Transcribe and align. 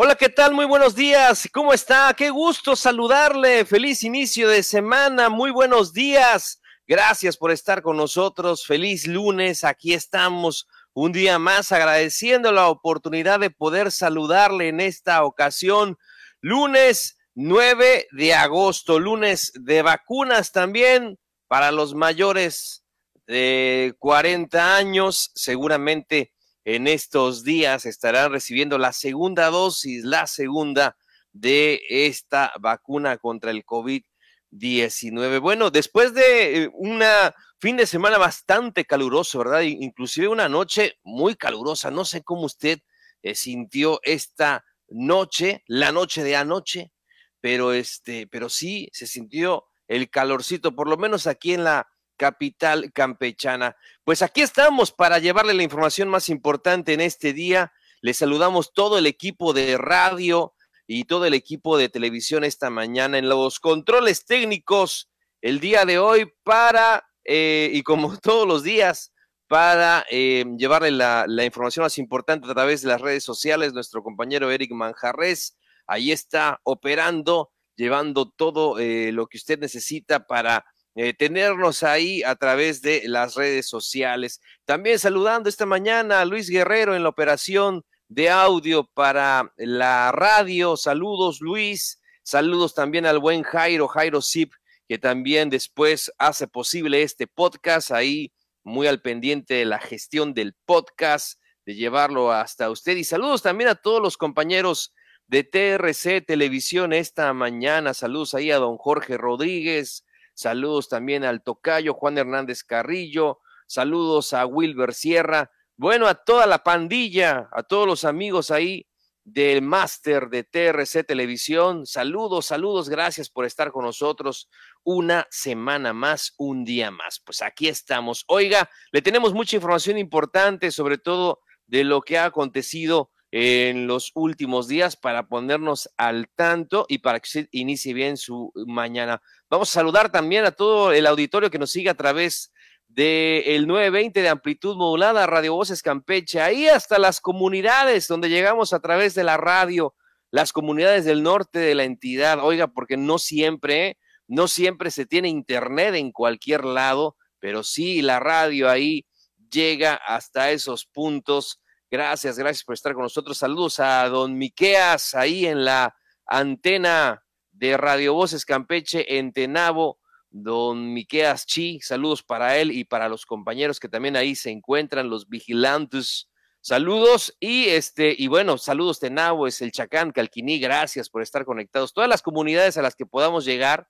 Hola, 0.00 0.14
¿qué 0.14 0.28
tal? 0.28 0.54
Muy 0.54 0.64
buenos 0.64 0.94
días. 0.94 1.48
¿Cómo 1.52 1.74
está? 1.74 2.14
Qué 2.16 2.30
gusto 2.30 2.76
saludarle. 2.76 3.64
Feliz 3.64 4.04
inicio 4.04 4.48
de 4.48 4.62
semana. 4.62 5.28
Muy 5.28 5.50
buenos 5.50 5.92
días. 5.92 6.60
Gracias 6.86 7.36
por 7.36 7.50
estar 7.50 7.82
con 7.82 7.96
nosotros. 7.96 8.64
Feliz 8.64 9.08
lunes. 9.08 9.64
Aquí 9.64 9.94
estamos 9.94 10.68
un 10.92 11.10
día 11.10 11.40
más 11.40 11.72
agradeciendo 11.72 12.52
la 12.52 12.68
oportunidad 12.68 13.40
de 13.40 13.50
poder 13.50 13.90
saludarle 13.90 14.68
en 14.68 14.78
esta 14.78 15.24
ocasión. 15.24 15.98
Lunes 16.40 17.18
9 17.34 18.06
de 18.12 18.34
agosto, 18.34 19.00
lunes 19.00 19.50
de 19.56 19.82
vacunas 19.82 20.52
también 20.52 21.18
para 21.48 21.72
los 21.72 21.96
mayores 21.96 22.84
de 23.26 23.96
40 23.98 24.76
años. 24.76 25.32
Seguramente 25.34 26.32
en 26.68 26.86
estos 26.86 27.44
días 27.44 27.86
estarán 27.86 28.30
recibiendo 28.30 28.76
la 28.76 28.92
segunda 28.92 29.46
dosis, 29.48 30.04
la 30.04 30.26
segunda 30.26 30.98
de 31.32 31.80
esta 31.88 32.52
vacuna 32.60 33.16
contra 33.16 33.52
el 33.52 33.64
COVID-19. 33.64 35.40
Bueno, 35.40 35.70
después 35.70 36.12
de 36.12 36.64
eh, 36.64 36.70
una 36.74 37.34
fin 37.58 37.78
de 37.78 37.86
semana 37.86 38.18
bastante 38.18 38.84
caluroso, 38.84 39.38
¿verdad? 39.38 39.62
Inclusive 39.62 40.28
una 40.28 40.50
noche 40.50 40.98
muy 41.02 41.36
calurosa. 41.36 41.90
No 41.90 42.04
sé 42.04 42.22
cómo 42.22 42.42
usted 42.42 42.80
eh, 43.22 43.34
sintió 43.34 43.98
esta 44.02 44.62
noche, 44.88 45.64
la 45.68 45.90
noche 45.90 46.22
de 46.22 46.36
anoche, 46.36 46.92
pero 47.40 47.72
este, 47.72 48.26
pero 48.26 48.50
sí 48.50 48.90
se 48.92 49.06
sintió 49.06 49.64
el 49.86 50.10
calorcito, 50.10 50.76
por 50.76 50.86
lo 50.86 50.98
menos 50.98 51.26
aquí 51.26 51.54
en 51.54 51.64
la 51.64 51.88
capital 52.18 52.92
campechana. 52.92 53.74
Pues 54.08 54.22
aquí 54.22 54.40
estamos 54.40 54.90
para 54.90 55.18
llevarle 55.18 55.52
la 55.52 55.62
información 55.62 56.08
más 56.08 56.30
importante 56.30 56.94
en 56.94 57.02
este 57.02 57.34
día. 57.34 57.74
Le 58.00 58.14
saludamos 58.14 58.72
todo 58.72 58.96
el 58.96 59.04
equipo 59.04 59.52
de 59.52 59.76
radio 59.76 60.54
y 60.86 61.04
todo 61.04 61.26
el 61.26 61.34
equipo 61.34 61.76
de 61.76 61.90
televisión 61.90 62.42
esta 62.42 62.70
mañana 62.70 63.18
en 63.18 63.28
los 63.28 63.60
controles 63.60 64.24
técnicos 64.24 65.10
el 65.42 65.60
día 65.60 65.84
de 65.84 65.98
hoy 65.98 66.32
para, 66.42 67.06
eh, 67.22 67.68
y 67.70 67.82
como 67.82 68.16
todos 68.22 68.48
los 68.48 68.62
días, 68.62 69.12
para 69.46 70.06
eh, 70.10 70.46
llevarle 70.56 70.90
la, 70.90 71.44
información 71.44 71.82
más 71.82 71.98
importante 71.98 72.50
a 72.50 72.54
través 72.54 72.80
de 72.80 72.88
las 72.88 73.02
redes 73.02 73.24
sociales. 73.24 73.74
Nuestro 73.74 74.02
compañero 74.02 74.50
Eric 74.50 74.72
Manjarres 74.72 75.58
ahí 75.86 76.12
está 76.12 76.62
operando, 76.64 77.50
llevando 77.76 78.30
todo 78.30 78.78
eh, 78.78 79.12
lo 79.12 79.26
que 79.26 79.36
usted 79.36 79.58
necesita 79.58 80.26
para 80.26 80.64
eh, 81.00 81.14
tenernos 81.14 81.84
ahí 81.84 82.24
a 82.24 82.34
través 82.34 82.82
de 82.82 83.02
las 83.04 83.36
redes 83.36 83.68
sociales. 83.68 84.40
También 84.64 84.98
saludando 84.98 85.48
esta 85.48 85.64
mañana 85.64 86.20
a 86.20 86.24
Luis 86.24 86.50
Guerrero 86.50 86.96
en 86.96 87.04
la 87.04 87.08
operación 87.08 87.84
de 88.08 88.30
audio 88.30 88.84
para 88.94 89.52
la 89.56 90.10
radio. 90.10 90.76
Saludos, 90.76 91.40
Luis. 91.40 92.02
Saludos 92.24 92.74
también 92.74 93.06
al 93.06 93.20
buen 93.20 93.44
Jairo, 93.44 93.86
Jairo 93.86 94.20
Zip, 94.20 94.52
que 94.88 94.98
también 94.98 95.50
después 95.50 96.10
hace 96.18 96.48
posible 96.48 97.04
este 97.04 97.28
podcast 97.28 97.92
ahí, 97.92 98.32
muy 98.64 98.88
al 98.88 99.00
pendiente 99.00 99.54
de 99.54 99.66
la 99.66 99.78
gestión 99.78 100.34
del 100.34 100.56
podcast, 100.66 101.40
de 101.64 101.76
llevarlo 101.76 102.32
hasta 102.32 102.72
usted. 102.72 102.96
Y 102.96 103.04
saludos 103.04 103.42
también 103.42 103.70
a 103.70 103.76
todos 103.76 104.02
los 104.02 104.16
compañeros 104.16 104.92
de 105.28 105.44
TRC 105.44 106.26
Televisión 106.26 106.92
esta 106.92 107.32
mañana. 107.34 107.94
Saludos 107.94 108.34
ahí 108.34 108.50
a 108.50 108.56
don 108.56 108.78
Jorge 108.78 109.16
Rodríguez, 109.16 110.04
Saludos 110.38 110.88
también 110.88 111.24
al 111.24 111.42
tocayo 111.42 111.94
Juan 111.94 112.16
Hernández 112.16 112.62
Carrillo. 112.62 113.40
Saludos 113.66 114.32
a 114.32 114.46
Wilber 114.46 114.94
Sierra. 114.94 115.50
Bueno, 115.76 116.06
a 116.06 116.14
toda 116.14 116.46
la 116.46 116.62
pandilla, 116.62 117.48
a 117.50 117.64
todos 117.64 117.88
los 117.88 118.04
amigos 118.04 118.52
ahí 118.52 118.86
del 119.24 119.62
máster 119.62 120.28
de 120.28 120.44
TRC 120.44 121.04
Televisión. 121.04 121.86
Saludos, 121.86 122.46
saludos, 122.46 122.88
gracias 122.88 123.28
por 123.28 123.46
estar 123.46 123.72
con 123.72 123.84
nosotros 123.84 124.48
una 124.84 125.26
semana 125.28 125.92
más, 125.92 126.34
un 126.38 126.64
día 126.64 126.92
más. 126.92 127.18
Pues 127.18 127.42
aquí 127.42 127.66
estamos. 127.66 128.22
Oiga, 128.28 128.70
le 128.92 129.02
tenemos 129.02 129.34
mucha 129.34 129.56
información 129.56 129.98
importante, 129.98 130.70
sobre 130.70 130.98
todo 130.98 131.40
de 131.66 131.82
lo 131.82 132.00
que 132.00 132.16
ha 132.16 132.26
acontecido 132.26 133.10
en 133.30 133.86
los 133.86 134.12
últimos 134.14 134.68
días 134.68 134.96
para 134.96 135.28
ponernos 135.28 135.90
al 135.96 136.28
tanto 136.34 136.86
y 136.88 136.98
para 136.98 137.20
que 137.20 137.26
usted 137.26 137.48
inicie 137.52 137.92
bien 137.92 138.16
su 138.16 138.52
mañana. 138.66 139.20
Vamos 139.50 139.70
a 139.70 139.74
saludar 139.74 140.10
también 140.12 140.44
a 140.44 140.50
todo 140.50 140.92
el 140.92 141.06
auditorio 141.06 141.50
que 141.50 141.58
nos 141.58 141.70
sigue 141.70 141.88
a 141.88 141.94
través 141.94 142.52
del 142.88 143.66
920 143.66 144.20
de 144.20 144.28
amplitud 144.28 144.76
modulada, 144.76 145.26
Radio 145.26 145.54
Voces 145.54 145.82
Campeche, 145.82 146.40
ahí 146.40 146.68
hasta 146.68 146.98
las 146.98 147.20
comunidades 147.20 148.08
donde 148.08 148.28
llegamos 148.28 148.72
a 148.72 148.80
través 148.80 149.14
de 149.14 149.24
la 149.24 149.36
radio, 149.36 149.94
las 150.30 150.52
comunidades 150.52 151.04
del 151.04 151.22
norte 151.22 151.58
de 151.58 151.74
la 151.74 151.84
entidad, 151.84 152.44
oiga, 152.44 152.66
porque 152.68 152.96
no 152.96 153.18
siempre, 153.18 153.98
no 154.26 154.48
siempre 154.48 154.90
se 154.90 155.06
tiene 155.06 155.28
internet 155.28 155.94
en 155.94 156.12
cualquier 156.12 156.64
lado, 156.64 157.16
pero 157.38 157.62
sí 157.62 158.02
la 158.02 158.20
radio 158.20 158.68
ahí 158.68 159.06
llega 159.50 159.94
hasta 159.94 160.50
esos 160.50 160.86
puntos. 160.86 161.60
Gracias, 161.90 162.38
gracias 162.38 162.64
por 162.64 162.74
estar 162.74 162.92
con 162.92 163.04
nosotros. 163.04 163.38
Saludos 163.38 163.80
a 163.80 164.08
don 164.08 164.36
Miqueas 164.36 165.14
ahí 165.14 165.46
en 165.46 165.64
la 165.64 165.94
antena 166.26 167.22
de 167.58 167.76
Radio 167.76 168.14
Voces 168.14 168.44
Campeche 168.44 169.18
en 169.18 169.32
Tenabo, 169.32 169.98
don 170.30 170.94
Miqueas 170.94 171.44
Chi, 171.44 171.80
saludos 171.80 172.22
para 172.22 172.56
él 172.56 172.70
y 172.70 172.84
para 172.84 173.08
los 173.08 173.26
compañeros 173.26 173.80
que 173.80 173.88
también 173.88 174.14
ahí 174.14 174.36
se 174.36 174.50
encuentran, 174.50 175.10
los 175.10 175.28
vigilantes. 175.28 176.30
Saludos 176.60 177.36
y 177.40 177.66
este, 177.66 178.14
y 178.16 178.28
bueno, 178.28 178.58
saludos 178.58 179.00
Tenabo, 179.00 179.48
es 179.48 179.60
el 179.60 179.72
Chacán, 179.72 180.12
Calquiní, 180.12 180.60
gracias 180.60 181.10
por 181.10 181.20
estar 181.20 181.44
conectados. 181.44 181.92
Todas 181.92 182.08
las 182.08 182.22
comunidades 182.22 182.76
a 182.76 182.82
las 182.82 182.94
que 182.94 183.06
podamos 183.06 183.44
llegar, 183.44 183.88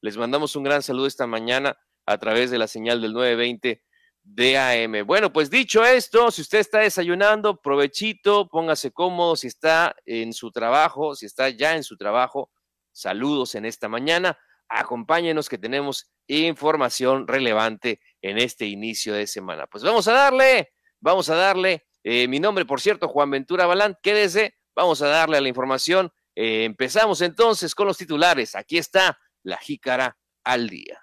les 0.00 0.16
mandamos 0.16 0.54
un 0.54 0.62
gran 0.62 0.82
saludo 0.82 1.06
esta 1.06 1.26
mañana 1.26 1.76
a 2.06 2.18
través 2.18 2.52
de 2.52 2.58
la 2.58 2.68
señal 2.68 3.02
del 3.02 3.14
920 3.14 3.82
DAM. 4.22 5.06
Bueno, 5.06 5.32
pues 5.32 5.50
dicho 5.50 5.84
esto, 5.84 6.30
si 6.30 6.42
usted 6.42 6.58
está 6.58 6.80
desayunando, 6.80 7.60
provechito, 7.60 8.48
póngase 8.48 8.92
cómodo, 8.92 9.34
si 9.34 9.48
está 9.48 9.96
en 10.04 10.32
su 10.32 10.52
trabajo, 10.52 11.16
si 11.16 11.26
está 11.26 11.48
ya 11.48 11.74
en 11.74 11.82
su 11.82 11.96
trabajo, 11.96 12.50
saludos 12.98 13.54
en 13.54 13.64
esta 13.64 13.88
mañana. 13.88 14.38
Acompáñenos 14.68 15.48
que 15.48 15.58
tenemos 15.58 16.10
información 16.26 17.26
relevante 17.26 18.00
en 18.20 18.38
este 18.38 18.66
inicio 18.66 19.14
de 19.14 19.26
semana. 19.26 19.66
Pues 19.66 19.82
vamos 19.82 20.08
a 20.08 20.12
darle, 20.12 20.72
vamos 21.00 21.30
a 21.30 21.36
darle. 21.36 21.86
Eh, 22.04 22.28
mi 22.28 22.40
nombre, 22.40 22.64
por 22.64 22.80
cierto, 22.80 23.08
Juan 23.08 23.30
Ventura 23.30 23.66
Balán, 23.66 23.96
quédese, 24.02 24.56
vamos 24.74 25.00
a 25.02 25.08
darle 25.08 25.38
a 25.38 25.40
la 25.40 25.48
información. 25.48 26.12
Eh, 26.34 26.64
empezamos 26.64 27.20
entonces 27.22 27.74
con 27.74 27.86
los 27.86 27.96
titulares. 27.96 28.54
Aquí 28.54 28.78
está 28.78 29.18
la 29.42 29.56
jícara 29.56 30.18
al 30.44 30.68
día. 30.68 31.00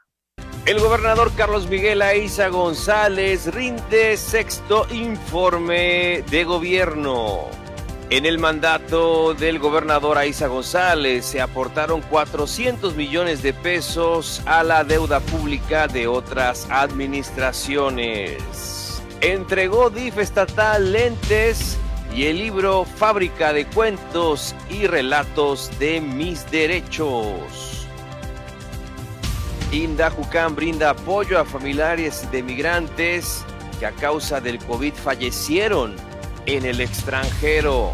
El 0.65 0.79
gobernador 0.79 1.31
Carlos 1.35 1.67
Miguel 1.67 2.01
Aiza 2.01 2.47
González 2.47 3.53
rinde 3.53 4.17
sexto 4.17 4.87
informe 4.91 6.23
de 6.29 6.43
gobierno. 6.43 7.64
En 8.11 8.27
el 8.27 8.37
mandato 8.37 9.33
del 9.33 9.57
gobernador 9.57 10.19
Aiza 10.19 10.45
González 10.45 11.25
se 11.25 11.41
aportaron 11.41 12.01
400 12.01 12.95
millones 12.95 13.41
de 13.41 13.51
pesos 13.51 14.43
a 14.45 14.63
la 14.63 14.83
deuda 14.83 15.21
pública 15.21 15.87
de 15.87 16.05
otras 16.05 16.67
administraciones. 16.69 19.01
Entregó 19.21 19.89
DIF 19.89 20.19
estatal 20.19 20.91
lentes 20.91 21.79
y 22.13 22.25
el 22.25 22.37
libro 22.37 22.85
Fábrica 22.85 23.53
de 23.53 23.65
Cuentos 23.65 24.53
y 24.69 24.85
Relatos 24.85 25.71
de 25.79 25.99
Mis 25.99 26.49
Derechos. 26.51 27.87
Indajucán 29.71 30.55
brinda 30.55 30.91
apoyo 30.91 31.39
a 31.39 31.45
familiares 31.45 32.29
de 32.31 32.43
migrantes 32.43 33.43
que 33.79 33.87
a 33.87 33.91
causa 33.93 34.39
del 34.39 34.59
COVID 34.59 34.93
fallecieron 34.93 35.95
en 36.45 36.65
el 36.65 36.81
extranjero. 36.81 37.93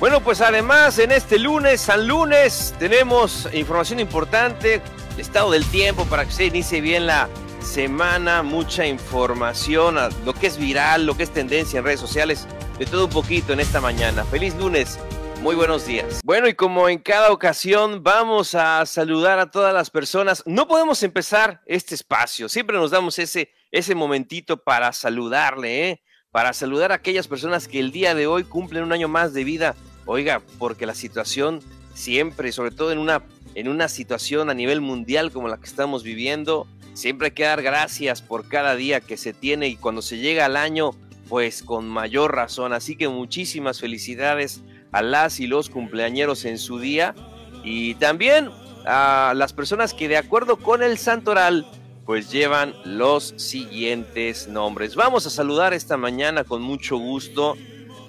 Bueno, 0.00 0.20
pues 0.20 0.40
además 0.40 0.98
en 0.98 1.12
este 1.12 1.38
lunes, 1.38 1.80
San 1.80 2.06
Lunes, 2.06 2.74
tenemos 2.78 3.48
información 3.52 4.00
importante, 4.00 4.82
estado 5.16 5.52
del 5.52 5.64
tiempo 5.66 6.04
para 6.06 6.24
que 6.24 6.32
se 6.32 6.46
inicie 6.46 6.80
bien 6.80 7.06
la 7.06 7.28
semana, 7.60 8.42
mucha 8.42 8.86
información, 8.86 9.96
lo 10.24 10.34
que 10.34 10.48
es 10.48 10.58
viral, 10.58 11.06
lo 11.06 11.16
que 11.16 11.22
es 11.22 11.30
tendencia 11.32 11.78
en 11.78 11.84
redes 11.84 12.00
sociales, 12.00 12.46
de 12.78 12.86
todo 12.86 13.06
un 13.06 13.10
poquito 13.10 13.52
en 13.52 13.60
esta 13.60 13.80
mañana. 13.80 14.24
Feliz 14.24 14.54
lunes. 14.56 14.98
Muy 15.40 15.56
buenos 15.56 15.86
días. 15.86 16.20
Bueno, 16.24 16.48
y 16.48 16.54
como 16.54 16.88
en 16.88 16.98
cada 16.98 17.30
ocasión, 17.30 18.02
vamos 18.02 18.54
a 18.54 18.86
saludar 18.86 19.38
a 19.38 19.50
todas 19.50 19.74
las 19.74 19.90
personas. 19.90 20.42
No 20.46 20.66
podemos 20.66 21.02
empezar 21.02 21.60
este 21.66 21.94
espacio. 21.94 22.48
Siempre 22.48 22.78
nos 22.78 22.90
damos 22.90 23.18
ese, 23.18 23.50
ese 23.70 23.94
momentito 23.94 24.62
para 24.62 24.90
saludarle, 24.92 25.90
¿eh? 25.90 26.02
Para 26.34 26.52
saludar 26.52 26.90
a 26.90 26.96
aquellas 26.96 27.28
personas 27.28 27.68
que 27.68 27.78
el 27.78 27.92
día 27.92 28.12
de 28.16 28.26
hoy 28.26 28.42
cumplen 28.42 28.82
un 28.82 28.92
año 28.92 29.06
más 29.06 29.34
de 29.34 29.44
vida. 29.44 29.76
Oiga, 30.04 30.42
porque 30.58 30.84
la 30.84 30.96
situación 30.96 31.60
siempre, 31.94 32.50
sobre 32.50 32.72
todo 32.72 32.90
en 32.90 32.98
una, 32.98 33.22
en 33.54 33.68
una 33.68 33.86
situación 33.86 34.50
a 34.50 34.54
nivel 34.54 34.80
mundial 34.80 35.30
como 35.30 35.46
la 35.46 35.58
que 35.58 35.66
estamos 35.66 36.02
viviendo, 36.02 36.66
siempre 36.92 37.26
hay 37.26 37.34
que 37.34 37.44
dar 37.44 37.62
gracias 37.62 38.20
por 38.20 38.48
cada 38.48 38.74
día 38.74 39.00
que 39.00 39.16
se 39.16 39.32
tiene 39.32 39.68
y 39.68 39.76
cuando 39.76 40.02
se 40.02 40.18
llega 40.18 40.44
al 40.44 40.56
año, 40.56 40.90
pues 41.28 41.62
con 41.62 41.88
mayor 41.88 42.34
razón. 42.34 42.72
Así 42.72 42.96
que 42.96 43.06
muchísimas 43.06 43.78
felicidades 43.78 44.60
a 44.90 45.02
las 45.02 45.38
y 45.38 45.46
los 45.46 45.70
cumpleañeros 45.70 46.46
en 46.46 46.58
su 46.58 46.80
día 46.80 47.14
y 47.62 47.94
también 47.94 48.50
a 48.86 49.34
las 49.36 49.52
personas 49.52 49.94
que 49.94 50.08
de 50.08 50.16
acuerdo 50.16 50.56
con 50.56 50.82
el 50.82 50.98
santoral 50.98 51.64
pues 52.06 52.30
llevan 52.30 52.74
los 52.84 53.34
siguientes 53.36 54.48
nombres. 54.48 54.94
Vamos 54.94 55.26
a 55.26 55.30
saludar 55.30 55.72
esta 55.72 55.96
mañana 55.96 56.44
con 56.44 56.62
mucho 56.62 56.96
gusto 56.96 57.56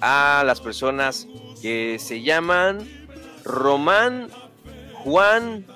a 0.00 0.42
las 0.46 0.60
personas 0.60 1.26
que 1.62 1.98
se 1.98 2.22
llaman 2.22 2.86
Román, 3.44 4.28
Juan, 5.04 5.66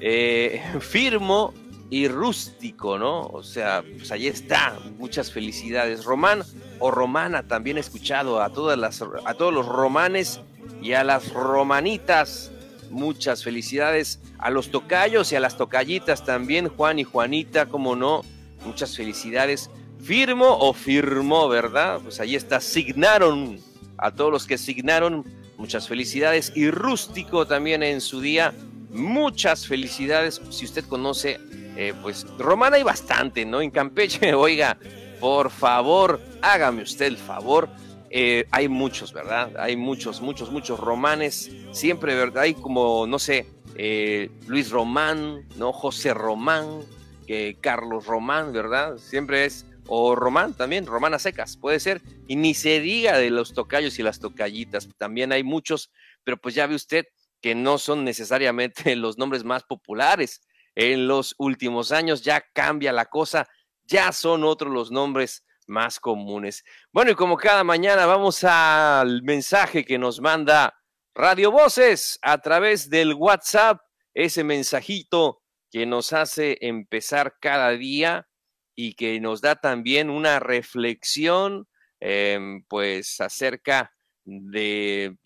eh, 0.00 0.62
Firmo 0.80 1.52
y 1.90 2.08
Rústico, 2.08 2.98
¿no? 2.98 3.22
O 3.26 3.42
sea, 3.42 3.82
pues 3.96 4.10
ahí 4.12 4.26
está. 4.26 4.76
Muchas 4.98 5.32
felicidades. 5.32 6.04
Román 6.04 6.42
o 6.78 6.90
Romana, 6.90 7.46
también 7.46 7.76
he 7.76 7.80
escuchado 7.80 8.40
a, 8.40 8.50
todas 8.50 8.78
las, 8.78 9.02
a 9.02 9.34
todos 9.34 9.52
los 9.52 9.66
romanes 9.66 10.40
y 10.82 10.92
a 10.92 11.04
las 11.04 11.32
romanitas 11.32 12.50
muchas 12.94 13.44
felicidades 13.44 14.20
a 14.38 14.50
los 14.50 14.70
tocayos 14.70 15.32
y 15.32 15.36
a 15.36 15.40
las 15.40 15.56
tocallitas 15.56 16.24
también, 16.24 16.68
Juan 16.68 16.98
y 16.98 17.04
Juanita, 17.04 17.66
como 17.66 17.96
no, 17.96 18.22
muchas 18.64 18.96
felicidades. 18.96 19.70
Firmo 20.02 20.56
o 20.58 20.72
firmó, 20.72 21.48
¿verdad? 21.48 22.00
Pues 22.02 22.20
ahí 22.20 22.34
está, 22.34 22.60
signaron 22.60 23.58
a 23.98 24.10
todos 24.12 24.30
los 24.30 24.46
que 24.46 24.58
signaron, 24.58 25.24
muchas 25.56 25.88
felicidades. 25.88 26.52
Y 26.54 26.70
rústico 26.70 27.46
también 27.46 27.82
en 27.82 28.00
su 28.00 28.20
día, 28.20 28.54
muchas 28.90 29.66
felicidades. 29.66 30.40
Si 30.50 30.64
usted 30.64 30.84
conoce, 30.84 31.40
eh, 31.76 31.94
pues 32.02 32.26
Romana 32.38 32.76
hay 32.76 32.82
bastante, 32.82 33.44
¿no? 33.44 33.60
En 33.60 33.70
Campeche, 33.70 34.34
oiga, 34.34 34.78
por 35.20 35.50
favor, 35.50 36.20
hágame 36.42 36.82
usted 36.82 37.06
el 37.06 37.16
favor 37.16 37.68
eh, 38.16 38.46
hay 38.52 38.68
muchos, 38.68 39.12
¿verdad? 39.12 39.56
Hay 39.58 39.74
muchos, 39.74 40.20
muchos, 40.20 40.52
muchos 40.52 40.78
romanes. 40.78 41.50
Siempre, 41.72 42.14
¿verdad? 42.14 42.44
Hay 42.44 42.54
como, 42.54 43.08
no 43.08 43.18
sé, 43.18 43.48
eh, 43.74 44.30
Luis 44.46 44.70
Román, 44.70 45.48
¿no? 45.56 45.72
José 45.72 46.14
Román, 46.14 46.82
que 47.26 47.56
Carlos 47.60 48.06
Román, 48.06 48.52
¿verdad? 48.52 48.98
Siempre 48.98 49.46
es, 49.46 49.66
o 49.88 50.14
Román 50.14 50.54
también, 50.54 50.86
Romana 50.86 51.18
Secas, 51.18 51.56
puede 51.56 51.80
ser. 51.80 52.02
Y 52.28 52.36
ni 52.36 52.54
se 52.54 52.78
diga 52.78 53.18
de 53.18 53.30
los 53.30 53.52
tocayos 53.52 53.98
y 53.98 54.04
las 54.04 54.20
tocallitas, 54.20 54.88
también 54.96 55.32
hay 55.32 55.42
muchos, 55.42 55.90
pero 56.22 56.36
pues 56.36 56.54
ya 56.54 56.68
ve 56.68 56.76
usted 56.76 57.06
que 57.40 57.56
no 57.56 57.78
son 57.78 58.04
necesariamente 58.04 58.94
los 58.94 59.18
nombres 59.18 59.42
más 59.42 59.64
populares. 59.64 60.40
En 60.76 61.08
los 61.08 61.34
últimos 61.36 61.90
años 61.90 62.22
ya 62.22 62.44
cambia 62.52 62.92
la 62.92 63.06
cosa, 63.06 63.48
ya 63.86 64.12
son 64.12 64.44
otros 64.44 64.72
los 64.72 64.92
nombres 64.92 65.42
más 65.66 66.00
comunes. 66.00 66.64
Bueno, 66.92 67.10
y 67.10 67.14
como 67.14 67.36
cada 67.36 67.64
mañana 67.64 68.06
vamos 68.06 68.44
al 68.44 69.22
mensaje 69.22 69.84
que 69.84 69.98
nos 69.98 70.20
manda 70.20 70.74
Radio 71.14 71.50
Voces 71.50 72.18
a 72.22 72.38
través 72.38 72.90
del 72.90 73.14
WhatsApp, 73.14 73.80
ese 74.14 74.44
mensajito 74.44 75.42
que 75.70 75.86
nos 75.86 76.12
hace 76.12 76.58
empezar 76.60 77.36
cada 77.40 77.70
día 77.70 78.28
y 78.76 78.94
que 78.94 79.20
nos 79.20 79.40
da 79.40 79.56
también 79.56 80.10
una 80.10 80.40
reflexión, 80.40 81.68
em, 82.00 82.64
pues, 82.68 83.20
acerca 83.20 83.92
de, 84.24 85.16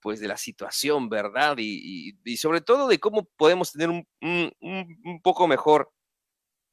pues, 0.00 0.20
de 0.20 0.28
la 0.28 0.36
situación, 0.36 1.08
¿verdad? 1.08 1.56
Y, 1.58 2.14
sobre 2.36 2.60
todo 2.60 2.88
de 2.88 2.98
cómo 2.98 3.28
podemos 3.36 3.72
tener 3.72 3.90
un, 3.90 4.06
un 4.20 5.22
poco 5.22 5.46
mejor 5.48 5.92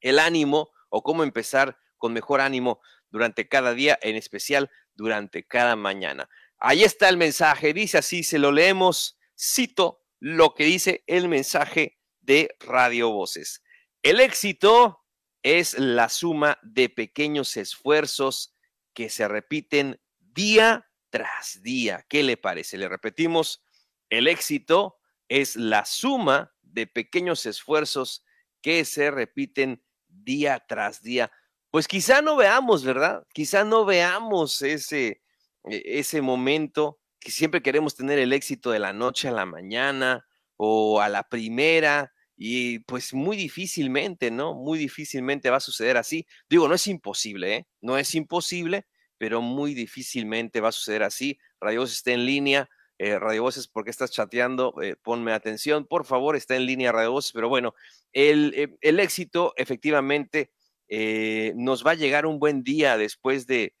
el 0.00 0.18
ánimo 0.18 0.70
o 0.90 1.02
cómo 1.02 1.24
empezar 1.24 1.76
con 1.98 2.12
mejor 2.12 2.40
ánimo 2.40 2.80
durante 3.16 3.48
cada 3.48 3.72
día, 3.72 3.98
en 4.02 4.14
especial 4.14 4.70
durante 4.94 5.46
cada 5.46 5.74
mañana. 5.74 6.28
Ahí 6.58 6.84
está 6.84 7.08
el 7.08 7.16
mensaje, 7.16 7.72
dice 7.72 7.96
así, 7.96 8.22
se 8.22 8.38
lo 8.38 8.52
leemos, 8.52 9.18
cito 9.34 10.02
lo 10.20 10.54
que 10.54 10.64
dice 10.64 11.02
el 11.06 11.26
mensaje 11.26 11.98
de 12.20 12.54
Radio 12.60 13.08
Voces. 13.10 13.62
El 14.02 14.20
éxito 14.20 15.02
es 15.42 15.78
la 15.78 16.10
suma 16.10 16.58
de 16.62 16.90
pequeños 16.90 17.56
esfuerzos 17.56 18.54
que 18.92 19.08
se 19.08 19.26
repiten 19.28 19.98
día 20.20 20.86
tras 21.08 21.62
día. 21.62 22.04
¿Qué 22.10 22.22
le 22.22 22.36
parece? 22.36 22.76
Le 22.76 22.86
repetimos, 22.86 23.64
el 24.10 24.28
éxito 24.28 24.98
es 25.30 25.56
la 25.56 25.86
suma 25.86 26.54
de 26.60 26.86
pequeños 26.86 27.46
esfuerzos 27.46 28.26
que 28.60 28.84
se 28.84 29.10
repiten 29.10 29.82
día 30.06 30.62
tras 30.68 31.00
día 31.00 31.32
pues 31.76 31.88
quizá 31.88 32.22
no 32.22 32.36
veamos, 32.36 32.84
¿verdad? 32.84 33.26
Quizá 33.34 33.62
no 33.62 33.84
veamos 33.84 34.62
ese, 34.62 35.20
e, 35.64 35.82
ese 35.84 36.22
momento 36.22 36.98
que 37.20 37.30
siempre 37.30 37.60
queremos 37.60 37.94
tener 37.94 38.18
el 38.18 38.32
éxito 38.32 38.70
de 38.70 38.78
la 38.78 38.94
noche 38.94 39.28
a 39.28 39.32
la 39.32 39.44
mañana 39.44 40.26
o 40.56 41.02
a 41.02 41.10
la 41.10 41.24
primera 41.24 42.14
y 42.34 42.78
pues 42.78 43.12
muy 43.12 43.36
difícilmente, 43.36 44.30
¿no? 44.30 44.54
Muy 44.54 44.78
difícilmente 44.78 45.50
va 45.50 45.58
a 45.58 45.60
suceder 45.60 45.98
así. 45.98 46.26
Digo, 46.48 46.66
no 46.66 46.74
es 46.74 46.86
imposible, 46.86 47.56
¿eh? 47.56 47.66
No 47.82 47.98
es 47.98 48.14
imposible, 48.14 48.86
pero 49.18 49.42
muy 49.42 49.74
difícilmente 49.74 50.62
va 50.62 50.70
a 50.70 50.72
suceder 50.72 51.02
así. 51.02 51.38
Radio 51.60 51.80
Voces 51.80 51.96
está 51.98 52.12
en 52.12 52.24
línea. 52.24 52.70
Eh, 52.96 53.18
Radio 53.18 53.42
Voces, 53.42 53.68
¿por 53.68 53.84
qué 53.84 53.90
estás 53.90 54.12
chateando? 54.12 54.72
Eh, 54.80 54.96
ponme 54.96 55.34
atención, 55.34 55.84
por 55.84 56.06
favor, 56.06 56.36
está 56.36 56.56
en 56.56 56.64
línea 56.64 56.90
Radio 56.90 57.12
Voces. 57.12 57.32
Pero 57.32 57.50
bueno, 57.50 57.74
el, 58.14 58.54
eh, 58.56 58.78
el 58.80 58.98
éxito 58.98 59.52
efectivamente 59.58 60.52
eh, 60.88 61.52
nos 61.56 61.86
va 61.86 61.92
a 61.92 61.94
llegar 61.94 62.26
un 62.26 62.38
buen 62.38 62.62
día 62.62 62.96
después 62.96 63.46
de, 63.46 63.74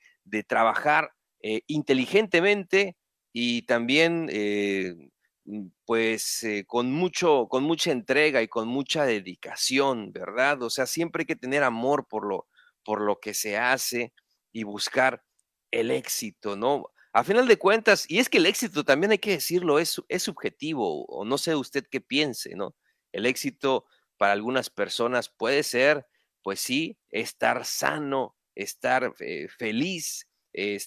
trabajar 0.48 1.12
eh, 1.40 1.62
inteligentemente 1.68 2.96
y 3.32 3.62
también 3.62 4.28
eh, 4.30 4.94
mm, 5.44 5.68
pues 5.84 6.44
con 6.66 6.90
mucho, 6.92 7.46
con 7.48 7.62
mucha 7.62 7.92
entrega 7.92 8.42
y 8.42 8.48
con 8.48 8.68
mucha 8.68 9.04
dedicación, 9.06 10.12
¿verdad? 10.12 10.62
O 10.62 10.70
sea, 10.70 10.86
siempre 10.86 11.22
hay 11.22 11.26
que 11.26 11.36
tener 11.36 11.62
amor 11.62 12.06
por 12.08 12.26
lo, 12.26 12.48
por 12.84 13.00
lo 13.00 13.20
que 13.20 13.34
se 13.34 13.56
hace 13.56 14.12
y 14.52 14.64
buscar 14.64 15.22
el 15.70 15.90
éxito, 15.90 16.56
¿no? 16.56 16.86
A 17.12 17.24
final 17.24 17.48
de 17.48 17.56
cuentas, 17.56 18.04
y 18.08 18.18
es 18.18 18.28
que 18.28 18.38
el 18.38 18.46
éxito 18.46 18.84
también 18.84 19.12
hay 19.12 19.18
que 19.18 19.30
decirlo, 19.30 19.78
es, 19.78 20.02
es 20.08 20.22
subjetivo, 20.24 21.06
o 21.06 21.24
no 21.24 21.38
sé 21.38 21.54
usted 21.54 21.86
qué 21.90 22.00
piense, 22.00 22.54
¿no? 22.54 22.74
El 23.12 23.26
éxito 23.26 23.86
para 24.18 24.32
algunas 24.32 24.70
personas 24.70 25.28
puede 25.30 25.62
ser 25.62 26.06
pues 26.46 26.60
sí, 26.60 26.96
estar 27.10 27.64
sano, 27.64 28.36
estar 28.54 29.12
eh, 29.18 29.48
feliz, 29.48 30.28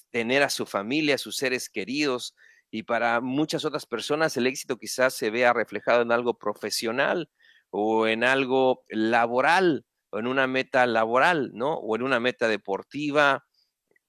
tener 0.10 0.42
a 0.42 0.50
su 0.50 0.66
familia, 0.66 1.16
a 1.16 1.18
sus 1.18 1.36
seres 1.36 1.70
queridos. 1.70 2.34
Y 2.72 2.84
para 2.84 3.20
muchas 3.20 3.66
otras 3.66 3.86
personas 3.86 4.38
el 4.38 4.48
éxito 4.48 4.78
quizás 4.78 5.16
se 5.16 5.30
vea 5.30 5.52
reflejado 5.52 6.02
en 6.02 6.14
algo 6.14 6.38
profesional 6.38 7.30
o 7.72 8.08
en 8.08 8.24
algo 8.24 8.86
laboral 8.88 9.86
o 10.12 10.20
en 10.20 10.28
una 10.28 10.48
meta 10.48 10.88
laboral, 10.88 11.52
¿no? 11.54 11.74
O 11.74 11.94
en 11.98 12.04
una 12.04 12.22
meta 12.22 12.48
deportiva. 12.48 13.46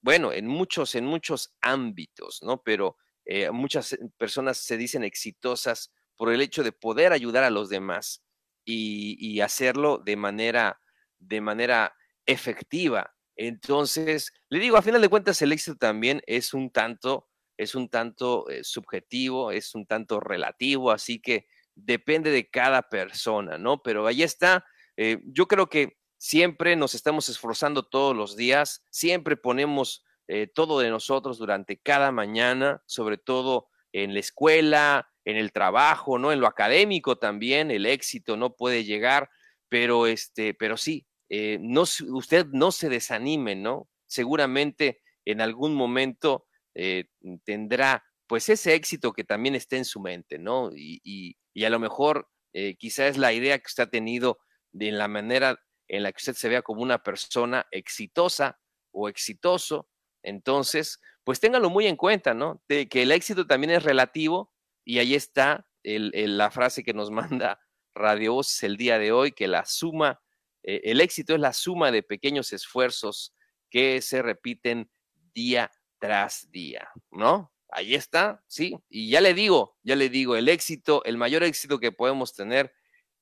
Bueno, 0.02 0.32
en 0.32 0.46
muchos, 0.46 0.94
en 0.94 1.04
muchos 1.04 1.52
ámbitos, 1.62 2.44
¿no? 2.44 2.62
Pero 2.62 2.96
eh, 3.24 3.50
muchas 3.50 3.98
personas 4.18 4.58
se 4.58 4.76
dicen 4.76 5.02
exitosas 5.02 5.92
por 6.16 6.32
el 6.32 6.42
hecho 6.42 6.62
de 6.62 6.70
poder 6.70 7.12
ayudar 7.12 7.42
a 7.42 7.50
los 7.50 7.68
demás 7.68 8.22
y 8.64 9.40
hacerlo 9.40 9.98
de 9.98 10.14
manera 10.14 10.80
de 11.20 11.40
manera 11.40 11.94
efectiva. 12.26 13.14
Entonces, 13.36 14.32
le 14.48 14.58
digo, 14.58 14.76
a 14.76 14.82
final 14.82 15.00
de 15.00 15.08
cuentas, 15.08 15.40
el 15.42 15.52
éxito 15.52 15.76
también 15.78 16.20
es 16.26 16.52
un 16.52 16.70
tanto, 16.70 17.28
es 17.56 17.74
un 17.74 17.88
tanto 17.88 18.48
eh, 18.50 18.64
subjetivo, 18.64 19.50
es 19.50 19.74
un 19.74 19.86
tanto 19.86 20.20
relativo, 20.20 20.90
así 20.90 21.20
que 21.20 21.46
depende 21.74 22.30
de 22.30 22.50
cada 22.50 22.82
persona, 22.88 23.56
¿no? 23.56 23.82
Pero 23.82 24.06
ahí 24.06 24.22
está. 24.22 24.64
Eh, 24.96 25.22
yo 25.24 25.46
creo 25.46 25.68
que 25.68 25.96
siempre 26.18 26.76
nos 26.76 26.94
estamos 26.94 27.28
esforzando 27.28 27.82
todos 27.82 28.14
los 28.14 28.36
días, 28.36 28.84
siempre 28.90 29.36
ponemos 29.36 30.04
eh, 30.28 30.46
todo 30.46 30.78
de 30.78 30.90
nosotros 30.90 31.38
durante 31.38 31.78
cada 31.78 32.12
mañana, 32.12 32.82
sobre 32.86 33.16
todo 33.16 33.68
en 33.92 34.12
la 34.14 34.20
escuela, 34.20 35.08
en 35.24 35.36
el 35.36 35.52
trabajo, 35.52 36.18
¿no? 36.18 36.32
En 36.32 36.40
lo 36.40 36.46
académico 36.46 37.16
también, 37.16 37.70
el 37.70 37.86
éxito 37.86 38.36
no 38.36 38.54
puede 38.54 38.84
llegar, 38.84 39.30
pero 39.68 40.06
este, 40.06 40.54
pero 40.54 40.76
sí, 40.76 41.06
eh, 41.30 41.58
no, 41.60 41.84
usted 42.08 42.46
no 42.46 42.72
se 42.72 42.88
desanime, 42.88 43.54
¿no? 43.54 43.88
Seguramente 44.06 45.00
en 45.24 45.40
algún 45.40 45.74
momento 45.74 46.46
eh, 46.74 47.04
tendrá 47.44 48.04
pues 48.26 48.48
ese 48.48 48.74
éxito 48.74 49.12
que 49.12 49.22
también 49.22 49.54
está 49.54 49.76
en 49.76 49.84
su 49.84 50.00
mente, 50.00 50.38
¿no? 50.38 50.70
Y, 50.74 51.36
a 51.64 51.70
lo 51.70 51.78
mejor 51.78 52.28
eh, 52.52 52.76
quizá 52.76 53.06
es 53.06 53.16
la 53.16 53.32
idea 53.32 53.58
que 53.58 53.66
usted 53.66 53.84
ha 53.84 53.90
tenido 53.90 54.38
de 54.72 54.90
la 54.92 55.08
manera 55.08 55.60
en 55.88 56.02
la 56.02 56.10
que 56.10 56.18
usted 56.18 56.34
se 56.34 56.48
vea 56.48 56.62
como 56.62 56.82
una 56.82 57.02
persona 57.02 57.66
exitosa 57.70 58.58
o 58.92 59.08
exitoso, 59.08 59.88
entonces, 60.22 61.00
pues 61.22 61.38
téngalo 61.38 61.70
muy 61.70 61.86
en 61.86 61.96
cuenta, 61.96 62.34
¿no? 62.34 62.62
De 62.68 62.88
que 62.88 63.02
el 63.02 63.12
éxito 63.12 63.46
también 63.46 63.70
es 63.70 63.82
relativo 63.84 64.52
y 64.84 64.98
ahí 64.98 65.14
está 65.14 65.66
la 65.84 66.50
frase 66.50 66.82
que 66.82 66.92
nos 66.92 67.10
manda 67.50 67.60
Radio 67.94 68.34
Voz 68.34 68.62
el 68.64 68.76
día 68.76 68.98
de 68.98 69.12
hoy, 69.12 69.32
que 69.32 69.46
la 69.46 69.64
suma 69.64 70.20
eh, 70.62 70.80
el 70.84 71.00
éxito 71.00 71.34
es 71.34 71.40
la 71.40 71.52
suma 71.52 71.90
de 71.90 72.02
pequeños 72.02 72.52
esfuerzos 72.52 73.34
que 73.70 74.02
se 74.02 74.22
repiten 74.22 74.90
día 75.32 75.70
tras 75.98 76.50
día, 76.50 76.88
¿no? 77.10 77.52
ahí 77.72 77.94
está, 77.94 78.42
sí. 78.46 78.76
Y 78.88 79.10
ya 79.10 79.20
le 79.20 79.34
digo, 79.34 79.76
ya 79.82 79.96
le 79.96 80.08
digo, 80.08 80.36
el 80.36 80.48
éxito, 80.48 81.04
el 81.04 81.16
mayor 81.16 81.42
éxito 81.42 81.78
que 81.78 81.92
podemos 81.92 82.34
tener 82.34 82.72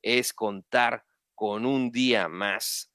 es 0.03 0.33
contar 0.33 1.05
con 1.35 1.67
un 1.67 1.91
día 1.91 2.29
más 2.29 2.93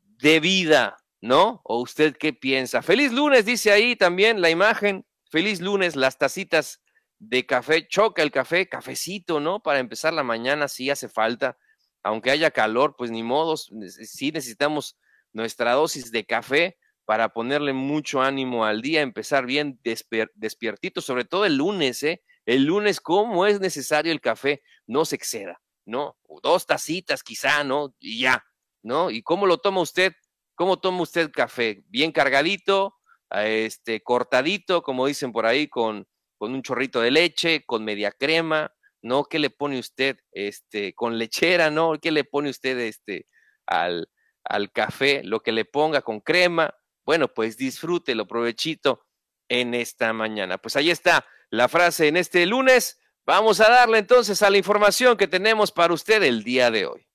de 0.00 0.40
vida, 0.40 0.96
¿no? 1.20 1.60
¿O 1.64 1.80
usted 1.80 2.16
qué 2.16 2.32
piensa? 2.32 2.82
Feliz 2.82 3.12
lunes, 3.12 3.44
dice 3.44 3.72
ahí 3.72 3.96
también 3.96 4.40
la 4.40 4.50
imagen. 4.50 5.06
Feliz 5.30 5.60
lunes, 5.60 5.96
las 5.96 6.18
tacitas 6.18 6.82
de 7.18 7.46
café, 7.46 7.88
choca 7.88 8.22
el 8.22 8.30
café, 8.30 8.68
cafecito, 8.68 9.40
¿no? 9.40 9.62
Para 9.62 9.78
empezar 9.78 10.12
la 10.12 10.22
mañana, 10.22 10.68
sí 10.68 10.90
hace 10.90 11.08
falta. 11.08 11.56
Aunque 12.02 12.30
haya 12.30 12.50
calor, 12.50 12.96
pues 12.96 13.10
ni 13.10 13.22
modos, 13.22 13.70
sí 14.00 14.32
necesitamos 14.32 14.96
nuestra 15.32 15.72
dosis 15.72 16.10
de 16.10 16.24
café 16.24 16.76
para 17.04 17.30
ponerle 17.30 17.72
mucho 17.72 18.22
ánimo 18.22 18.64
al 18.64 18.82
día, 18.82 19.00
empezar 19.02 19.46
bien 19.46 19.80
despiertito, 19.82 21.00
sobre 21.00 21.24
todo 21.24 21.44
el 21.44 21.56
lunes, 21.56 22.02
¿eh? 22.02 22.22
El 22.46 22.64
lunes, 22.64 23.00
¿cómo 23.00 23.46
es 23.46 23.60
necesario 23.60 24.12
el 24.12 24.20
café? 24.20 24.62
No 24.86 25.04
se 25.04 25.16
exceda, 25.16 25.60
¿no? 25.84 26.16
Dos 26.42 26.66
tacitas 26.66 27.22
quizá, 27.22 27.64
¿no? 27.64 27.94
Y 28.00 28.20
ya, 28.20 28.44
¿no? 28.82 29.10
¿Y 29.10 29.22
cómo 29.22 29.46
lo 29.46 29.58
toma 29.58 29.80
usted? 29.80 30.12
¿Cómo 30.54 30.78
toma 30.80 31.02
usted 31.02 31.30
café? 31.30 31.84
¿Bien 31.86 32.12
cargadito? 32.12 32.96
Este, 33.30 34.02
cortadito, 34.02 34.82
como 34.82 35.06
dicen 35.06 35.32
por 35.32 35.46
ahí, 35.46 35.68
con, 35.68 36.06
con 36.36 36.52
un 36.52 36.62
chorrito 36.62 37.00
de 37.00 37.10
leche, 37.10 37.64
con 37.64 37.84
media 37.84 38.10
crema, 38.12 38.72
¿no? 39.02 39.24
¿Qué 39.24 39.38
le 39.38 39.50
pone 39.50 39.78
usted? 39.78 40.18
Este, 40.32 40.94
con 40.94 41.18
lechera, 41.18 41.70
¿no? 41.70 41.98
¿Qué 42.00 42.10
le 42.10 42.24
pone 42.24 42.50
usted 42.50 42.78
este, 42.78 43.26
al, 43.66 44.08
al 44.44 44.72
café? 44.72 45.22
Lo 45.24 45.40
que 45.40 45.52
le 45.52 45.64
ponga 45.64 46.02
con 46.02 46.20
crema, 46.20 46.74
bueno, 47.04 47.28
pues 47.28 47.56
disfrútelo, 47.56 48.26
provechito 48.26 49.04
en 49.48 49.74
esta 49.74 50.12
mañana. 50.12 50.58
Pues 50.58 50.76
ahí 50.76 50.90
está 50.90 51.26
la 51.50 51.68
frase 51.68 52.08
en 52.08 52.16
este 52.16 52.46
lunes. 52.46 53.00
Vamos 53.26 53.60
a 53.60 53.68
darle 53.68 53.98
entonces 53.98 54.42
a 54.42 54.50
la 54.50 54.58
información 54.58 55.16
que 55.16 55.28
tenemos 55.28 55.70
para 55.70 55.92
usted 55.92 56.22
el 56.22 56.42
día 56.42 56.70
de 56.70 56.86
hoy. 56.86 57.06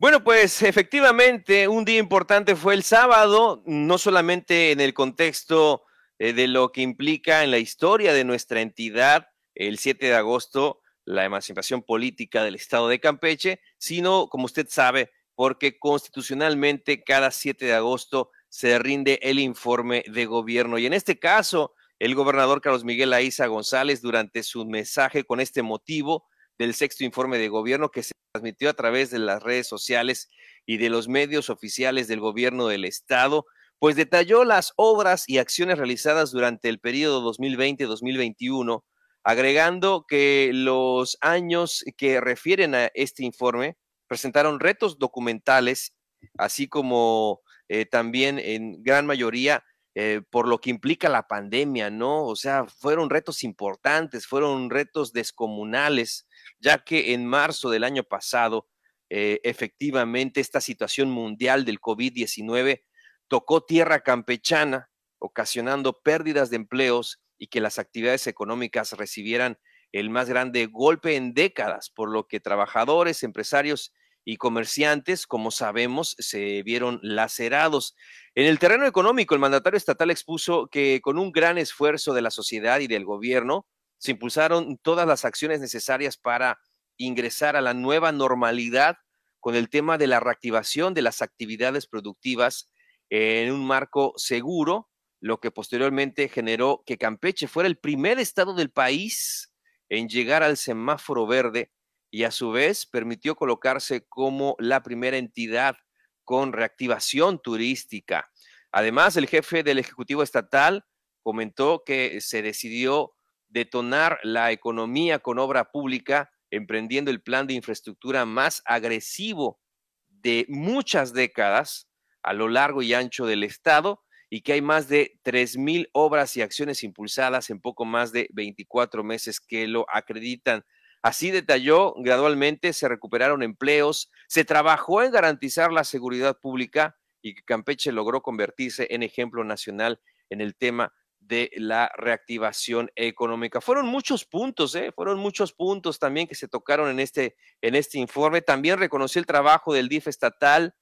Bueno, 0.00 0.22
pues 0.22 0.62
efectivamente 0.62 1.66
un 1.66 1.84
día 1.84 1.98
importante 1.98 2.54
fue 2.54 2.74
el 2.74 2.82
sábado, 2.82 3.62
no 3.66 3.98
solamente 3.98 4.70
en 4.70 4.80
el 4.80 4.94
contexto 4.94 5.84
eh, 6.18 6.32
de 6.32 6.48
lo 6.48 6.70
que 6.70 6.82
implica 6.82 7.42
en 7.42 7.50
la 7.50 7.58
historia 7.58 8.12
de 8.12 8.24
nuestra 8.24 8.60
entidad, 8.60 9.28
el 9.54 9.78
7 9.78 10.06
de 10.06 10.14
agosto, 10.14 10.80
la 11.08 11.24
emancipación 11.24 11.82
política 11.82 12.44
del 12.44 12.54
estado 12.54 12.88
de 12.88 13.00
Campeche, 13.00 13.60
sino, 13.78 14.28
como 14.28 14.44
usted 14.44 14.66
sabe, 14.68 15.10
porque 15.34 15.78
constitucionalmente 15.78 17.02
cada 17.02 17.30
7 17.30 17.64
de 17.64 17.72
agosto 17.72 18.30
se 18.50 18.78
rinde 18.78 19.18
el 19.22 19.38
informe 19.38 20.04
de 20.06 20.26
gobierno. 20.26 20.78
Y 20.78 20.84
en 20.84 20.92
este 20.92 21.18
caso, 21.18 21.72
el 21.98 22.14
gobernador 22.14 22.60
Carlos 22.60 22.84
Miguel 22.84 23.14
Aiza 23.14 23.46
González, 23.46 24.02
durante 24.02 24.42
su 24.42 24.66
mensaje 24.66 25.24
con 25.24 25.40
este 25.40 25.62
motivo 25.62 26.26
del 26.58 26.74
sexto 26.74 27.04
informe 27.04 27.38
de 27.38 27.48
gobierno 27.48 27.90
que 27.90 28.02
se 28.02 28.12
transmitió 28.32 28.68
a 28.68 28.74
través 28.74 29.10
de 29.10 29.18
las 29.18 29.42
redes 29.42 29.66
sociales 29.66 30.28
y 30.66 30.76
de 30.76 30.90
los 30.90 31.08
medios 31.08 31.48
oficiales 31.48 32.08
del 32.08 32.20
gobierno 32.20 32.68
del 32.68 32.84
estado, 32.84 33.46
pues 33.78 33.96
detalló 33.96 34.44
las 34.44 34.74
obras 34.76 35.24
y 35.26 35.38
acciones 35.38 35.78
realizadas 35.78 36.32
durante 36.32 36.68
el 36.68 36.80
periodo 36.80 37.22
2020-2021, 37.32 38.82
agregando 39.28 40.06
que 40.08 40.52
los 40.54 41.18
años 41.20 41.84
que 41.98 42.18
refieren 42.18 42.74
a 42.74 42.86
este 42.94 43.24
informe 43.24 43.76
presentaron 44.06 44.58
retos 44.58 44.98
documentales, 44.98 45.92
así 46.38 46.66
como 46.66 47.42
eh, 47.68 47.84
también 47.84 48.38
en 48.38 48.82
gran 48.82 49.04
mayoría 49.04 49.62
eh, 49.94 50.22
por 50.30 50.48
lo 50.48 50.62
que 50.62 50.70
implica 50.70 51.10
la 51.10 51.28
pandemia, 51.28 51.90
¿no? 51.90 52.24
O 52.24 52.36
sea, 52.36 52.64
fueron 52.68 53.10
retos 53.10 53.44
importantes, 53.44 54.26
fueron 54.26 54.70
retos 54.70 55.12
descomunales, 55.12 56.26
ya 56.58 56.78
que 56.78 57.12
en 57.12 57.26
marzo 57.26 57.68
del 57.68 57.84
año 57.84 58.04
pasado, 58.04 58.66
eh, 59.10 59.40
efectivamente, 59.44 60.40
esta 60.40 60.62
situación 60.62 61.10
mundial 61.10 61.66
del 61.66 61.82
COVID-19 61.82 62.82
tocó 63.28 63.62
tierra 63.62 64.00
campechana, 64.00 64.88
ocasionando 65.18 66.00
pérdidas 66.00 66.48
de 66.48 66.56
empleos 66.56 67.20
y 67.38 67.46
que 67.48 67.60
las 67.60 67.78
actividades 67.78 68.26
económicas 68.26 68.92
recibieran 68.92 69.58
el 69.92 70.10
más 70.10 70.28
grande 70.28 70.66
golpe 70.66 71.16
en 71.16 71.32
décadas, 71.32 71.90
por 71.90 72.10
lo 72.10 72.26
que 72.26 72.40
trabajadores, 72.40 73.22
empresarios 73.22 73.94
y 74.24 74.36
comerciantes, 74.36 75.26
como 75.26 75.50
sabemos, 75.50 76.14
se 76.18 76.62
vieron 76.62 77.00
lacerados. 77.02 77.96
En 78.34 78.46
el 78.46 78.58
terreno 78.58 78.86
económico, 78.86 79.34
el 79.34 79.40
mandatario 79.40 79.78
estatal 79.78 80.10
expuso 80.10 80.68
que 80.70 81.00
con 81.00 81.18
un 81.18 81.32
gran 81.32 81.56
esfuerzo 81.56 82.12
de 82.12 82.20
la 82.20 82.30
sociedad 82.30 82.80
y 82.80 82.88
del 82.88 83.06
gobierno, 83.06 83.66
se 83.96 84.12
impulsaron 84.12 84.78
todas 84.78 85.06
las 85.08 85.24
acciones 85.24 85.60
necesarias 85.60 86.18
para 86.18 86.60
ingresar 86.98 87.56
a 87.56 87.60
la 87.60 87.74
nueva 87.74 88.12
normalidad 88.12 88.98
con 89.40 89.54
el 89.54 89.70
tema 89.70 89.98
de 89.98 90.06
la 90.06 90.20
reactivación 90.20 90.94
de 90.94 91.02
las 91.02 91.22
actividades 91.22 91.86
productivas 91.86 92.70
en 93.08 93.52
un 93.52 93.66
marco 93.66 94.12
seguro, 94.16 94.90
lo 95.20 95.40
que 95.40 95.50
posteriormente 95.50 96.28
generó 96.28 96.82
que 96.86 96.98
Campeche 96.98 97.48
fuera 97.48 97.68
el 97.68 97.78
primer 97.78 98.18
estado 98.18 98.54
del 98.54 98.70
país 98.70 99.52
en 99.88 100.08
llegar 100.08 100.42
al 100.42 100.56
semáforo 100.56 101.26
verde 101.26 101.72
y 102.10 102.24
a 102.24 102.30
su 102.30 102.50
vez 102.50 102.86
permitió 102.86 103.34
colocarse 103.34 104.06
como 104.06 104.56
la 104.58 104.82
primera 104.82 105.16
entidad 105.16 105.76
con 106.24 106.52
reactivación 106.52 107.40
turística. 107.40 108.30
Además, 108.70 109.16
el 109.16 109.26
jefe 109.26 109.62
del 109.62 109.78
Ejecutivo 109.78 110.22
Estatal 110.22 110.84
comentó 111.22 111.82
que 111.84 112.20
se 112.20 112.42
decidió 112.42 113.14
detonar 113.48 114.18
la 114.22 114.52
economía 114.52 115.18
con 115.18 115.38
obra 115.38 115.70
pública, 115.70 116.30
emprendiendo 116.50 117.10
el 117.10 117.22
plan 117.22 117.46
de 117.46 117.54
infraestructura 117.54 118.24
más 118.24 118.62
agresivo 118.66 119.60
de 120.08 120.46
muchas 120.48 121.12
décadas 121.12 121.88
a 122.22 122.32
lo 122.32 122.48
largo 122.48 122.82
y 122.82 122.94
ancho 122.94 123.26
del 123.26 123.44
Estado 123.44 124.02
y 124.30 124.42
que 124.42 124.54
hay 124.54 124.62
más 124.62 124.88
de 124.88 125.18
3.000 125.24 125.88
obras 125.92 126.36
y 126.36 126.42
acciones 126.42 126.84
impulsadas 126.84 127.50
en 127.50 127.60
poco 127.60 127.84
más 127.84 128.12
de 128.12 128.28
24 128.32 129.02
meses 129.02 129.40
que 129.40 129.66
lo 129.66 129.86
acreditan. 129.92 130.64
Así 131.02 131.30
detalló, 131.30 131.94
gradualmente 131.98 132.72
se 132.72 132.88
recuperaron 132.88 133.42
empleos, 133.42 134.10
se 134.26 134.44
trabajó 134.44 135.02
en 135.02 135.12
garantizar 135.12 135.72
la 135.72 135.84
seguridad 135.84 136.38
pública 136.38 136.96
y 137.22 137.34
que 137.34 137.42
Campeche 137.42 137.92
logró 137.92 138.20
convertirse 138.22 138.88
en 138.90 139.02
ejemplo 139.02 139.44
nacional 139.44 140.00
en 140.28 140.40
el 140.40 140.56
tema 140.56 140.92
de 141.20 141.50
la 141.56 141.90
reactivación 141.96 142.90
económica. 142.96 143.60
Fueron 143.60 143.86
muchos 143.86 144.24
puntos, 144.24 144.74
¿eh? 144.74 144.92
fueron 144.92 145.18
muchos 145.18 145.52
puntos 145.52 145.98
también 145.98 146.26
que 146.26 146.34
se 146.34 146.48
tocaron 146.48 146.90
en 146.90 147.00
este, 147.00 147.36
en 147.60 147.74
este 147.74 147.98
informe. 147.98 148.40
También 148.40 148.78
reconoció 148.78 149.20
el 149.20 149.26
trabajo 149.26 149.74
del 149.74 149.88
DIF 149.88 150.08
estatal, 150.08 150.74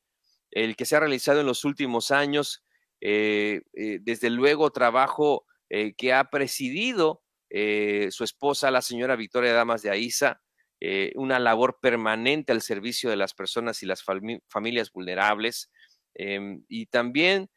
el 0.50 0.76
que 0.76 0.84
se 0.84 0.96
ha 0.96 1.00
realizado 1.00 1.40
en 1.40 1.46
los 1.46 1.64
últimos 1.64 2.10
años, 2.10 2.64
eh, 3.08 3.62
eh, 3.74 4.00
desde 4.02 4.30
luego 4.30 4.72
trabajo 4.72 5.46
eh, 5.70 5.94
que 5.94 6.12
ha 6.12 6.24
presidido 6.28 7.22
eh, 7.50 8.08
su 8.10 8.24
esposa, 8.24 8.72
la 8.72 8.82
señora 8.82 9.14
Victoria 9.14 9.52
Damas 9.52 9.82
de 9.82 9.90
Aiza, 9.90 10.40
eh, 10.80 11.12
una 11.14 11.38
labor 11.38 11.78
permanente 11.80 12.50
al 12.50 12.62
servicio 12.62 13.08
de 13.08 13.14
las 13.16 13.32
personas 13.32 13.80
y 13.84 13.86
las 13.86 14.02
familias 14.48 14.90
vulnerables, 14.90 15.70
em, 16.14 16.64
y 16.68 16.86
también 16.86 17.48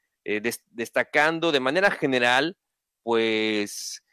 destacando 0.69 1.51
de 1.51 1.59
manera 1.59 1.89
general, 1.89 2.55
pues, 3.01 4.03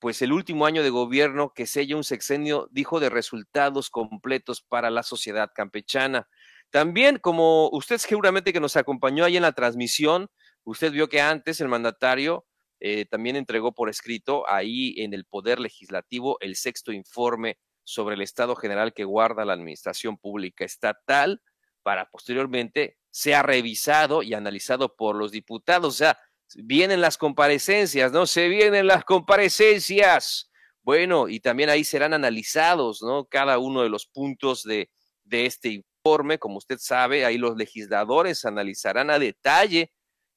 pues 0.00 0.20
el 0.22 0.32
último 0.32 0.66
año 0.66 0.82
de 0.82 0.90
gobierno 0.90 1.52
que 1.54 1.66
sella 1.66 1.94
un 1.94 2.02
sexenio, 2.02 2.66
dijo, 2.72 2.98
de 2.98 3.10
resultados 3.10 3.88
completos 3.88 4.60
para 4.60 4.90
la 4.90 5.04
sociedad 5.04 5.50
campechana. 5.54 6.28
También, 6.70 7.18
como 7.18 7.68
usted 7.70 7.98
seguramente 7.98 8.52
que 8.52 8.58
nos 8.58 8.76
acompañó 8.76 9.24
ahí 9.24 9.36
en 9.36 9.42
la 9.42 9.52
transmisión, 9.52 10.28
usted 10.64 10.92
vio 10.92 11.08
que 11.08 11.20
antes 11.20 11.60
el 11.60 11.68
mandatario 11.68 12.46
eh, 12.80 13.06
también 13.06 13.36
entregó 13.36 13.72
por 13.72 13.88
escrito 13.88 14.48
ahí 14.48 14.94
en 14.98 15.14
el 15.14 15.24
Poder 15.24 15.60
Legislativo 15.60 16.36
el 16.40 16.56
sexto 16.56 16.92
informe 16.92 17.58
sobre 17.84 18.16
el 18.16 18.22
estado 18.22 18.56
general 18.56 18.92
que 18.92 19.04
guarda 19.04 19.44
la 19.44 19.52
Administración 19.52 20.18
Pública 20.18 20.64
Estatal 20.64 21.40
para 21.82 22.08
posteriormente 22.10 22.96
sea 23.10 23.42
revisado 23.42 24.22
y 24.22 24.34
analizado 24.34 24.96
por 24.96 25.16
los 25.16 25.32
diputados. 25.32 25.94
O 25.94 25.96
sea, 25.96 26.18
vienen 26.56 27.00
las 27.00 27.18
comparecencias, 27.18 28.12
¿no? 28.12 28.26
Se 28.26 28.48
vienen 28.48 28.86
las 28.86 29.04
comparecencias. 29.04 30.50
Bueno, 30.82 31.28
y 31.28 31.40
también 31.40 31.70
ahí 31.70 31.84
serán 31.84 32.14
analizados, 32.14 33.02
¿no? 33.02 33.26
Cada 33.26 33.58
uno 33.58 33.82
de 33.82 33.90
los 33.90 34.06
puntos 34.06 34.62
de, 34.64 34.90
de 35.24 35.46
este 35.46 35.68
informe. 36.04 36.38
Como 36.38 36.58
usted 36.58 36.78
sabe, 36.78 37.24
ahí 37.24 37.38
los 37.38 37.56
legisladores 37.56 38.44
analizarán 38.44 39.10
a 39.10 39.18
detalle 39.18 39.92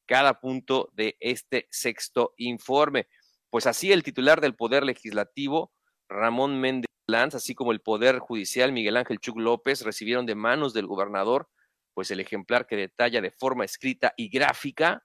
cada 0.06 0.40
punto 0.40 0.90
de 0.94 1.18
este 1.20 1.68
sexto 1.72 2.34
informe. 2.38 3.08
Pues 3.50 3.68
así 3.68 3.92
el 3.92 4.04
titular 4.04 4.42
del 4.42 4.56
Poder 4.56 4.84
Legislativo, 4.84 5.72
Ramón 6.10 6.60
Méndez 6.60 6.90
Lanz, 7.08 7.36
así 7.36 7.56
como 7.56 7.72
el 7.72 7.82
Poder 7.82 8.20
Judicial, 8.20 8.72
Miguel 8.72 8.98
Ángel 8.98 9.20
Chuc 9.20 9.38
López, 9.38 9.82
recibieron 9.82 10.26
de 10.26 10.36
manos 10.36 10.74
del 10.74 10.88
gobernador, 10.88 11.50
pues 11.94 12.12
el 12.12 12.20
ejemplar 12.20 12.68
que 12.68 12.76
detalla 12.76 13.22
de 13.22 13.32
forma 13.32 13.66
escrita 13.66 14.14
y 14.18 14.30
gráfica 14.30 15.04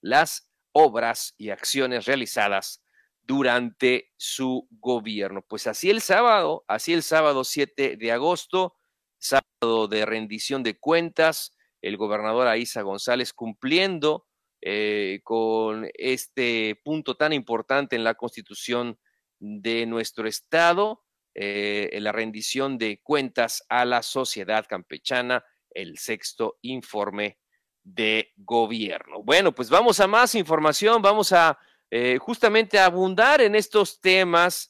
las 0.00 0.50
obras 0.72 1.34
y 1.38 1.50
acciones 1.50 2.06
realizadas 2.06 2.82
durante 3.22 4.10
su 4.16 4.66
gobierno. 4.70 5.42
Pues 5.42 5.66
así 5.66 5.90
el 5.90 6.00
sábado, 6.00 6.64
así 6.66 6.92
el 6.92 7.02
sábado 7.02 7.44
7 7.44 7.96
de 7.96 8.12
agosto, 8.12 8.74
sábado 9.18 9.86
de 9.88 10.04
rendición 10.04 10.62
de 10.62 10.78
cuentas, 10.78 11.56
el 11.80 11.96
gobernador 11.96 12.48
Aiza 12.48 12.82
González 12.82 13.32
cumpliendo 13.32 14.26
eh, 14.64 15.20
con 15.24 15.88
este 15.94 16.80
punto 16.84 17.16
tan 17.16 17.32
importante 17.32 17.96
en 17.96 18.04
la 18.04 18.14
constitución 18.14 18.96
de 19.40 19.86
nuestro 19.86 20.28
estado, 20.28 21.02
eh, 21.34 21.90
la 22.00 22.12
rendición 22.12 22.78
de 22.78 23.00
cuentas 23.02 23.64
a 23.68 23.84
la 23.84 24.02
sociedad 24.04 24.64
campechana, 24.68 25.44
el 25.70 25.98
sexto 25.98 26.58
informe 26.62 27.38
de 27.82 28.32
gobierno. 28.36 29.24
Bueno, 29.24 29.52
pues 29.52 29.68
vamos 29.68 29.98
a 29.98 30.06
más 30.06 30.36
información, 30.36 31.02
vamos 31.02 31.32
a 31.32 31.58
eh, 31.90 32.18
justamente 32.18 32.78
abundar 32.78 33.40
en 33.40 33.56
estos 33.56 34.00
temas 34.00 34.68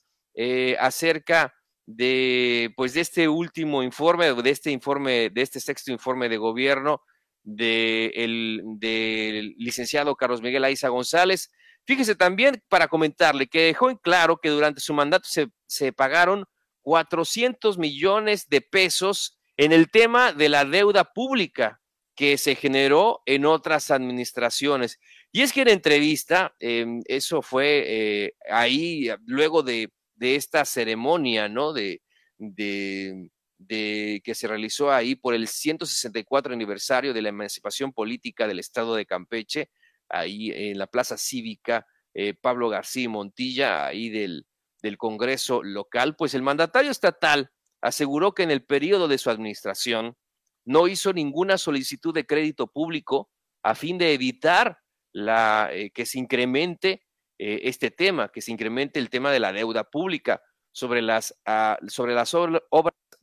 acerca 0.78 1.54
de, 1.84 2.72
pues, 2.74 2.94
de 2.94 3.02
este 3.02 3.28
último 3.28 3.82
informe, 3.82 4.32
de 4.32 4.50
este 4.50 4.70
informe, 4.70 5.28
de 5.28 5.42
este 5.42 5.60
sexto 5.60 5.92
informe 5.92 6.30
de 6.30 6.38
gobierno 6.38 7.02
del 7.42 8.62
de 8.78 9.54
licenciado 9.56 10.16
Carlos 10.16 10.42
Miguel 10.42 10.64
Aiza 10.64 10.88
González. 10.88 11.50
Fíjese 11.84 12.14
también 12.14 12.62
para 12.68 12.88
comentarle 12.88 13.48
que 13.48 13.62
dejó 13.62 13.90
en 13.90 13.96
claro 13.96 14.38
que 14.40 14.50
durante 14.50 14.80
su 14.80 14.94
mandato 14.94 15.28
se, 15.66 15.92
pagaron 15.92 16.44
400 16.82 17.78
millones 17.78 18.48
de 18.48 18.60
pesos 18.60 19.38
en 19.56 19.72
el 19.72 19.90
tema 19.90 20.32
de 20.32 20.48
la 20.48 20.64
deuda 20.64 21.04
pública 21.12 21.80
que 22.14 22.38
se 22.38 22.54
generó 22.54 23.22
en 23.26 23.46
otras 23.46 23.90
administraciones. 23.90 25.00
Y 25.32 25.42
es 25.42 25.52
que 25.52 25.62
en 25.62 25.68
entrevista, 25.68 26.54
em, 26.60 27.00
eso 27.06 27.42
fue 27.42 27.84
eh, 27.86 28.34
ahí, 28.48 29.08
luego 29.26 29.62
de 29.62 29.90
de 30.22 30.36
esta 30.36 30.64
ceremonia, 30.64 31.48
¿no? 31.48 31.72
De, 31.72 32.00
de, 32.38 33.31
que 33.66 34.34
se 34.34 34.48
realizó 34.48 34.90
ahí 34.90 35.14
por 35.14 35.34
el 35.34 35.48
164 35.48 36.52
aniversario 36.52 37.12
de 37.14 37.22
la 37.22 37.28
emancipación 37.30 37.92
política 37.92 38.46
del 38.46 38.58
Estado 38.58 38.94
de 38.94 39.06
Campeche, 39.06 39.70
ahí 40.08 40.50
en 40.50 40.78
la 40.78 40.86
Plaza 40.86 41.16
Cívica 41.16 41.86
eh, 42.14 42.34
Pablo 42.34 42.68
García 42.68 43.08
Montilla, 43.08 43.86
ahí 43.86 44.10
del, 44.10 44.46
del 44.82 44.98
Congreso 44.98 45.62
local, 45.62 46.14
pues 46.16 46.34
el 46.34 46.42
mandatario 46.42 46.90
estatal 46.90 47.50
aseguró 47.80 48.34
que 48.34 48.42
en 48.42 48.50
el 48.50 48.64
periodo 48.64 49.08
de 49.08 49.18
su 49.18 49.30
administración 49.30 50.16
no 50.64 50.88
hizo 50.88 51.12
ninguna 51.12 51.58
solicitud 51.58 52.14
de 52.14 52.26
crédito 52.26 52.66
público 52.66 53.30
a 53.62 53.74
fin 53.74 53.98
de 53.98 54.12
evitar 54.12 54.78
la, 55.12 55.70
eh, 55.72 55.90
que 55.90 56.06
se 56.06 56.18
incremente 56.18 57.02
eh, 57.38 57.60
este 57.64 57.90
tema, 57.90 58.28
que 58.28 58.42
se 58.42 58.52
incremente 58.52 59.00
el 59.00 59.10
tema 59.10 59.32
de 59.32 59.40
la 59.40 59.52
deuda 59.52 59.84
pública 59.84 60.42
sobre 60.70 61.02
las, 61.02 61.34
ah, 61.46 61.78
sobre 61.88 62.14
las 62.14 62.34
obras 62.34 62.62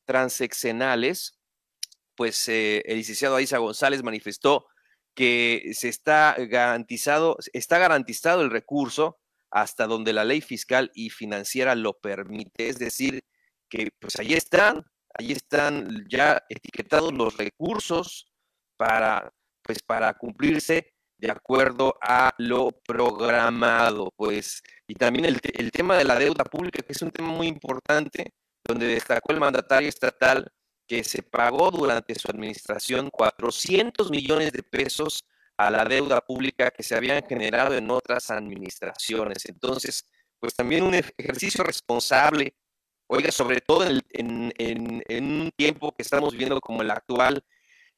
transeccionales, 0.10 1.40
pues 2.16 2.50
eh, 2.50 2.82
el 2.88 2.98
licenciado 2.98 3.36
Aiza 3.36 3.60
González 3.60 4.02
manifestó 4.02 4.66
que 5.14 5.70
se 5.76 5.88
está 5.88 6.36
garantizado, 6.50 7.38
está 7.54 7.78
garantizado 7.78 8.42
el 8.42 8.50
recurso 8.50 9.20
hasta 9.52 9.86
donde 9.86 10.12
la 10.14 10.24
ley 10.24 10.42
fiscal 10.42 10.90
y 10.96 11.12
financiera 11.12 11.76
lo 11.76 11.94
permite. 11.94 12.70
Es 12.70 12.80
decir, 12.80 13.20
que 13.70 13.90
pues 14.00 14.18
ahí 14.20 14.34
están, 14.34 14.84
ahí 15.14 15.32
están 15.32 16.08
ya 16.10 16.44
etiquetados 16.50 17.14
los 17.14 17.38
recursos 17.38 18.26
para, 18.78 19.32
pues 19.62 19.78
para 19.84 20.16
cumplirse 20.16 20.92
de 21.20 21.30
acuerdo 21.30 22.00
a 22.02 22.34
lo 22.40 22.72
programado, 22.72 24.12
pues, 24.16 24.64
y 24.88 24.96
también 24.96 25.26
el, 25.26 25.40
el, 25.54 25.72
tema 25.72 25.98
de 25.98 26.06
la 26.06 26.18
deuda 26.18 26.46
pública, 26.46 26.82
que 26.82 26.94
es 26.94 27.02
un 27.04 27.12
tema 27.12 27.28
muy 27.28 27.48
importante, 27.48 28.34
donde 28.70 28.86
destacó 28.86 29.34
el 29.34 29.40
mandatario 29.40 29.90
estatal 29.90 30.52
que 30.88 31.04
se 31.04 31.24
pagó 31.24 31.72
durante 31.72 32.14
su 32.14 32.30
administración 32.30 33.10
400 33.10 34.12
millones 34.12 34.52
de 34.52 34.62
pesos 34.62 35.26
a 35.58 35.72
la 35.72 35.86
deuda 35.86 36.22
pública 36.22 36.70
que 36.70 36.84
se 36.84 36.96
habían 36.96 37.26
generado 37.26 37.74
en 37.76 37.90
otras 37.90 38.30
administraciones. 38.30 39.48
Entonces, 39.48 40.06
pues 40.40 40.54
también 40.54 40.84
un 40.84 40.94
ejercicio 40.94 41.64
responsable, 41.64 42.54
oiga, 43.08 43.32
sobre 43.32 43.60
todo 43.60 43.88
en, 43.88 44.54
un 45.10 45.52
tiempo 45.56 45.92
que 45.96 46.04
estamos 46.04 46.36
viendo 46.36 46.62
como 46.62 46.84
el 46.84 46.92
actual 46.92 47.44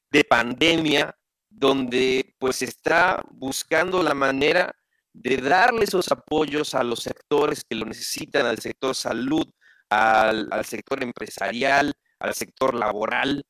de 0.09 0.23
pandemia, 0.23 1.13
donde 1.49 2.33
pues 2.39 2.61
está 2.61 3.21
buscando 3.29 4.01
la 4.01 4.13
manera 4.13 4.73
de 5.11 5.35
darle 5.35 5.83
esos 5.83 6.09
apoyos 6.13 6.73
a 6.75 6.83
los 6.83 7.03
sectores 7.03 7.65
que 7.65 7.75
lo 7.75 7.85
necesitan, 7.85 8.45
al 8.45 8.59
sector 8.59 8.95
salud, 8.95 9.45
al, 9.91 10.65
sector 10.65 11.03
empresarial, 11.03 11.93
al 12.19 12.33
sector 12.33 12.73
laboral, 12.73 13.43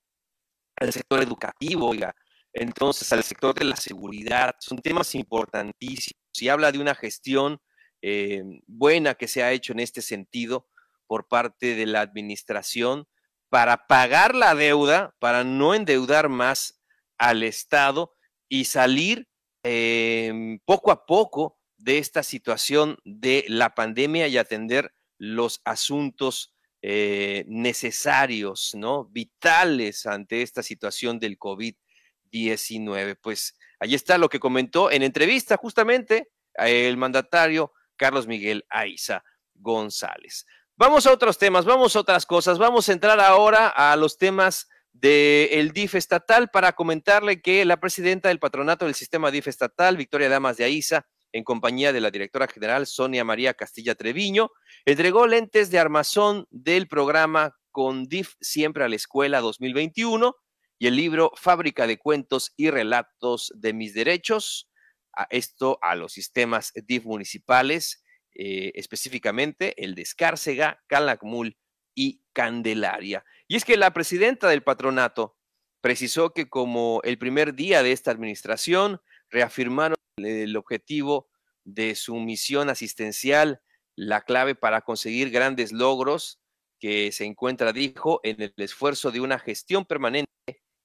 al 0.75 0.91
sector 0.91 1.21
educativo, 1.21 1.89
oiga, 1.89 2.15
entonces 2.51 3.11
al 3.13 3.23
sector 3.23 3.53
de 3.53 3.65
la 3.65 3.75
seguridad. 3.75 4.55
Son 4.59 4.79
temas 4.79 5.13
importantísimos 5.13 6.19
y 6.39 6.49
habla 6.49 6.71
de 6.71 6.79
una 6.79 6.95
gestión 6.95 7.59
eh, 8.01 8.43
buena 8.65 9.13
que 9.13 9.27
se 9.27 9.43
ha 9.43 9.51
hecho 9.51 9.73
en 9.73 9.79
este 9.79 10.01
sentido 10.01 10.67
por 11.05 11.27
parte 11.27 11.75
de 11.75 11.85
la 11.85 12.01
administración 12.01 13.07
para 13.49 13.85
pagar 13.85 14.33
la 14.33 14.55
deuda, 14.55 15.13
para 15.19 15.43
no 15.43 15.75
endeudar 15.75 16.29
más 16.29 16.81
al 17.19 17.43
Estado 17.43 18.15
y 18.49 18.65
salir 18.65 19.27
em, 19.63 20.59
poco 20.65 20.91
a 20.91 21.05
poco 21.05 21.59
de 21.77 21.99
esta 21.99 22.23
situación 22.23 22.97
de 23.03 23.45
la 23.47 23.75
pandemia 23.75 24.27
y 24.27 24.37
atender 24.37 24.93
los 25.21 25.61
asuntos 25.65 26.51
eh, 26.81 27.45
necesarios, 27.47 28.71
¿no? 28.73 29.05
Vitales 29.05 30.07
ante 30.07 30.41
esta 30.41 30.63
situación 30.63 31.19
del 31.19 31.37
COVID-19. 31.37 33.19
Pues 33.21 33.55
ahí 33.79 33.93
está 33.93 34.17
lo 34.17 34.29
que 34.29 34.39
comentó 34.39 34.89
en 34.89 35.03
entrevista 35.03 35.57
justamente 35.57 36.29
el 36.55 36.97
mandatario 36.97 37.71
Carlos 37.97 38.25
Miguel 38.25 38.65
Aiza 38.67 39.23
González. 39.53 40.47
Vamos 40.75 41.05
a 41.05 41.11
otros 41.11 41.37
temas, 41.37 41.65
vamos 41.65 41.95
a 41.95 41.99
otras 41.99 42.25
cosas. 42.25 42.57
Vamos 42.57 42.89
a 42.89 42.93
entrar 42.93 43.19
ahora 43.19 43.67
a 43.67 43.95
los 43.95 44.17
temas 44.17 44.67
del 44.91 45.71
DIF 45.71 45.93
estatal 45.93 46.49
para 46.49 46.73
comentarle 46.73 47.43
que 47.43 47.63
la 47.63 47.79
presidenta 47.79 48.29
del 48.29 48.39
patronato 48.39 48.85
del 48.85 48.95
sistema 48.95 49.29
DIF 49.29 49.47
estatal, 49.47 49.97
Victoria 49.97 50.29
Damas 50.29 50.57
de 50.57 50.63
Aiza, 50.63 51.05
en 51.31 51.43
compañía 51.43 51.93
de 51.93 52.01
la 52.01 52.11
directora 52.11 52.47
general 52.47 52.87
Sonia 52.87 53.23
María 53.23 53.53
Castilla 53.53 53.95
Treviño, 53.95 54.51
entregó 54.85 55.27
lentes 55.27 55.71
de 55.71 55.79
armazón 55.79 56.47
del 56.49 56.87
programa 56.87 57.55
Con 57.71 58.07
DIF 58.07 58.33
Siempre 58.41 58.83
a 58.83 58.89
la 58.89 58.95
Escuela 58.95 59.39
2021 59.39 60.35
y 60.79 60.87
el 60.87 60.95
libro 60.95 61.31
Fábrica 61.35 61.87
de 61.87 61.97
Cuentos 61.97 62.53
y 62.57 62.69
Relatos 62.69 63.53
de 63.55 63.73
Mis 63.73 63.93
Derechos, 63.93 64.69
a 65.15 65.27
esto 65.29 65.77
a 65.81 65.95
los 65.95 66.13
sistemas 66.13 66.71
DIF 66.75 67.05
municipales, 67.05 68.03
eh, 68.33 68.71
específicamente 68.75 69.73
el 69.83 69.93
de 69.93 70.01
Escárcega, 70.01 70.81
Calakmul 70.87 71.57
y 71.93 72.23
Candelaria. 72.33 73.23
Y 73.47 73.57
es 73.57 73.65
que 73.65 73.77
la 73.77 73.91
presidenta 73.91 74.47
del 74.47 74.63
patronato 74.63 75.37
precisó 75.81 76.33
que 76.33 76.47
como 76.47 77.01
el 77.03 77.17
primer 77.17 77.53
día 77.55 77.83
de 77.83 77.91
esta 77.91 78.11
administración 78.11 79.01
reafirmaron 79.29 79.97
el 80.17 80.55
objetivo 80.57 81.29
de 81.63 81.95
su 81.95 82.15
misión 82.15 82.69
asistencial, 82.69 83.61
la 83.95 84.21
clave 84.21 84.55
para 84.55 84.81
conseguir 84.81 85.29
grandes 85.29 85.71
logros 85.71 86.39
que 86.79 87.11
se 87.11 87.25
encuentra, 87.25 87.73
dijo, 87.73 88.19
en 88.23 88.41
el 88.41 88.53
esfuerzo 88.57 89.11
de 89.11 89.21
una 89.21 89.37
gestión 89.39 89.85
permanente 89.85 90.31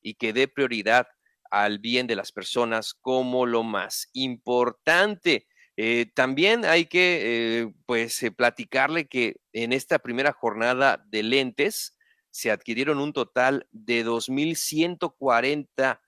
y 0.03 0.15
que 0.15 0.33
dé 0.33 0.49
prioridad 0.49 1.07
al 1.51 1.79
bien 1.79 2.07
de 2.07 2.17
las 2.17 2.33
personas 2.33 2.95
como 2.95 3.47
lo 3.47 3.62
más 3.62 4.09
importante. 4.12 5.47
Eh, 5.77 6.07
también 6.15 6.65
hay 6.65 6.87
que, 6.87 7.62
eh, 7.62 7.73
pues, 7.87 8.23
eh, 8.23 8.31
platicarle 8.31 9.07
que 9.09 9.37
en 9.53 9.73
esta 9.73 9.99
primera 9.99 10.33
jornada 10.33 11.03
de 11.09 11.23
lentes 11.23 11.97
se 12.31 12.51
adquirieron 12.51 12.99
un 12.99 13.12
total 13.12 13.67
de 13.73 14.05
2.140 14.05 16.03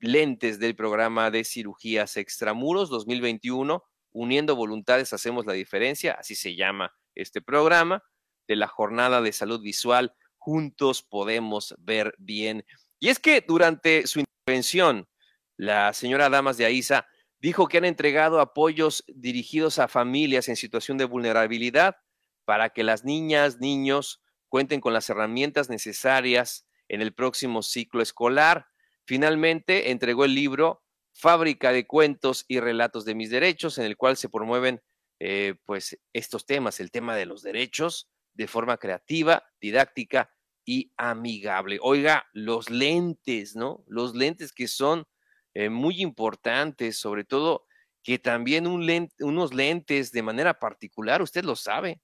lentes 0.00 0.58
del 0.58 0.74
programa 0.74 1.30
de 1.30 1.44
cirugías 1.44 2.16
extramuros 2.16 2.90
2021, 2.90 3.84
uniendo 4.12 4.56
voluntades 4.56 5.12
hacemos 5.12 5.46
la 5.46 5.52
diferencia, 5.52 6.16
así 6.18 6.34
se 6.34 6.56
llama 6.56 6.92
este 7.14 7.40
programa, 7.40 8.02
de 8.46 8.56
la 8.56 8.66
jornada 8.66 9.22
de 9.22 9.32
salud 9.32 9.60
visual, 9.62 10.14
juntos 10.38 11.02
podemos 11.02 11.74
ver 11.78 12.14
bien. 12.18 12.64
Y 13.00 13.08
es 13.08 13.18
que 13.18 13.40
durante 13.46 14.06
su 14.06 14.20
intervención, 14.20 15.08
la 15.56 15.92
señora 15.92 16.28
Damas 16.28 16.56
de 16.56 16.66
Aiza 16.66 17.06
dijo 17.38 17.68
que 17.68 17.78
han 17.78 17.84
entregado 17.84 18.40
apoyos 18.40 19.04
dirigidos 19.06 19.78
a 19.78 19.88
familias 19.88 20.48
en 20.48 20.56
situación 20.56 20.98
de 20.98 21.04
vulnerabilidad 21.04 21.96
para 22.44 22.70
que 22.70 22.84
las 22.84 23.04
niñas, 23.04 23.58
niños 23.60 24.22
cuenten 24.48 24.80
con 24.80 24.92
las 24.92 25.08
herramientas 25.10 25.68
necesarias 25.68 26.66
en 26.88 27.02
el 27.02 27.14
próximo 27.14 27.62
ciclo 27.62 28.02
escolar. 28.02 28.66
Finalmente, 29.06 29.90
entregó 29.90 30.24
el 30.24 30.34
libro 30.34 30.82
Fábrica 31.12 31.72
de 31.72 31.86
Cuentos 31.86 32.44
y 32.48 32.60
Relatos 32.60 33.04
de 33.04 33.14
Mis 33.14 33.30
Derechos, 33.30 33.78
en 33.78 33.84
el 33.84 33.96
cual 33.96 34.16
se 34.16 34.28
promueven 34.28 34.82
eh, 35.20 35.54
pues 35.64 35.98
estos 36.12 36.46
temas, 36.46 36.80
el 36.80 36.90
tema 36.90 37.14
de 37.16 37.26
los 37.26 37.42
derechos, 37.42 38.08
de 38.34 38.48
forma 38.48 38.78
creativa, 38.78 39.44
didáctica 39.60 40.30
y 40.64 40.92
amigable. 40.96 41.78
Oiga, 41.80 42.26
los 42.32 42.70
lentes, 42.70 43.54
¿no? 43.54 43.84
Los 43.86 44.14
lentes 44.14 44.52
que 44.52 44.66
son 44.66 45.06
eh, 45.54 45.68
muy 45.68 46.00
importantes, 46.00 46.98
sobre 46.98 47.24
todo 47.24 47.66
que 48.02 48.18
también 48.18 48.66
un 48.66 49.08
unos 49.20 49.54
lentes 49.54 50.12
de 50.12 50.22
manera 50.22 50.58
particular, 50.58 51.22
usted 51.22 51.44
lo 51.44 51.56
sabe, 51.56 52.02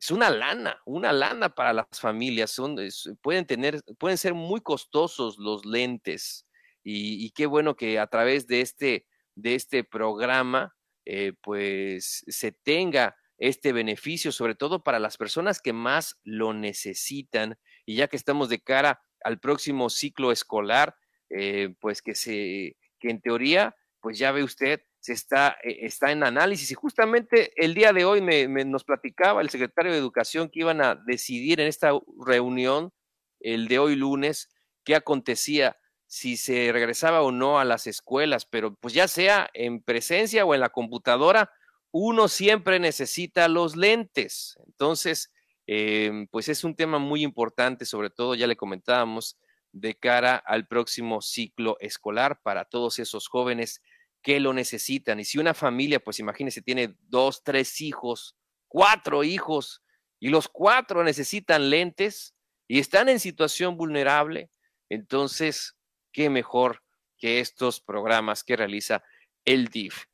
es 0.00 0.10
una 0.10 0.30
lana, 0.30 0.80
una 0.84 1.12
lana 1.12 1.48
para 1.54 1.72
las 1.72 1.86
familias. 1.98 2.50
Son, 2.50 2.76
pueden 3.22 3.46
tener, 3.46 3.82
pueden 3.98 4.18
ser 4.18 4.34
muy 4.34 4.60
costosos 4.60 5.38
los 5.38 5.64
lentes. 5.64 6.46
Y, 6.82 7.30
qué 7.30 7.46
bueno 7.46 7.74
que 7.74 7.98
a 7.98 8.06
través 8.06 8.46
de 8.46 8.60
este, 8.60 9.06
de 9.34 9.56
este 9.56 9.82
programa, 9.82 10.76
eh, 11.04 11.32
pues 11.42 12.24
se 12.28 12.52
tenga 12.52 13.16
este 13.38 13.72
beneficio, 13.72 14.30
sobre 14.30 14.54
todo 14.54 14.84
para 14.84 15.00
las 15.00 15.16
personas 15.16 15.60
que 15.60 15.72
más 15.72 16.16
lo 16.22 16.54
necesitan. 16.54 17.58
Y 17.86 17.96
ya 17.96 18.06
que 18.06 18.16
estamos 18.16 18.48
de 18.48 18.60
cara 18.60 19.02
al 19.24 19.40
próximo 19.40 19.90
ciclo 19.90 20.30
escolar, 20.30 20.94
eh, 21.30 21.74
pues 21.80 22.02
que 22.02 22.14
se, 22.14 22.76
que 23.00 23.10
en 23.10 23.20
teoría, 23.20 23.74
pues 24.00 24.18
ya 24.18 24.30
ve 24.30 24.44
usted, 24.44 24.80
se 25.06 25.12
está, 25.12 25.56
eh, 25.62 25.78
está 25.82 26.10
en 26.10 26.24
análisis. 26.24 26.68
Y 26.72 26.74
justamente 26.74 27.52
el 27.54 27.74
día 27.74 27.92
de 27.92 28.04
hoy 28.04 28.20
me, 28.20 28.48
nos 28.64 28.82
platicaba 28.82 29.40
el 29.40 29.50
secretario 29.50 29.92
de 29.92 29.98
Educación 29.98 30.48
que 30.48 30.58
iban 30.60 30.82
a 30.82 30.96
decidir 30.96 31.60
en 31.60 31.68
esta 31.68 31.92
reunión, 32.26 32.92
el 33.38 33.68
de 33.68 33.78
hoy 33.78 33.94
lunes, 33.94 34.48
qué 34.82 34.96
acontecía, 34.96 35.76
si 36.08 36.36
se 36.36 36.72
regresaba 36.72 37.22
o 37.22 37.30
no 37.30 37.60
a 37.60 37.64
las 37.64 37.86
escuelas, 37.86 38.46
pero 38.46 38.74
pues 38.74 38.94
ya 38.94 39.06
sea 39.06 39.48
en 39.54 39.80
presencia 39.80 40.44
o 40.44 40.54
en 40.54 40.60
la 40.60 40.70
computadora, 40.70 41.52
uno 41.92 42.26
siempre 42.26 42.80
necesita 42.80 43.46
los 43.46 43.76
lentes. 43.76 44.58
Entonces, 44.66 45.32
em, 45.68 46.26
pues 46.32 46.48
es 46.48 46.64
un 46.64 46.74
tema 46.74 46.98
muy 46.98 47.22
importante, 47.22 47.84
sobre 47.84 48.10
todo, 48.10 48.34
ya 48.34 48.48
le 48.48 48.56
comentábamos, 48.56 49.38
de 49.70 49.94
cara 49.94 50.34
al 50.34 50.66
próximo 50.66 51.22
ciclo 51.22 51.76
escolar 51.78 52.40
para 52.42 52.64
todos 52.64 52.98
esos 52.98 53.28
jóvenes 53.28 53.82
que 54.26 54.40
lo 54.40 54.52
necesitan. 54.52 55.20
Y 55.20 55.24
si 55.24 55.38
una 55.38 55.54
familia, 55.54 56.00
pues 56.00 56.18
imagínese, 56.18 56.60
tiene 56.60 56.96
dos, 57.02 57.44
tres 57.44 57.80
hijos, 57.80 58.36
cuatro 58.66 59.22
hijos, 59.22 59.84
y 60.18 60.30
los 60.30 60.48
cuatro 60.48 61.04
necesitan 61.04 61.70
lentes 61.70 62.34
y 62.66 62.80
están 62.80 63.08
en 63.08 63.20
situación 63.20 63.76
vulnerable, 63.76 64.50
entonces, 64.88 65.76
qué 66.10 66.28
mejor 66.28 66.82
que 67.16 67.38
estos 67.38 67.80
programas 67.80 68.42
que 68.42 68.56
realiza 68.56 69.04
el 69.44 69.68
DIF 69.68 70.06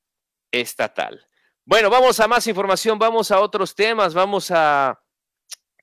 estatal. 0.50 1.26
Bueno, 1.64 1.88
vamos 1.88 2.20
a 2.20 2.28
más 2.28 2.46
información, 2.46 2.98
vamos 2.98 3.30
a 3.30 3.40
otros 3.40 3.74
temas, 3.74 4.12
vamos 4.12 4.50
a 4.50 5.02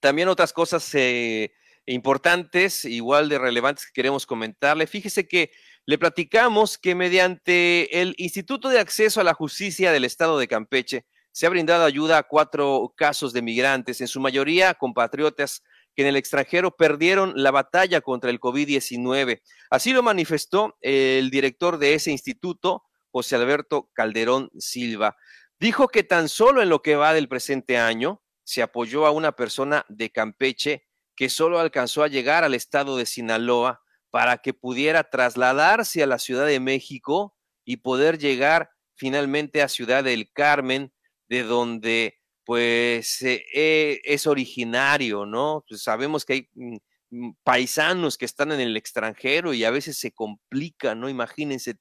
también 0.02 0.28
otras 0.28 0.54
cosas 0.54 0.88
eh, 0.94 1.52
importantes, 1.88 2.86
igual 2.86 3.28
de 3.28 3.40
relevantes 3.40 3.88
que 3.88 3.94
queremos 3.94 4.28
comentarle. 4.28 4.86
Fíjese 4.86 5.28
que 5.28 5.52
le 5.90 5.98
platicamos 5.98 6.78
que 6.78 6.94
mediante 6.94 8.00
el 8.00 8.14
Instituto 8.20 8.70
de 8.70 8.78
Acceso 8.78 9.22
a 9.22 9.24
la 9.24 9.34
Justicia 9.34 9.92
del 9.92 10.06
Estado 10.06 10.38
de 10.38 10.48
Campeche 10.48 11.08
se 11.32 11.48
ha 11.48 11.50
brindado 11.50 11.84
ayuda 11.84 12.20
a 12.20 12.28
cuatro 12.28 12.94
casos 12.96 13.34
de 13.34 13.42
migrantes, 13.42 14.00
en 14.00 14.08
su 14.08 14.20
mayoría 14.20 14.76
compatriotas 14.76 15.64
que 15.96 16.04
en 16.04 16.10
el 16.10 16.16
extranjero 16.16 16.78
perdieron 16.78 17.34
la 17.36 17.50
batalla 17.50 18.02
contra 18.02 18.30
el 18.30 18.40
COVID-19. 18.40 19.42
Así 19.72 19.92
lo 19.92 20.04
manifestó 20.04 20.78
el 20.82 21.32
director 21.32 21.80
de 21.80 21.96
ese 21.96 22.12
instituto, 22.12 22.84
José 23.10 23.38
Alberto 23.38 23.90
Calderón 23.94 24.52
Silva. 24.60 25.18
Dijo 25.60 25.88
que 25.88 26.04
tan 26.04 26.30
solo 26.30 26.62
en 26.62 26.70
lo 26.70 26.84
que 26.84 26.98
va 26.98 27.16
del 27.16 27.28
presente 27.28 27.80
año 27.80 28.22
se 28.44 28.62
apoyó 28.62 29.08
a 29.08 29.12
una 29.12 29.32
persona 29.32 29.88
de 29.90 30.12
Campeche 30.12 30.86
que 31.16 31.30
solo 31.30 31.60
alcanzó 31.60 32.04
a 32.04 32.10
llegar 32.10 32.44
al 32.44 32.54
estado 32.54 32.96
de 32.96 33.08
Sinaloa 33.08 33.82
para 34.12 34.38
que 34.40 34.54
pudiera 34.54 35.04
trasladarse 35.04 36.04
a 36.04 36.08
la 36.08 36.20
Ciudad 36.20 36.48
de 36.48 36.60
México 36.60 37.36
y 37.66 37.78
poder 37.78 38.18
llegar 38.18 38.72
finalmente 38.96 39.62
a 39.62 39.70
Ciudad 39.70 40.04
del 40.04 40.32
Carmen, 40.32 40.92
de 41.28 41.44
donde 41.44 42.20
pues 42.46 43.22
eh, 43.22 44.02
es 44.04 44.26
originario, 44.26 45.26
¿no? 45.26 45.64
Pues 45.68 45.84
sabemos 45.84 46.26
que 46.26 46.34
hay 46.34 46.50
mm, 46.56 46.78
mm, 47.12 47.36
paisanos 47.44 48.18
que 48.18 48.26
están 48.26 48.52
en 48.52 48.60
el 48.60 48.76
extranjero 48.76 49.54
y 49.54 49.64
a 49.64 49.70
veces 49.70 50.00
se 50.00 50.12
complica, 50.12 50.96
¿no? 50.96 51.10
Imagínense 51.10 51.76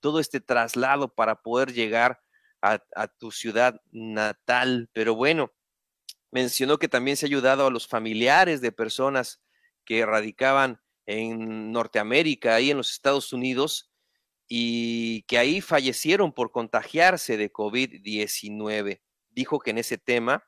todo 0.00 0.20
este 0.20 0.40
traslado 0.40 1.14
para 1.14 1.42
poder 1.42 1.72
llegar 1.72 2.20
a 2.62 3.08
tu 3.18 3.30
ciudad 3.30 3.78
natal, 3.92 4.88
pero 4.94 5.14
bueno, 5.14 5.52
mencionó 6.32 6.78
que 6.78 6.88
también 6.88 7.18
se 7.18 7.26
ha 7.26 7.28
ayudado 7.28 7.66
a 7.66 7.70
los 7.70 7.86
familiares 7.86 8.62
de 8.62 8.72
personas 8.72 9.42
que 9.84 10.06
radicaban 10.06 10.80
en 11.06 11.72
Norteamérica, 11.72 12.54
ahí 12.54 12.70
en 12.70 12.78
los 12.78 12.92
Estados 12.92 13.32
Unidos, 13.32 13.90
y 14.48 15.22
que 15.22 15.38
ahí 15.38 15.60
fallecieron 15.60 16.32
por 16.32 16.50
contagiarse 16.50 17.36
de 17.36 17.52
COVID-19. 17.52 19.00
Dijo 19.30 19.58
que 19.58 19.70
en 19.70 19.78
ese 19.78 19.98
tema 19.98 20.44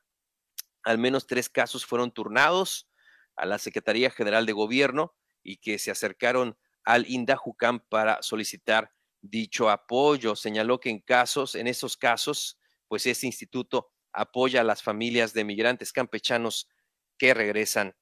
al 0.87 0.97
menos 0.97 1.27
tres 1.27 1.49
casos 1.49 1.85
fueron 1.85 2.11
turnados 2.11 2.89
a 3.35 3.45
la 3.45 3.57
Secretaría 3.57 4.09
General 4.09 4.45
de 4.45 4.53
Gobierno 4.53 5.13
y 5.43 5.57
que 5.57 5.79
se 5.79 5.91
acercaron 5.91 6.57
al 6.85 7.05
INDAJUCAM 7.09 7.81
para 7.89 8.21
solicitar 8.21 8.93
dicho 9.21 9.69
apoyo. 9.69 10.37
Señaló 10.37 10.79
que 10.79 10.89
en 10.89 11.01
casos, 11.01 11.55
en 11.55 11.67
esos 11.67 11.97
casos, 11.97 12.57
pues 12.87 13.05
ese 13.05 13.25
instituto 13.25 13.91
apoya 14.13 14.61
a 14.61 14.63
las 14.63 14.81
familias 14.81 15.33
de 15.33 15.43
migrantes 15.43 15.91
campechanos 15.91 16.69
que 17.17 17.33
regresan 17.33 17.93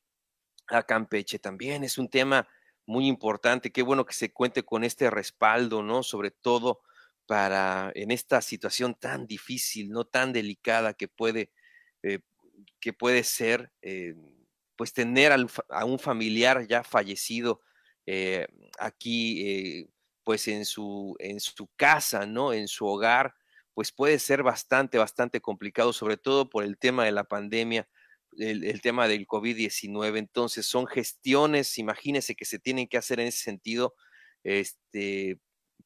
a 0.67 0.83
Campeche. 0.83 1.39
También 1.39 1.83
es 1.83 1.97
un 1.97 2.09
tema 2.09 2.47
muy 2.85 3.07
importante. 3.07 3.71
Qué 3.71 3.81
bueno 3.81 4.05
que 4.05 4.13
se 4.13 4.31
cuente 4.31 4.63
con 4.63 4.83
este 4.83 5.09
respaldo, 5.09 5.83
¿no? 5.83 6.03
Sobre 6.03 6.31
todo 6.31 6.81
para 7.25 7.91
en 7.95 8.11
esta 8.11 8.41
situación 8.41 8.95
tan 8.95 9.25
difícil, 9.27 9.89
no 9.89 10.05
tan 10.05 10.31
delicada 10.33 10.93
que 10.93 11.07
puede, 11.07 11.51
eh, 12.03 12.19
que 12.79 12.93
puede 12.93 13.23
ser, 13.23 13.71
eh, 13.81 14.15
pues 14.75 14.93
tener 14.93 15.31
a 15.69 15.85
un 15.85 15.99
familiar 15.99 16.67
ya 16.67 16.83
fallecido 16.83 17.61
eh, 18.05 18.47
aquí, 18.77 19.89
pues 20.23 20.47
en 20.47 20.65
su, 20.65 21.15
en 21.19 21.39
su 21.39 21.67
casa, 21.75 22.25
¿no? 22.25 22.53
En 22.53 22.67
su 22.67 22.85
hogar, 22.85 23.35
pues 23.73 23.91
puede 23.91 24.19
ser 24.19 24.43
bastante, 24.43 24.97
bastante 24.97 25.41
complicado, 25.41 25.93
sobre 25.93 26.17
todo 26.17 26.49
por 26.49 26.63
el 26.63 26.77
tema 26.77 27.05
de 27.05 27.11
la 27.11 27.23
pandemia, 27.23 27.87
el, 28.37 28.81
tema 28.81 29.07
del 29.07 29.27
COVID-19. 29.27 30.17
Entonces, 30.17 30.65
son 30.65 30.87
gestiones, 30.87 31.77
imagínense 31.77 32.35
que 32.35 32.45
se 32.45 32.59
tienen 32.59 32.87
que 32.87 32.97
hacer 32.97 33.19
en 33.19 33.27
ese 33.27 33.43
sentido, 33.43 33.95
este, 34.43 35.39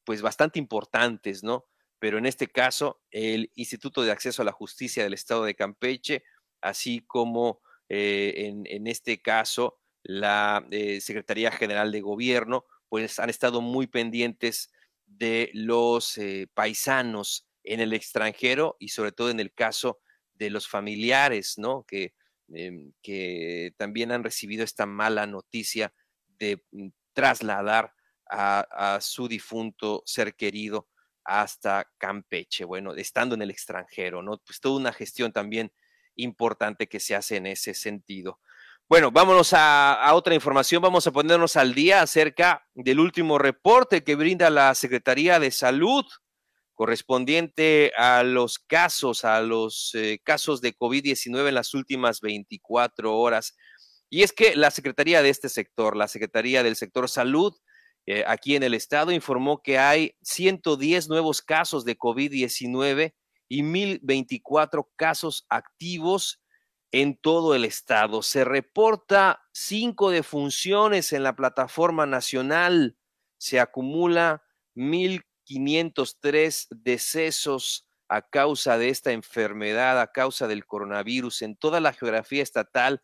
pues 0.04 0.22
bastante 0.22 0.60
importantes, 0.60 1.44
¿no? 1.44 1.66
Pero 2.00 2.18
en 2.18 2.26
este 2.26 2.48
caso, 2.48 3.02
el 3.12 3.52
Instituto 3.56 4.02
de 4.02 4.12
Acceso 4.12 4.42
a 4.42 4.46
la 4.46 4.52
Justicia 4.52 5.04
del 5.04 5.14
Estado 5.14 5.44
de 5.44 5.56
Campeche, 5.56 6.24
así 6.62 7.02
como 7.06 7.62
eh, 7.90 8.54
en, 8.66 8.88
este 8.88 9.22
caso 9.22 9.80
la 10.04 10.66
eh, 10.72 11.02
Secretaría 11.02 11.52
General 11.52 11.92
de 11.92 12.02
Gobierno, 12.02 12.66
pues 12.88 13.20
han 13.20 13.30
estado 13.30 13.62
muy 13.62 13.88
pendientes 13.88 14.72
de 15.06 15.50
los 15.54 16.18
eh, 16.18 16.48
paisanos 16.54 17.48
en 17.64 17.82
el 17.82 17.94
extranjero 17.94 18.78
y 18.80 18.90
sobre 18.90 19.12
todo 19.12 19.30
en 19.30 19.40
el 19.40 19.54
caso 19.54 20.00
de 20.34 20.50
los 20.50 20.68
familiares, 20.68 21.56
¿no? 21.58 21.84
Que, 21.84 22.14
em, 22.54 22.94
que 23.02 23.74
también 23.78 24.12
han 24.12 24.24
recibido 24.24 24.64
esta 24.64 24.86
mala 24.86 25.26
noticia 25.26 25.94
de 26.40 26.64
mm, 26.72 26.90
trasladar 27.14 27.94
a, 28.32 29.00
su 29.02 29.28
difunto 29.28 30.04
ser 30.06 30.36
querido 30.36 30.88
hasta 31.24 31.92
Campeche, 31.98 32.64
bueno, 32.64 32.94
estando 32.94 33.34
en 33.36 33.42
el 33.42 33.50
extranjero, 33.50 34.22
¿no? 34.22 34.38
Pues 34.46 34.60
toda 34.60 34.80
una 34.80 34.94
gestión 34.94 35.32
también 35.32 35.72
importante 36.16 36.88
que 36.88 37.00
se 37.00 37.16
hace 37.16 37.38
en 37.38 37.48
ese 37.48 37.74
sentido. 37.74 38.40
Bueno, 38.88 39.12
vámonos 39.12 39.54
a, 39.54 39.94
a, 39.94 40.14
otra 40.14 40.36
información. 40.36 40.82
Vamos 40.82 41.06
a 41.08 41.12
ponernos 41.12 41.56
al 41.56 41.74
día 41.74 42.02
acerca 42.02 42.68
del 42.74 43.00
último 43.00 43.38
reporte 43.38 44.04
que 44.04 44.16
brinda 44.16 44.50
la 44.50 44.74
Secretaría 44.76 45.40
de 45.40 45.52
Salud 45.52 46.06
correspondiente 46.80 47.92
a 47.98 48.24
los 48.24 48.58
casos, 48.58 49.26
a 49.26 49.42
los 49.42 49.94
eh, 49.96 50.22
casos 50.24 50.62
de 50.62 50.78
COVID-19 50.78 51.50
en 51.50 51.56
las 51.56 51.74
últimas 51.74 52.22
24 52.22 53.18
horas. 53.18 53.58
Y 54.10 54.24
es 54.24 54.32
que 54.32 54.56
la 54.56 54.72
Secretaría 54.72 55.22
de 55.22 55.28
este 55.28 55.50
sector, 55.50 55.98
la 55.98 56.08
Secretaría 56.08 56.63
del 56.63 56.78
Sector 56.78 57.10
Salud, 57.10 57.54
eh, 58.06 58.24
aquí 58.26 58.56
en 58.56 58.63
el 58.63 58.74
estado, 58.74 59.12
informó 59.12 59.62
que 59.62 59.78
hay 59.78 60.15
110 60.22 61.10
nuevos 61.10 61.42
casos 61.42 61.84
de 61.84 61.98
COVID-19 61.98 63.13
y 63.50 63.62
1024 63.62 64.89
casos 64.96 65.46
activos 65.50 66.42
en 66.94 67.18
todo 67.18 67.56
el 67.56 67.65
estado. 67.65 68.22
Se 68.22 68.46
reporta 68.46 69.42
cinco 69.52 70.12
defunciones 70.12 71.12
en 71.12 71.24
la 71.24 71.36
plataforma 71.36 72.06
nacional. 72.06 72.96
Se 73.38 73.60
acumula 73.60 74.44
mil 74.76 75.26
503 75.50 76.68
decesos 76.70 77.88
a 78.08 78.22
causa 78.22 78.78
de 78.78 78.90
esta 78.90 79.14
enfermedad, 79.14 80.00
a 80.00 80.12
causa 80.12 80.48
del 80.48 80.68
coronavirus. 80.68 81.42
En 81.42 81.56
toda 81.56 81.80
la 81.80 81.92
geografía 81.92 82.44
estatal 82.44 83.02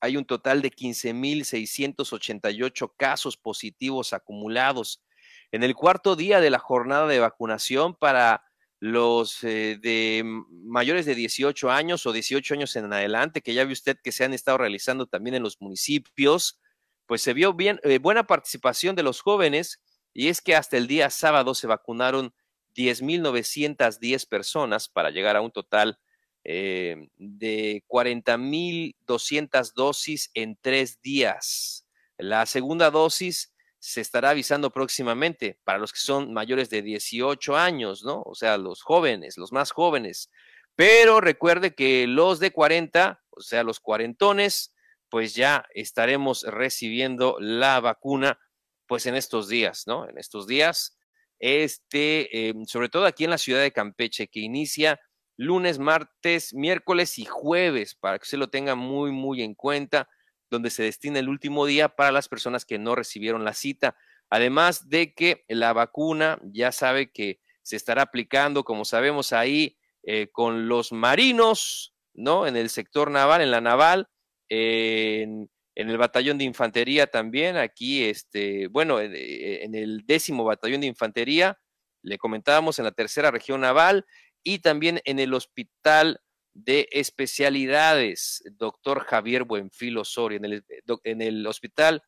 hay 0.00 0.16
un 0.16 0.24
total 0.24 0.62
de 0.62 0.70
15.688 0.70 2.92
casos 2.96 3.36
positivos 3.36 4.12
acumulados. 4.12 5.02
En 5.50 5.64
el 5.64 5.74
cuarto 5.74 6.14
día 6.14 6.40
de 6.40 6.50
la 6.50 6.60
jornada 6.60 7.08
de 7.08 7.18
vacunación 7.18 7.96
para 7.96 8.44
los 8.78 9.42
eh, 9.42 9.76
de 9.82 10.22
mayores 10.50 11.04
de 11.04 11.16
18 11.16 11.68
años 11.68 12.06
o 12.06 12.12
18 12.12 12.54
años 12.54 12.76
en 12.76 12.92
adelante, 12.92 13.42
que 13.42 13.54
ya 13.54 13.64
ve 13.64 13.72
usted 13.72 13.98
que 14.00 14.12
se 14.12 14.24
han 14.24 14.34
estado 14.34 14.58
realizando 14.58 15.06
también 15.06 15.34
en 15.34 15.42
los 15.42 15.60
municipios, 15.60 16.60
pues 17.06 17.22
se 17.22 17.32
vio 17.32 17.54
bien 17.54 17.80
eh, 17.82 17.98
buena 17.98 18.28
participación 18.28 18.94
de 18.94 19.02
los 19.02 19.20
jóvenes 19.20 19.80
y 20.18 20.26
es 20.26 20.40
que 20.40 20.56
hasta 20.56 20.76
el 20.76 20.88
día 20.88 21.10
sábado 21.10 21.54
se 21.54 21.68
vacunaron 21.68 22.34
10.910 22.74 24.28
personas 24.28 24.88
para 24.88 25.10
llegar 25.10 25.36
a 25.36 25.40
un 25.42 25.52
total 25.52 26.00
eh, 26.42 27.08
de 27.18 27.84
40.200 27.86 29.74
dosis 29.74 30.32
en 30.34 30.58
tres 30.60 31.00
días. 31.02 31.86
La 32.16 32.46
segunda 32.46 32.90
dosis 32.90 33.54
se 33.78 34.00
estará 34.00 34.30
avisando 34.30 34.72
próximamente 34.72 35.60
para 35.62 35.78
los 35.78 35.92
que 35.92 36.00
son 36.00 36.32
mayores 36.32 36.68
de 36.68 36.82
18 36.82 37.56
años, 37.56 38.02
¿no? 38.02 38.20
O 38.26 38.34
sea, 38.34 38.58
los 38.58 38.82
jóvenes, 38.82 39.38
los 39.38 39.52
más 39.52 39.70
jóvenes. 39.70 40.32
Pero 40.74 41.20
recuerde 41.20 41.76
que 41.76 42.08
los 42.08 42.40
de 42.40 42.50
40, 42.50 43.22
o 43.30 43.40
sea, 43.40 43.62
los 43.62 43.78
cuarentones, 43.78 44.74
pues 45.10 45.36
ya 45.36 45.64
estaremos 45.74 46.42
recibiendo 46.42 47.36
la 47.38 47.78
vacuna, 47.78 48.40
pues 48.88 49.06
en 49.06 49.14
estos 49.14 49.48
días, 49.48 49.84
¿no? 49.86 50.08
En 50.08 50.18
estos 50.18 50.46
días, 50.46 50.98
este, 51.38 52.48
em, 52.48 52.64
sobre 52.64 52.88
todo 52.88 53.06
aquí 53.06 53.24
en 53.24 53.30
la 53.30 53.38
ciudad 53.38 53.60
de 53.60 53.72
Campeche, 53.72 54.28
que 54.28 54.40
inicia 54.40 54.98
lunes, 55.36 55.78
martes, 55.78 56.52
miércoles 56.54 57.18
y 57.18 57.24
jueves, 57.24 57.94
para 57.94 58.18
que 58.18 58.26
se 58.26 58.36
lo 58.36 58.48
tenga 58.48 58.74
muy, 58.74 59.12
muy 59.12 59.42
en 59.42 59.54
cuenta 59.54 60.08
donde 60.50 60.70
se 60.70 60.82
destina 60.82 61.18
el 61.18 61.28
último 61.28 61.66
día 61.66 61.90
para 61.90 62.10
las 62.10 62.28
personas 62.28 62.64
que 62.64 62.78
no 62.78 62.94
recibieron 62.94 63.44
la 63.44 63.52
cita. 63.52 63.96
Además 64.30 64.88
de 64.88 65.14
que 65.14 65.44
la 65.48 65.72
vacuna 65.72 66.40
ya 66.42 66.72
sabe 66.72 67.12
que 67.12 67.40
se 67.62 67.76
estará 67.76 68.02
aplicando, 68.02 68.64
como 68.64 68.84
sabemos 68.84 69.32
ahí, 69.32 69.76
eh, 70.02 70.28
con 70.32 70.68
los 70.68 70.90
marinos, 70.90 71.94
¿no? 72.14 72.46
En 72.46 72.56
el 72.56 72.70
sector 72.70 73.10
naval, 73.10 73.42
en 73.42 73.50
la 73.50 73.60
naval, 73.60 74.08
en, 74.48 75.50
el 75.90 75.96
batallón 75.96 76.38
de 76.38 76.44
infantería 76.44 77.06
también, 77.06 77.56
aquí, 77.56 78.04
este, 78.04 78.66
bueno, 78.66 79.00
eh, 79.00 79.64
en 79.64 79.74
el 79.76 80.04
décimo 80.06 80.44
batallón 80.44 80.80
de 80.80 80.88
infantería, 80.88 81.58
le 82.02 82.18
comentábamos 82.18 82.78
en 82.78 82.84
la 82.84 82.92
tercera 82.92 83.30
región 83.30 83.60
naval 83.60 84.04
y 84.42 84.58
también 84.58 85.00
en 85.04 85.20
el 85.20 85.34
hospital 85.34 86.20
de 86.52 86.88
especialidades, 86.90 88.42
doctor 88.52 89.04
Javier 89.04 89.44
Buenfil 89.44 89.98
Osorio, 89.98 90.38
en 90.38 90.44
el, 90.46 90.64
eh, 90.68 90.82
en 91.04 91.46
hospital 91.46 92.02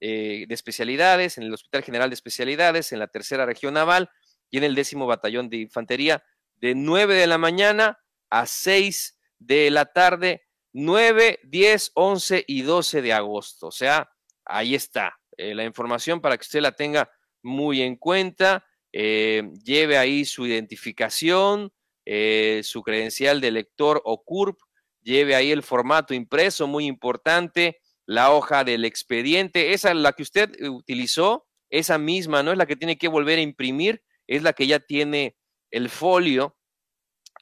eh, 0.00 0.46
de 0.48 0.54
especialidades, 0.54 1.36
en 1.36 1.44
el 1.44 1.52
Hospital 1.52 1.82
General 1.82 2.08
de 2.08 2.14
Especialidades, 2.14 2.90
en 2.92 3.00
la 3.00 3.08
tercera 3.08 3.44
región 3.44 3.74
naval 3.74 4.08
y 4.48 4.56
en 4.56 4.64
el 4.64 4.74
décimo 4.74 5.06
batallón 5.06 5.50
de 5.50 5.58
infantería, 5.58 6.24
de 6.56 6.74
9 6.74 7.14
de 7.14 7.26
la 7.26 7.36
mañana 7.36 7.98
a 8.30 8.46
6 8.46 9.18
de 9.38 9.70
la 9.70 9.84
tarde, 9.84 10.46
9, 10.72 11.40
10, 11.42 11.92
11 11.94 12.44
y 12.46 12.62
12 12.62 13.02
de 13.02 13.12
agosto. 13.12 13.68
O 13.68 13.72
sea, 13.72 14.10
ahí 14.44 14.74
está 14.74 15.18
eh, 15.36 15.54
la 15.54 15.64
información 15.64 16.20
para 16.20 16.36
que 16.36 16.42
usted 16.42 16.60
la 16.60 16.72
tenga 16.72 17.10
muy 17.42 17.82
en 17.82 17.96
cuenta, 17.96 18.66
lleve 18.92 19.96
ahí 19.96 20.24
su 20.24 20.46
identificación, 20.46 21.72
eh, 22.12 22.62
su 22.64 22.82
credencial 22.82 23.40
de 23.40 23.50
lector 23.50 24.00
o 24.04 24.24
CURP, 24.24 24.58
lleve 25.02 25.36
ahí 25.36 25.52
el 25.52 25.62
formato 25.62 26.14
impreso, 26.14 26.66
muy 26.66 26.86
importante, 26.86 27.78
la 28.06 28.32
hoja 28.32 28.64
del 28.64 28.84
expediente, 28.84 29.72
esa 29.74 29.94
la 29.94 30.12
que 30.14 30.24
usted 30.24 30.50
utilizó, 30.68 31.46
esa 31.68 31.98
misma, 31.98 32.42
¿no? 32.42 32.50
Es 32.50 32.58
la 32.58 32.66
que 32.66 32.74
tiene 32.74 32.98
que 32.98 33.06
volver 33.06 33.38
a 33.38 33.42
imprimir, 33.42 34.02
es 34.26 34.42
la 34.42 34.54
que 34.54 34.66
ya 34.66 34.80
tiene 34.80 35.36
el 35.70 35.88
folio, 35.88 36.56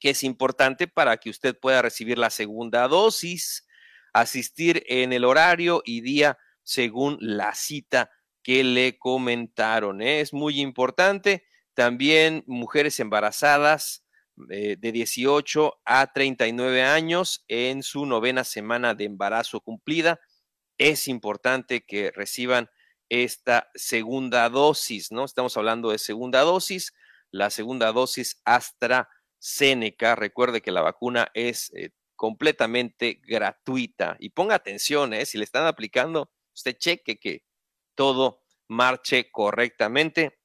que 0.00 0.10
es 0.10 0.22
importante 0.24 0.88
para 0.88 1.16
que 1.16 1.30
usted 1.30 1.58
pueda 1.58 1.82
recibir 1.82 2.18
la 2.18 2.30
segunda 2.30 2.88
dosis, 2.88 3.66
asistir 4.12 4.84
en 4.86 5.12
el 5.12 5.24
horario 5.24 5.82
y 5.84 6.00
día 6.00 6.38
según 6.62 7.18
la 7.20 7.54
cita 7.54 8.10
que 8.42 8.64
le 8.64 8.98
comentaron. 8.98 10.02
Es 10.02 10.32
muy 10.32 10.60
importante. 10.60 11.44
También 11.74 12.44
mujeres 12.46 12.98
embarazadas, 13.00 14.04
eh, 14.50 14.76
de 14.78 14.92
18 14.92 15.80
a 15.84 16.12
39 16.12 16.82
años 16.84 17.44
en 17.48 17.82
su 17.82 18.06
novena 18.06 18.44
semana 18.44 18.94
de 18.94 19.04
embarazo 19.04 19.60
cumplida. 19.60 20.20
Es 20.78 21.08
importante 21.08 21.84
que 21.84 22.12
reciban 22.12 22.70
esta 23.08 23.68
segunda 23.74 24.48
dosis, 24.48 25.10
¿no? 25.10 25.24
Estamos 25.24 25.56
hablando 25.56 25.90
de 25.90 25.98
segunda 25.98 26.42
dosis, 26.42 26.94
la 27.32 27.50
segunda 27.50 27.90
dosis 27.90 28.40
AstraZeneca. 29.38 30.16
Recuerde 30.16 30.60
que 30.60 30.72
la 30.72 30.82
vacuna 30.82 31.30
es 31.34 31.72
eh, 31.74 31.90
completamente 32.16 33.20
gratuita 33.24 34.16
y 34.18 34.30
ponga 34.30 34.54
atención, 34.54 35.14
¿eh? 35.14 35.26
Si 35.26 35.38
le 35.38 35.44
están 35.44 35.66
aplicando, 35.66 36.30
usted 36.54 36.76
cheque 36.76 37.18
que 37.18 37.44
todo 37.94 38.42
marche 38.68 39.30
correctamente 39.30 40.38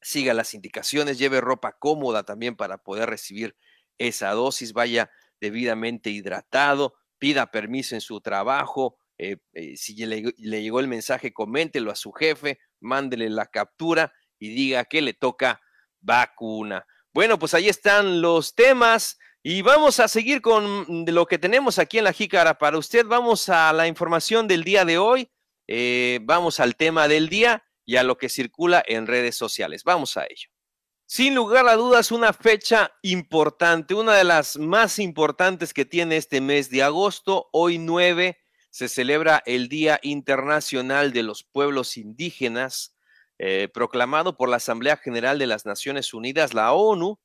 siga 0.00 0.34
las 0.34 0.54
indicaciones, 0.54 1.18
lleve 1.18 1.40
ropa 1.40 1.78
cómoda 1.78 2.24
también 2.24 2.56
para 2.56 2.78
poder 2.78 3.08
recibir 3.08 3.56
esa 3.98 4.30
dosis, 4.30 4.72
vaya 4.72 5.10
debidamente 5.40 6.10
hidratado, 6.10 6.94
pida 7.18 7.50
permiso 7.50 7.94
en 7.94 8.00
su 8.00 8.20
trabajo, 8.20 8.98
eh, 9.18 9.36
si 9.76 9.94
le, 10.04 10.34
le, 10.36 10.62
llegó 10.62 10.80
el 10.80 10.88
mensaje, 10.88 11.32
coméntelo 11.32 11.92
a 11.92 11.96
su 11.96 12.10
jefe, 12.10 12.58
mándele 12.80 13.30
la 13.30 13.46
captura 13.46 14.12
y 14.40 14.52
diga 14.52 14.84
que 14.86 15.02
le 15.02 15.14
toca 15.14 15.60
vacuna. 16.00 16.84
Bueno, 17.14 17.38
pues 17.38 17.52
ahí 17.52 17.68
están 17.68 18.22
los 18.22 18.54
temas 18.54 19.18
y 19.42 19.60
vamos 19.60 20.00
a 20.00 20.08
seguir 20.08 20.40
con 20.40 21.04
lo 21.06 21.26
que 21.26 21.38
tenemos 21.38 21.78
aquí 21.78 21.98
en 21.98 22.04
la 22.04 22.14
jícara 22.14 22.56
para 22.56 22.78
usted. 22.78 23.04
Vamos 23.04 23.50
a 23.50 23.70
la 23.74 23.86
información 23.86 24.48
del 24.48 24.64
día 24.64 24.86
de 24.86 24.96
hoy, 24.96 25.30
eh, 25.68 26.20
vamos 26.22 26.58
al 26.58 26.74
tema 26.74 27.08
del 27.08 27.28
día 27.28 27.64
y 27.84 27.96
a 27.96 28.02
lo 28.02 28.16
que 28.16 28.30
circula 28.30 28.82
en 28.86 29.06
redes 29.06 29.36
sociales. 29.36 29.84
Vamos 29.84 30.16
a 30.16 30.24
ello. 30.24 30.48
Sin 31.04 31.34
lugar 31.34 31.68
a 31.68 31.76
dudas, 31.76 32.12
una 32.12 32.32
fecha 32.32 32.90
importante, 33.02 33.92
una 33.92 34.14
de 34.14 34.24
las 34.24 34.56
más 34.56 34.98
importantes 34.98 35.74
que 35.74 35.84
tiene 35.84 36.16
este 36.16 36.40
mes 36.40 36.70
de 36.70 36.82
agosto. 36.82 37.50
Hoy 37.52 37.76
9 37.76 38.38
se 38.70 38.88
celebra 38.88 39.42
el 39.44 39.68
Día 39.68 40.00
Internacional 40.00 41.12
de 41.12 41.24
los 41.24 41.44
Pueblos 41.44 41.98
Indígenas, 41.98 42.96
eh, 43.44 43.66
proclamado 43.66 44.36
por 44.36 44.48
la 44.48 44.58
Asamblea 44.58 44.96
General 44.96 45.36
de 45.36 45.48
las 45.48 45.66
Naciones 45.66 46.14
Unidas, 46.14 46.54
la 46.54 46.72
ONU, 46.72 47.18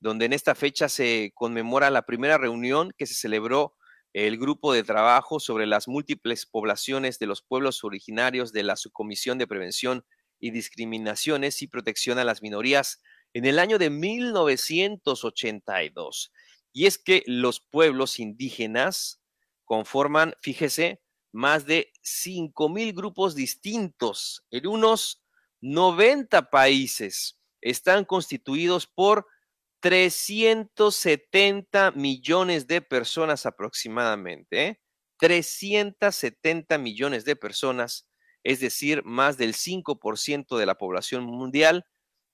donde 0.00 0.26
en 0.26 0.34
esta 0.34 0.54
fecha 0.54 0.90
se 0.90 1.32
conmemora 1.34 1.88
la 1.88 2.02
primera 2.02 2.36
reunión 2.36 2.92
que 2.98 3.06
se 3.06 3.14
celebró 3.14 3.74
el 4.12 4.36
grupo 4.36 4.74
de 4.74 4.84
trabajo 4.84 5.40
sobre 5.40 5.66
las 5.66 5.88
múltiples 5.88 6.44
poblaciones 6.44 7.18
de 7.18 7.26
los 7.26 7.40
pueblos 7.40 7.84
originarios 7.84 8.52
de 8.52 8.64
la 8.64 8.76
Subcomisión 8.76 9.38
de 9.38 9.46
Prevención 9.46 10.04
y 10.38 10.50
Discriminaciones 10.50 11.62
y 11.62 11.68
Protección 11.68 12.18
a 12.18 12.24
las 12.24 12.42
Minorías 12.42 13.00
en 13.32 13.46
el 13.46 13.58
año 13.58 13.78
de 13.78 13.88
1982. 13.88 16.32
Y 16.74 16.84
es 16.84 16.98
que 16.98 17.22
los 17.26 17.60
pueblos 17.60 18.18
indígenas 18.18 19.22
conforman, 19.64 20.34
fíjese, 20.42 21.00
más 21.32 21.64
de 21.64 21.90
5.000 22.04 22.94
grupos 22.94 23.34
distintos 23.34 24.44
en 24.50 24.66
unos 24.66 25.21
90 25.62 26.50
países. 26.50 27.38
Están 27.62 28.04
constituidos 28.04 28.86
por 28.86 29.26
370 29.80 31.92
millones 31.92 32.66
de 32.66 32.82
personas 32.82 33.46
aproximadamente, 33.46 34.82
370 35.18 36.74
¿eh? 36.74 36.78
millones 36.78 37.24
de 37.24 37.36
personas, 37.36 38.06
es 38.42 38.60
decir, 38.60 39.02
más 39.04 39.38
del 39.38 39.54
5% 39.54 40.58
de 40.58 40.66
la 40.66 40.76
población 40.76 41.24
mundial. 41.24 41.86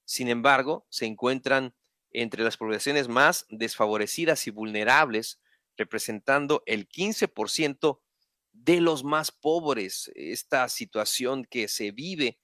Sin 0.05 0.27
embargo, 0.29 0.85
se 0.89 1.07
encuentran 1.07 1.77
entre 2.11 2.43
las 2.43 2.57
poblaciones 2.57 3.09
más 3.09 3.45
desfavorecidas 3.51 4.47
y 4.47 4.51
vulnerables, 4.51 5.39
representando 5.77 6.63
el 6.65 6.89
15% 6.89 8.01
de 8.53 8.81
los 8.81 9.05
más 9.05 9.33
pobres. 9.33 10.11
Esta 10.15 10.67
situación 10.71 11.45
que 11.45 11.69
se 11.69 11.91
vive 11.93 12.39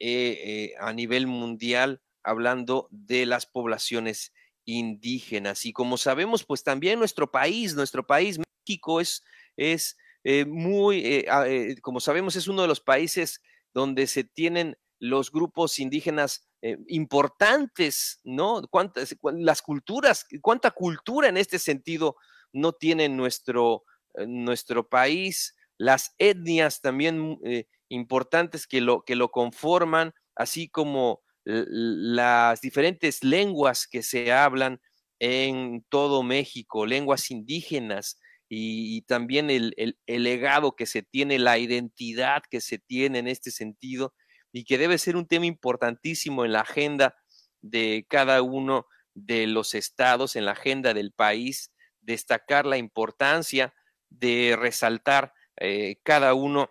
eh, 0.00 0.70
eh, 0.70 0.74
a 0.78 0.92
nivel 0.92 1.26
mundial, 1.26 2.00
hablando 2.22 2.88
de 2.90 3.26
las 3.26 3.46
poblaciones 3.46 4.32
indígenas. 4.64 5.64
Y 5.66 5.72
como 5.72 5.96
sabemos, 5.96 6.44
pues 6.44 6.62
también 6.62 6.98
nuestro 6.98 7.30
país, 7.30 7.74
nuestro 7.74 8.06
país, 8.06 8.38
México, 8.38 9.00
es, 9.00 9.24
es 9.56 9.96
eh, 10.24 10.44
muy, 10.44 11.24
ah, 11.30 11.46
como 11.80 12.00
sabemos, 12.00 12.36
es 12.36 12.48
uno 12.48 12.62
de 12.62 12.68
los 12.68 12.80
países 12.80 13.40
donde 13.72 14.06
se 14.06 14.24
tienen 14.24 14.76
los 15.00 15.30
grupos 15.30 15.78
indígenas 15.78 16.48
importantes, 16.88 18.20
¿no? 18.24 18.62
¿Cuántas, 18.68 19.16
las 19.22 19.62
culturas, 19.62 20.26
cuánta 20.42 20.72
cultura 20.72 21.28
en 21.28 21.36
este 21.36 21.60
sentido 21.60 22.16
no 22.52 22.72
tiene 22.72 23.08
nuestro, 23.08 23.84
nuestro 24.26 24.88
país, 24.88 25.54
las 25.78 26.14
etnias 26.18 26.80
también 26.80 27.38
eh, 27.44 27.66
importantes 27.88 28.66
que 28.66 28.80
lo, 28.80 29.02
que 29.02 29.16
lo 29.16 29.30
conforman, 29.30 30.12
así 30.34 30.68
como 30.68 31.22
las 31.44 32.60
diferentes 32.60 33.24
lenguas 33.24 33.86
que 33.86 34.02
se 34.02 34.32
hablan 34.32 34.82
en 35.18 35.82
todo 35.88 36.22
México, 36.22 36.84
lenguas 36.84 37.30
indígenas, 37.30 38.18
y, 38.50 39.02
también 39.02 39.50
el, 39.50 39.74
el, 39.76 40.22
legado 40.22 40.74
que 40.74 40.86
se 40.86 41.02
tiene, 41.02 41.38
la 41.38 41.58
identidad 41.58 42.42
que 42.50 42.60
se 42.60 42.78
tiene 42.78 43.18
en 43.18 43.28
este 43.28 43.50
sentido 43.50 44.14
y 44.52 44.64
que 44.64 44.78
debe 44.78 44.96
ser 44.96 45.16
un 45.16 45.26
tema 45.26 45.44
importantísimo 45.44 46.44
en 46.44 46.52
la 46.52 46.62
agenda 46.62 47.14
de 47.60 48.06
cada 48.08 48.40
uno 48.40 48.86
de 49.14 49.46
los 49.46 49.74
estados, 49.74 50.34
en 50.34 50.46
la 50.46 50.52
agenda 50.52 50.94
del 50.94 51.12
país, 51.12 51.72
destacar 52.00 52.64
la 52.64 52.78
importancia 52.78 53.74
de 54.08 54.56
resaltar 54.58 55.34
eh, 55.60 56.00
cada 56.02 56.34
uno 56.34 56.70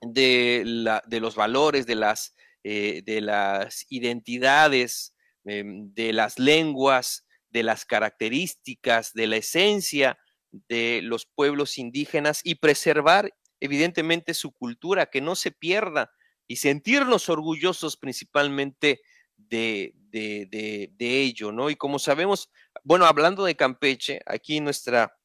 de, 0.00 0.62
los 0.64 1.34
valores, 1.34 1.86
de 1.86 1.94
las, 1.94 2.34
eh, 2.64 3.02
identidades, 3.88 5.14
em, 5.44 5.92
de 5.94 6.12
las 6.12 6.38
lenguas, 6.38 7.26
de 7.50 7.62
las 7.62 7.84
características, 7.84 9.12
de 9.12 9.26
la 9.26 9.36
esencia 9.36 10.18
de 10.68 11.00
los 11.02 11.26
pueblos 11.26 11.78
indígenas 11.78 12.40
y 12.44 12.56
preservar 12.56 13.32
evidentemente 13.60 14.34
su 14.34 14.52
cultura, 14.52 15.06
que 15.06 15.20
no 15.20 15.36
se 15.36 15.52
pierda 15.52 16.10
y 16.46 16.56
sentirnos 16.56 17.28
orgullosos 17.28 17.96
principalmente 17.96 19.02
de, 19.36 19.94
ello, 20.98 21.52
¿no? 21.52 21.70
Y 21.70 21.76
como 21.76 21.98
sabemos, 21.98 22.50
bueno, 22.82 23.06
hablando 23.06 23.44
de 23.44 23.56
Campeche, 23.56 24.20
aquí 24.26 24.60
nuestra, 24.60 25.16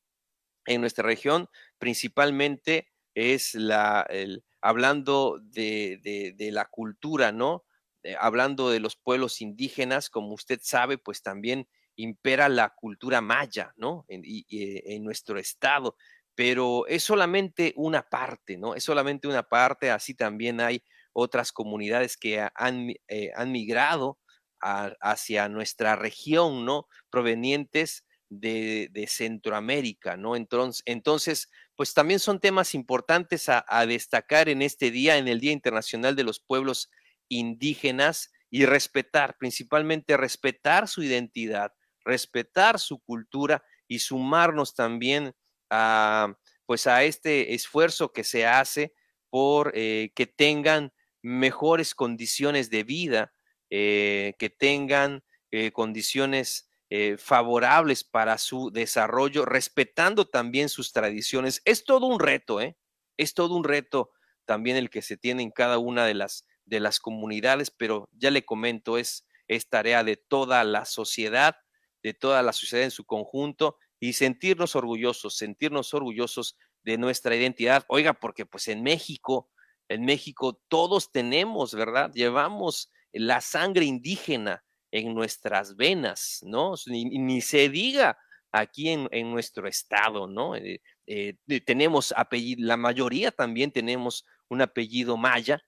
en 0.65 0.81
nuestra 0.81 1.05
región, 1.05 1.49
principalmente 1.77 2.87
es 3.13 3.55
la, 3.55 4.05
el, 4.09 4.43
hablando 4.61 5.39
de, 5.41 6.33
de, 6.35 6.51
la 6.51 6.65
cultura, 6.65 7.31
¿no? 7.31 7.65
Eh, 8.03 8.15
hablando 8.19 8.69
de 8.69 8.79
los 8.79 8.95
pueblos 8.95 9.41
indígenas, 9.41 10.09
como 10.09 10.33
usted 10.33 10.59
sabe, 10.61 10.97
pues 10.97 11.21
también 11.21 11.67
impera 11.95 12.49
la 12.49 12.69
cultura 12.75 13.21
maya, 13.21 13.73
¿no? 13.77 14.05
En, 14.07 14.21
y, 14.25 14.45
en 14.49 15.03
nuestro 15.03 15.39
estado, 15.39 15.95
pero 16.35 16.85
es 16.87 17.03
solamente 17.03 17.73
una 17.77 18.09
parte, 18.09 18.57
¿no? 18.57 18.75
Es 18.75 18.83
solamente 18.83 19.27
una 19.27 19.43
parte, 19.43 19.89
así 19.91 20.13
también 20.13 20.59
hay 20.59 20.83
otras 21.13 21.51
comunidades 21.51 22.17
que 22.17 22.45
han, 22.55 22.89
eh, 23.07 23.31
han 23.35 23.51
migrado 23.51 24.19
hacia 24.59 25.47
nuestra 25.47 25.95
región, 25.95 26.65
¿no? 26.65 26.87
Provenientes 27.11 28.03
de, 28.29 28.89
de, 28.91 29.05
Centroamérica, 29.05 30.17
¿no? 30.17 30.35
Entonces, 30.35 30.81
entonces, 30.85 31.51
pues 31.75 31.93
también 31.93 32.19
son 32.19 32.39
temas 32.39 32.73
importantes 32.73 33.49
a, 33.49 33.85
destacar 33.85 34.49
en 34.49 34.61
este 34.61 34.91
día, 34.91 35.17
en 35.17 35.27
el 35.27 35.39
Día 35.39 35.51
Internacional 35.51 36.15
de 36.15 36.23
los 36.23 36.39
Pueblos 36.39 36.89
Indígenas, 37.27 38.31
y 38.49 38.65
respetar, 38.65 39.35
principalmente 39.37 40.15
respetar 40.15 40.87
su 40.87 41.03
identidad, 41.03 41.73
respetar 42.05 42.79
su 42.79 42.99
cultura 42.99 43.65
y 43.87 43.99
sumarnos 43.99 44.75
también 44.75 45.33
a, 45.69 46.37
pues 46.65 46.87
a 46.87 47.03
este 47.03 47.53
esfuerzo 47.53 48.13
que 48.13 48.23
se 48.23 48.45
hace 48.45 48.93
por 49.29 49.73
eh, 49.75 50.13
que 50.15 50.25
tengan 50.25 50.93
mejores 51.21 51.93
condiciones 51.93 52.69
de 52.69 52.83
vida, 52.83 53.33
eh, 53.69 54.35
que 54.39 54.49
tengan 54.49 55.23
eh, 55.51 55.71
condiciones 55.71 56.64
favorables 57.17 58.03
para 58.03 58.37
su 58.37 58.71
desarrollo, 58.71 59.45
respetando 59.45 60.25
también 60.27 60.69
sus 60.69 60.93
tradiciones. 60.93 61.61
Es 61.65 61.83
todo 61.83 62.05
un 62.07 62.19
reto, 62.19 62.61
¿eh? 62.61 62.77
Es 63.17 63.33
todo 63.33 63.55
un 63.55 63.63
reto 63.63 64.11
también 64.45 64.77
el 64.77 64.89
que 64.89 65.01
se 65.01 65.17
tiene 65.17 65.43
en 65.43 65.51
cada 65.51 65.77
una 65.79 66.05
de 66.05 66.13
las, 66.13 66.47
de 66.65 66.79
las 66.79 66.99
comunidades, 66.99 67.71
pero 67.71 68.07
ya 68.11 68.31
le 68.31 68.45
comento, 68.45 68.97
es, 68.97 69.27
es 69.47 69.69
tarea 69.69 70.03
de 70.03 70.15
toda 70.17 70.63
la 70.63 70.85
sociedad 70.85 71.55
de 72.05 72.13
toda 72.13 72.43
la 72.43 72.53
sociedad 72.53 72.85
en 72.85 72.91
su 72.91 73.03
conjunto 73.03 73.79
y 73.99 74.13
sentirnos 74.13 74.75
orgullosos, 74.75 75.37
sentirnos 75.37 75.91
orgullosos 75.95 76.55
de 76.83 76.99
nuestra 76.99 77.35
identidad. 77.35 77.83
Oiga, 77.87 78.13
porque 78.13 78.45
pues 78.45 78.67
en 78.67 78.83
México, 78.83 79.49
en 79.89 80.05
México 80.05 80.61
todos 80.67 81.11
tenemos, 81.11 81.73
¿verdad? 81.73 82.11
Llevamos 82.13 82.91
la 83.11 83.41
sangre 83.41 83.85
indígena 83.85 84.63
en 84.99 85.13
nuestras 85.13 85.75
venas, 85.75 86.39
¿no? 86.43 86.75
Ni, 86.87 87.41
se 87.41 87.67
diga 87.69 88.17
aquí 88.51 88.89
en, 88.89 89.31
nuestro 89.31 89.67
estado, 89.67 90.27
¿no? 90.27 90.55
Eh, 90.55 90.81
eh, 91.05 91.35
tenemos 91.65 92.13
apellido, 92.15 92.65
la 92.65 92.77
mayoría 92.77 93.31
también 93.31 93.71
tenemos 93.71 94.25
un 94.47 94.61
apellido 94.61 95.17
maya 95.17 95.61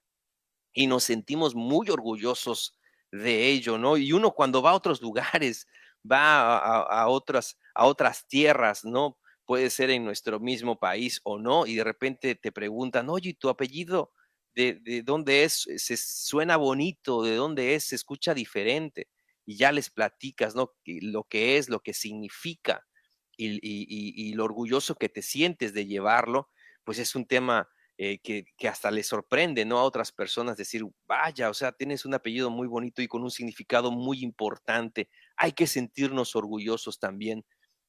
y 0.73 0.87
nos 0.87 1.03
sentimos 1.03 1.55
muy 1.55 1.89
orgullosos 1.89 2.79
de 3.11 3.47
ello, 3.47 3.77
¿no? 3.77 3.97
Y 3.97 4.13
uno 4.13 4.31
cuando 4.31 4.61
va 4.61 4.71
a 4.71 4.75
otros 4.75 5.01
lugares, 5.01 5.67
va 6.09 6.57
a, 6.83 7.07
otras, 7.09 7.57
a 7.75 7.85
otras 7.85 8.25
tierras, 8.27 8.85
¿no? 8.85 9.17
Puede 9.45 9.69
ser 9.69 9.89
en 9.89 10.05
nuestro 10.05 10.39
mismo 10.39 10.79
país 10.79 11.19
o 11.23 11.37
no, 11.37 11.65
y 11.65 11.75
de 11.75 11.83
repente 11.83 12.35
te 12.35 12.51
preguntan, 12.53 13.09
oye, 13.09 13.33
¿tu 13.33 13.49
apellido 13.49 14.13
de, 14.55 15.03
dónde 15.03 15.43
es? 15.43 15.67
Se 15.77 15.97
suena 15.97 16.55
bonito, 16.57 17.23
¿de 17.23 17.35
dónde 17.35 17.75
es? 17.75 17.85
Se 17.85 17.95
escucha 17.95 18.33
diferente. 18.33 19.07
Y 19.47 19.57
ya 19.57 19.71
les 19.71 19.89
platicas, 19.89 20.53
¿no? 20.53 20.75
Lo 20.85 21.23
que 21.23 21.57
es, 21.57 21.69
lo 21.69 21.79
que 21.79 21.95
significa 21.95 22.85
y, 23.35 23.59
y 23.61 24.33
lo 24.33 24.43
orgulloso 24.43 24.95
que 24.95 25.09
te 25.09 25.23
sientes 25.23 25.73
de 25.73 25.87
llevarlo, 25.87 26.51
pues 26.83 26.99
es 26.99 27.15
un 27.15 27.25
tema 27.25 27.69
eh, 27.99 28.19
que, 28.19 28.45
hasta 28.67 28.91
le 28.91 29.01
sorprende, 29.01 29.65
¿no? 29.65 29.79
A 29.79 29.83
otras 29.83 30.11
personas 30.11 30.55
decir, 30.55 30.83
vaya, 31.07 31.49
o 31.49 31.53
sea, 31.55 31.71
tienes 31.71 32.05
un 32.05 32.13
apellido 32.13 32.51
muy 32.51 32.67
bonito 32.67 33.01
y 33.01 33.07
con 33.07 33.23
un 33.23 33.31
significado 33.31 33.89
muy 33.89 34.21
importante. 34.21 35.09
Hay 35.35 35.53
que 35.53 35.65
sentirnos 35.65 36.35
orgullosos 36.35 36.99
también 36.99 37.43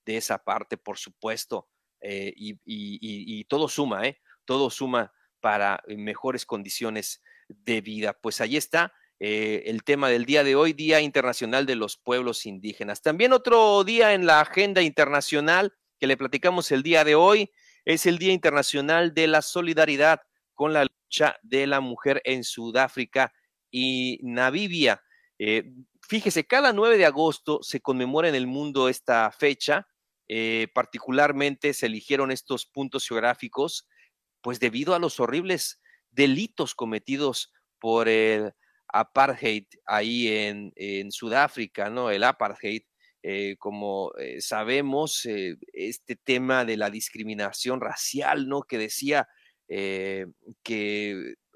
de 0.07 0.17
esa 0.17 0.39
parte, 0.39 0.79
por 0.79 0.97
supuesto, 0.97 1.69
eh, 2.01 2.33
y, 2.35 3.45
todo 3.45 3.69
suma, 3.69 4.07
¿eh? 4.07 4.19
Todo 4.47 4.71
suma 4.71 5.13
para 5.41 5.83
mejores 5.89 6.47
condiciones 6.47 7.23
de 7.49 7.83
vida. 7.83 8.15
Pues 8.15 8.41
ahí 8.41 8.57
está. 8.57 8.95
Eh, 9.21 9.65
el 9.67 9.83
tema 9.83 10.09
del 10.09 10.25
día 10.25 10.45
de 10.45 10.55
hoy, 10.55 10.73
Día 10.73 11.01
Internacional 11.01 11.67
de 11.67 11.75
los 11.75 11.97
Pueblos 11.97 12.47
Indígenas. 12.47 13.03
También 13.03 13.33
otro 13.33 13.83
día 13.83 14.15
en 14.15 14.27
la 14.27 14.41
agenda 14.41 14.81
internacional 14.81 15.75
que 15.99 16.07
le 16.07 16.17
platicamos 16.17 16.71
el 16.71 16.85
día 16.85 17.03
de 17.03 17.17
hoy 17.17 17.51
es 17.85 18.07
el 18.07 18.19
Día 18.19 18.33
Internacional 18.33 19.15
de 19.15 19.27
la 19.27 19.43
Solidaridad 19.43 20.21
con 20.55 20.73
la 20.73 20.85
lucha 20.85 21.37
de 21.43 21.67
la 21.67 21.81
mujer 21.81 22.23
en 22.25 22.45
Sudáfrica 22.45 23.33
y 23.71 24.21
Namibia. 24.23 25.03
Eh, 25.39 25.73
fíjese, 26.09 26.47
cada 26.47 26.73
9 26.73 26.97
de 26.97 27.07
agosto 27.07 27.61
se 27.63 27.81
conmemora 27.81 28.29
en 28.29 28.35
el 28.37 28.47
mundo 28.47 28.89
esta 28.89 29.31
fecha. 29.33 29.89
Eh, 30.29 30.69
particularmente 30.75 31.73
se 31.73 31.87
eligieron 31.87 32.31
estos 32.31 32.67
puntos 32.67 33.09
geográficos, 33.09 33.89
pues 34.43 34.61
debido 34.61 34.95
a 34.95 34.99
los 34.99 35.19
horribles 35.19 35.81
delitos 36.11 36.75
cometidos 36.75 37.53
por 37.81 38.09
el 38.09 38.53
apartheid 38.89 39.65
ahí 39.87 40.29
en, 40.29 40.73
en 40.77 41.13
Sudáfrica, 41.13 41.91
¿no? 41.91 42.11
El 42.11 42.25
apartheid 42.25 42.83
eh, 43.23 43.57
como 43.59 44.13
eh, 44.19 44.41
sabemos, 44.41 45.27
eh, 45.27 45.57
este 45.73 46.15
tema 46.15 46.65
de 46.65 46.77
la 46.77 46.89
discriminación 46.89 47.81
racial, 47.81 48.49
¿no? 48.49 48.63
Que 48.63 48.79
decía 48.79 49.29
que, 49.69 50.25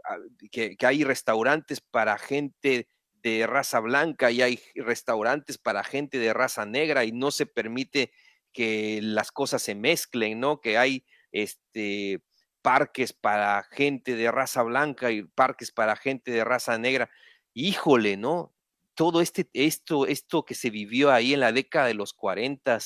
ah, 0.04 0.18
que, 0.50 0.76
que, 0.76 0.86
hay 0.86 1.02
restaurantes 1.02 1.80
para 1.80 2.18
gente 2.18 2.88
de 3.22 3.46
raza 3.46 3.80
blanca 3.80 4.30
y 4.30 4.42
hay 4.42 4.60
restaurantes 4.74 5.56
para 5.56 5.82
gente 5.82 6.18
de 6.18 6.34
raza 6.34 6.66
negra 6.66 7.04
y 7.06 7.12
no 7.12 7.30
se 7.30 7.46
permite 7.46 8.12
que 8.52 9.00
las 9.02 9.32
cosas 9.32 9.62
se 9.62 9.74
mezclen, 9.74 10.40
¿no? 10.40 10.60
Que 10.60 10.76
hay 10.76 11.06
este 11.30 12.20
parques 12.62 13.12
para 13.12 13.62
gente 13.64 14.16
de 14.16 14.30
raza 14.30 14.62
blanca 14.62 15.10
y 15.10 15.24
parques 15.24 15.72
para 15.72 15.96
gente 15.96 16.30
de 16.30 16.44
raza 16.44 16.78
negra. 16.78 17.10
Híjole, 17.54 18.16
¿no? 18.16 18.54
todo 18.94 19.20
este, 19.20 19.48
esto, 19.52 20.06
esto 20.06 20.44
que 20.44 20.54
se 20.54 20.70
vivió 20.70 21.10
ahí 21.10 21.34
en 21.34 21.40
la 21.40 21.52
década 21.52 21.86
de 21.86 21.94
los 21.94 22.12
40 22.12 22.78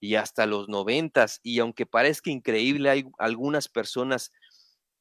y 0.00 0.14
hasta 0.16 0.46
los 0.46 0.68
90 0.68 1.26
y 1.42 1.58
aunque 1.58 1.86
parezca 1.86 2.30
increíble, 2.30 2.90
hay 2.90 3.04
algunas 3.18 3.68
personas 3.68 4.32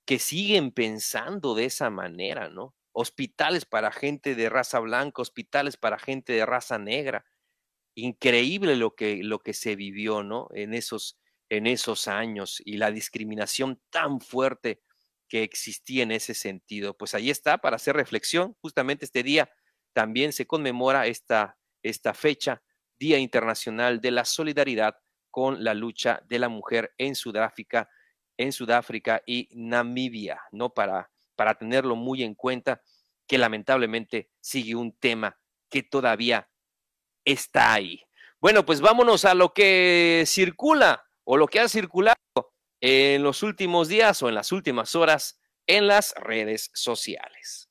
que 0.05 0.19
siguen 0.19 0.72
pensando 0.72 1.55
de 1.55 1.65
esa 1.65 1.89
manera, 1.89 2.49
¿no? 2.49 2.76
Hospitales 2.91 3.65
para 3.65 3.91
gente 3.91 4.36
de 4.36 4.49
raza 4.49 4.80
blanca, 4.80 5.22
hospitales 5.22 5.78
para 5.78 5.97
gente 5.97 6.34
de 6.34 6.45
raza 6.45 6.78
negra. 6.78 7.26
Increíble 7.95 8.76
lo 8.76 8.95
que, 8.95 9.24
lo 9.24 9.39
que 9.39 9.53
se 9.53 9.76
vivió, 9.76 10.24
¿no? 10.24 10.49
En 10.53 10.74
esos, 10.74 11.17
en 11.51 11.67
esos 11.67 12.07
años 12.07 12.61
y 12.63 12.77
la 12.77 12.91
discriminación 12.91 13.81
tan 13.89 14.21
fuerte 14.21 14.81
que 15.27 15.43
existía 15.43 16.03
en 16.03 16.11
ese 16.11 16.33
sentido. 16.33 16.95
Pues 16.95 17.13
ahí 17.13 17.29
está 17.29 17.57
para 17.57 17.75
hacer 17.75 17.95
reflexión 17.95 18.55
justamente 18.61 19.03
este 19.03 19.21
día 19.21 19.51
también 19.91 20.31
se 20.31 20.47
conmemora 20.47 21.07
esta, 21.07 21.57
esta 21.83 22.13
fecha, 22.13 22.63
Día 22.97 23.17
Internacional 23.17 23.99
de 23.99 24.11
la 24.11 24.23
Solidaridad 24.23 24.95
con 25.29 25.61
la 25.63 25.73
lucha 25.73 26.21
de 26.29 26.39
la 26.39 26.47
mujer 26.47 26.93
en 26.97 27.15
Sudáfrica, 27.15 27.89
en 28.37 28.53
Sudáfrica 28.53 29.21
y 29.25 29.49
Namibia, 29.51 30.41
¿no? 30.53 30.73
Para, 30.73 31.11
para 31.35 31.55
tenerlo 31.55 31.97
muy 31.97 32.23
en 32.23 32.33
cuenta, 32.33 32.81
que 33.27 33.37
lamentablemente 33.37 34.29
sigue 34.39 34.75
un 34.75 34.93
tema 34.93 35.37
que 35.69 35.83
todavía 35.83 36.49
está 37.25 37.73
ahí. 37.73 38.01
Bueno, 38.39 38.65
pues 38.65 38.79
vámonos 38.79 39.25
a 39.25 39.33
lo 39.33 39.53
que 39.53 40.23
circula 40.25 41.11
o 41.34 41.38
lo 41.38 41.47
que 41.47 41.61
ha 41.61 41.69
circulado 41.69 42.17
en 42.82 43.23
los 43.23 43.41
últimos 43.41 43.88
días 43.88 44.21
o 44.21 44.27
en 44.27 44.36
las 44.36 44.51
últimas 44.51 44.95
horas 44.95 45.39
en 45.65 45.88
las 45.88 46.13
redes 46.17 46.69
sociales. 46.73 47.69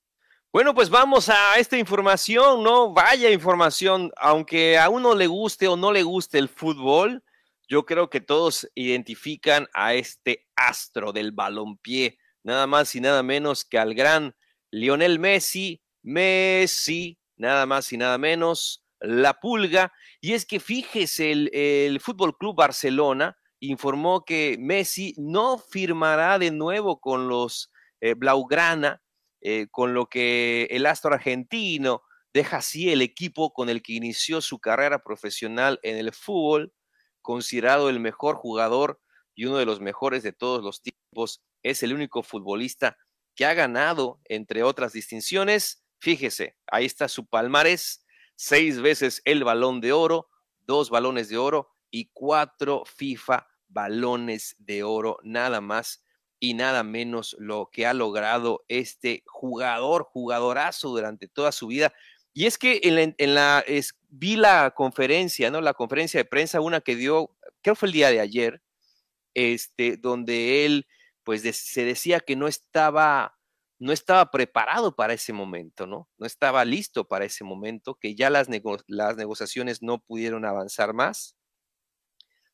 Bueno, 0.51 0.75
pues 0.75 0.89
vamos 0.89 1.29
a 1.29 1.57
esta 1.59 1.77
información, 1.77 2.65
¿no? 2.65 2.95
Vaya 2.95 3.31
información, 3.31 4.13
aunque 4.17 4.79
a 4.79 4.89
uno 4.89 5.15
le 5.15 5.27
guste 5.27 5.69
o 5.69 5.77
no 5.77 5.93
le 5.93 6.03
guste 6.03 6.39
el 6.39 6.49
fútbol, 6.49 7.23
yo 7.69 7.85
creo 7.85 8.09
que 8.09 8.23
todos 8.23 8.67
identifican 8.75 9.69
a 9.75 9.93
este 9.93 10.49
astro 10.57 11.13
del 11.13 11.33
balompié, 11.33 12.19
nada 12.43 12.67
más 12.67 12.95
y 12.95 13.03
nada 13.03 13.23
menos 13.23 13.67
que 13.67 13.79
al 13.79 13.93
gran 13.93 14.35
Lionel 14.71 15.19
Messi, 15.19 15.83
Messi, 16.01 17.19
nada 17.37 17.67
más 17.67 17.93
y 17.93 17.99
nada 17.99 18.17
menos, 18.17 18.87
la 19.01 19.35
pulga. 19.35 19.93
Y 20.23 20.33
es 20.33 20.47
que 20.47 20.61
fíjese, 20.61 21.31
el, 21.31 21.51
el 21.55 22.01
Fútbol 22.01 22.39
Club 22.39 22.57
Barcelona 22.57 23.37
informó 23.61 24.25
que 24.25 24.57
Messi 24.59 25.15
no 25.17 25.59
firmará 25.59 26.39
de 26.39 26.51
nuevo 26.51 27.01
con 27.01 27.29
los 27.29 27.71
eh, 28.01 28.15
Blaugrana, 28.15 29.03
eh, 29.41 29.69
con 29.71 29.95
lo 29.95 30.07
que 30.07 30.67
el 30.71 30.87
astro 30.87 31.15
argentino 31.15 32.03
deja 32.33 32.59
así 32.59 32.91
el 32.91 33.03
equipo 33.03 33.53
con 33.53 33.69
el 33.69 33.83
que 33.83 33.95
inició 33.95 34.41
su 34.41 34.59
carrera 34.59 35.03
profesional 35.03 35.79
en 35.83 35.97
el 35.97 36.13
fútbol 36.13 36.73
considerado 37.23 37.89
el 37.89 38.01
mejor 38.01 38.37
jugador 38.37 39.01
y 39.35 39.45
uno 39.45 39.59
de 39.59 39.67
los 39.67 39.81
mejores 39.81 40.23
de 40.23 40.33
todos 40.33 40.63
los 40.63 40.83
tiempos. 40.83 41.43
Es 41.63 41.83
el 41.83 41.93
único 41.93 42.23
futbolista 42.23 42.97
que 43.35 43.45
ha 43.45 43.55
ganado, 43.55 44.21
entre 44.25 44.63
otras 44.63 44.93
distinciones, 44.93 45.85
fíjese, 46.01 46.57
ahí 46.67 46.87
está 46.87 47.09
su 47.09 47.27
palmarés, 47.27 48.05
seis 48.37 48.81
veces 48.81 49.23
el 49.25 49.45
balón 49.45 49.81
de 49.81 49.93
oro, 49.93 50.29
dos 50.61 50.91
balones 50.91 51.29
de 51.29 51.39
oro 51.39 51.71
y 51.91 52.11
cuatro 52.13 52.85
FIFA 52.85 53.47
balones 53.69 54.57
de 54.59 54.83
oro, 54.83 55.19
nada 55.23 55.61
más 55.61 56.03
y 56.41 56.55
nada 56.55 56.83
menos 56.83 57.37
lo 57.39 57.69
que 57.71 57.87
ha 57.87 57.93
logrado 57.95 58.65
este 58.69 59.23
jugador, 59.27 60.05
jugadorazo 60.05 60.89
durante 60.89 61.29
toda 61.29 61.53
su 61.53 61.67
vida. 61.67 61.93
Y 62.33 62.47
es 62.47 62.57
que 62.59 62.81
en 62.83 63.35
la, 63.35 63.65
vi 64.09 64.37
la 64.37 64.73
conferencia, 64.75 65.51
¿no? 65.51 65.61
La 65.61 65.75
conferencia 65.75 66.19
de 66.19 66.25
prensa, 66.25 66.61
una 66.61 66.81
que 66.81 66.97
dio, 66.97 67.37
creo 67.63 67.75
fue 67.75 67.89
el 67.89 67.93
día 67.93 68.11
de 68.11 68.21
ayer, 68.21 68.63
este, 69.35 69.97
donde 69.97 70.65
él, 70.65 70.87
pues, 71.25 71.43
se 71.43 71.85
decía 71.85 72.21
que 72.21 72.37
no 72.37 72.49
estaba, 72.49 73.37
no 73.79 73.93
estaba 73.93 74.31
preparado 74.31 74.97
para 74.97 75.13
ese 75.13 75.33
momento, 75.33 75.87
¿no? 75.87 76.09
No 76.19 76.27
estaba 76.27 76.65
listo 76.65 77.07
para 77.07 77.27
ese 77.27 77.45
momento, 77.45 77.97
que 77.97 78.15
ya 78.15 78.31
las, 78.31 78.49
las 78.87 79.17
negociaciones 79.17 79.83
no 79.83 79.99
pudieron 79.99 80.45
avanzar 80.47 80.95
más, 80.95 81.37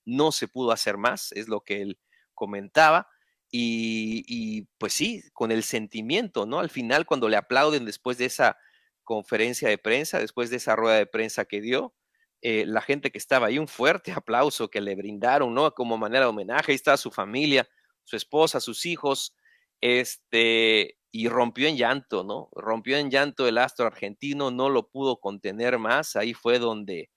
no 0.07 0.33
se 0.33 0.49
pudo 0.49 0.73
hacer 0.73 0.97
más, 0.97 1.33
es 1.33 1.49
lo 1.49 1.61
que 1.63 1.83
él 1.83 1.99
comentaba. 2.35 3.09
Y, 3.51 4.25
y, 4.27 4.63
pues 4.79 4.95
sí, 4.95 5.23
con 5.33 5.53
el 5.53 5.63
sentimiento, 5.63 6.47
¿no? 6.47 6.59
Al 6.61 6.71
final, 6.71 7.07
cuando 7.07 7.29
le 7.29 7.37
aplauden 7.37 7.85
después 7.85 8.19
de 8.19 8.27
esa 8.27 8.57
conferencia 9.05 9.69
de 9.69 9.79
prensa, 9.79 10.19
después 10.19 10.51
de 10.51 10.57
esa 10.57 10.77
rueda 10.77 10.97
de 10.97 11.07
prensa 11.07 11.45
que 11.45 11.61
dio, 11.61 11.95
eh, 12.43 12.65
la 12.67 12.83
gente 12.83 13.11
que 13.11 13.19
estaba 13.19 13.47
ahí, 13.49 13.59
un 13.59 13.69
fuerte 13.69 14.13
aplauso 14.17 14.69
que 14.69 14.81
le 14.81 14.95
brindaron, 14.95 15.55
¿no? 15.55 15.73
Como 15.73 15.99
manera 15.99 16.27
de 16.27 16.31
homenaje, 16.31 16.73
ahí 16.73 16.77
está 16.77 16.97
su 16.97 17.11
familia, 17.11 17.69
su 18.05 18.17
esposa, 18.17 18.61
sus 18.61 18.87
hijos, 18.87 19.35
este, 19.81 20.99
y 21.11 21.29
rompió 21.29 21.69
en 21.69 21.77
llanto, 21.77 22.25
¿no? 22.25 22.51
Rompió 22.53 22.99
en 22.99 23.11
llanto 23.11 23.49
el 23.49 23.59
astro 23.59 23.87
argentino, 23.87 24.51
no 24.51 24.69
lo 24.69 24.89
pudo 24.89 25.19
contener 25.19 25.79
más, 25.79 26.17
ahí 26.17 26.35
fue 26.35 26.59
donde 26.59 27.11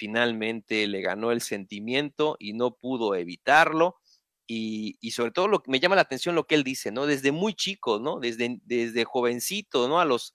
finalmente 0.00 0.86
le 0.86 1.02
ganó 1.02 1.30
el 1.30 1.42
sentimiento 1.42 2.36
y 2.38 2.54
no 2.54 2.74
pudo 2.74 3.14
evitarlo. 3.14 3.98
Y, 4.46 4.98
sobre 5.12 5.30
todo 5.30 5.46
lo 5.46 5.62
que 5.62 5.70
me 5.70 5.78
llama 5.78 5.94
la 5.94 6.02
atención 6.02 6.34
lo 6.34 6.46
que 6.46 6.56
él 6.56 6.64
dice, 6.64 6.90
¿no? 6.90 7.06
Desde 7.06 7.30
muy 7.32 7.54
chico, 7.54 8.00
¿no? 8.00 8.18
Desde, 8.18 8.58
desde 8.64 9.04
jovencito, 9.04 9.88
¿no? 9.88 10.00
A 10.00 10.04
los 10.06 10.34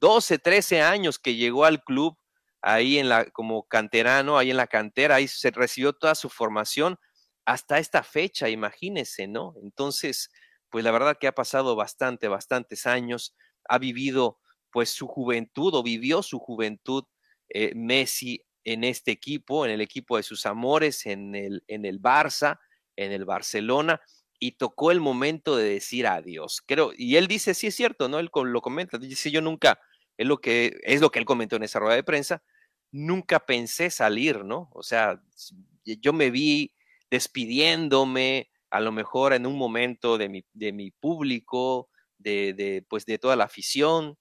12, 0.00 0.38
13 0.38 0.82
años 0.82 1.18
que 1.18 1.34
llegó 1.34 1.64
al 1.64 1.82
club 1.82 2.16
ahí 2.62 2.98
en 2.98 3.08
la, 3.08 3.24
como 3.30 3.66
canterano, 3.66 4.38
ahí 4.38 4.50
en 4.50 4.58
la 4.58 4.68
cantera, 4.68 5.16
ahí 5.16 5.26
se 5.28 5.50
recibió 5.50 5.94
toda 5.94 6.14
su 6.14 6.28
formación 6.28 6.98
hasta 7.46 7.78
esta 7.78 8.02
fecha, 8.02 8.50
imagínense, 8.50 9.26
¿no? 9.26 9.54
Entonces, 9.62 10.30
pues 10.70 10.84
la 10.84 10.92
verdad 10.92 11.16
que 11.18 11.26
ha 11.26 11.32
pasado 11.32 11.74
bastante, 11.74 12.28
bastantes 12.28 12.86
años, 12.86 13.34
ha 13.68 13.78
vivido 13.78 14.38
pues 14.70 14.90
su 14.90 15.08
juventud 15.08 15.74
o 15.74 15.82
vivió 15.82 16.22
su 16.22 16.38
juventud 16.38 17.04
eh, 17.48 17.72
Messi 17.74 18.42
en 18.66 18.82
este 18.82 19.12
equipo, 19.12 19.64
en 19.64 19.70
el 19.70 19.80
equipo 19.80 20.16
de 20.16 20.24
sus 20.24 20.44
amores, 20.44 21.06
en 21.06 21.36
el, 21.36 21.62
en 21.68 21.84
el 21.84 22.02
Barça, 22.02 22.58
en 22.96 23.12
el 23.12 23.24
Barcelona, 23.24 24.00
y 24.40 24.52
tocó 24.52 24.90
el 24.90 25.00
momento 25.00 25.56
de 25.56 25.70
decir 25.70 26.06
adiós. 26.08 26.62
Creo, 26.66 26.90
y 26.96 27.14
él 27.14 27.28
dice, 27.28 27.54
sí 27.54 27.68
es 27.68 27.76
cierto, 27.76 28.08
¿no? 28.08 28.18
Él 28.18 28.28
lo 28.34 28.60
comenta, 28.60 28.98
dice, 28.98 29.30
yo 29.30 29.40
nunca, 29.40 29.78
es 30.18 30.26
lo 30.26 30.38
que, 30.38 30.78
es 30.82 31.00
lo 31.00 31.10
que 31.10 31.20
él 31.20 31.24
comentó 31.24 31.54
en 31.54 31.62
esa 31.62 31.78
rueda 31.78 31.94
de 31.94 32.02
prensa, 32.02 32.42
nunca 32.90 33.38
pensé 33.38 33.88
salir, 33.88 34.44
¿no? 34.44 34.68
O 34.72 34.82
sea, 34.82 35.22
yo 35.84 36.12
me 36.12 36.30
vi 36.30 36.74
despidiéndome, 37.08 38.50
a 38.70 38.80
lo 38.80 38.90
mejor 38.90 39.32
en 39.32 39.46
un 39.46 39.56
momento 39.56 40.18
de 40.18 40.28
mi, 40.28 40.44
de 40.52 40.72
mi 40.72 40.90
público, 40.90 41.88
de, 42.18 42.52
de, 42.52 42.84
pues 42.88 43.06
de 43.06 43.18
toda 43.18 43.36
la 43.36 43.44
afición, 43.44 44.18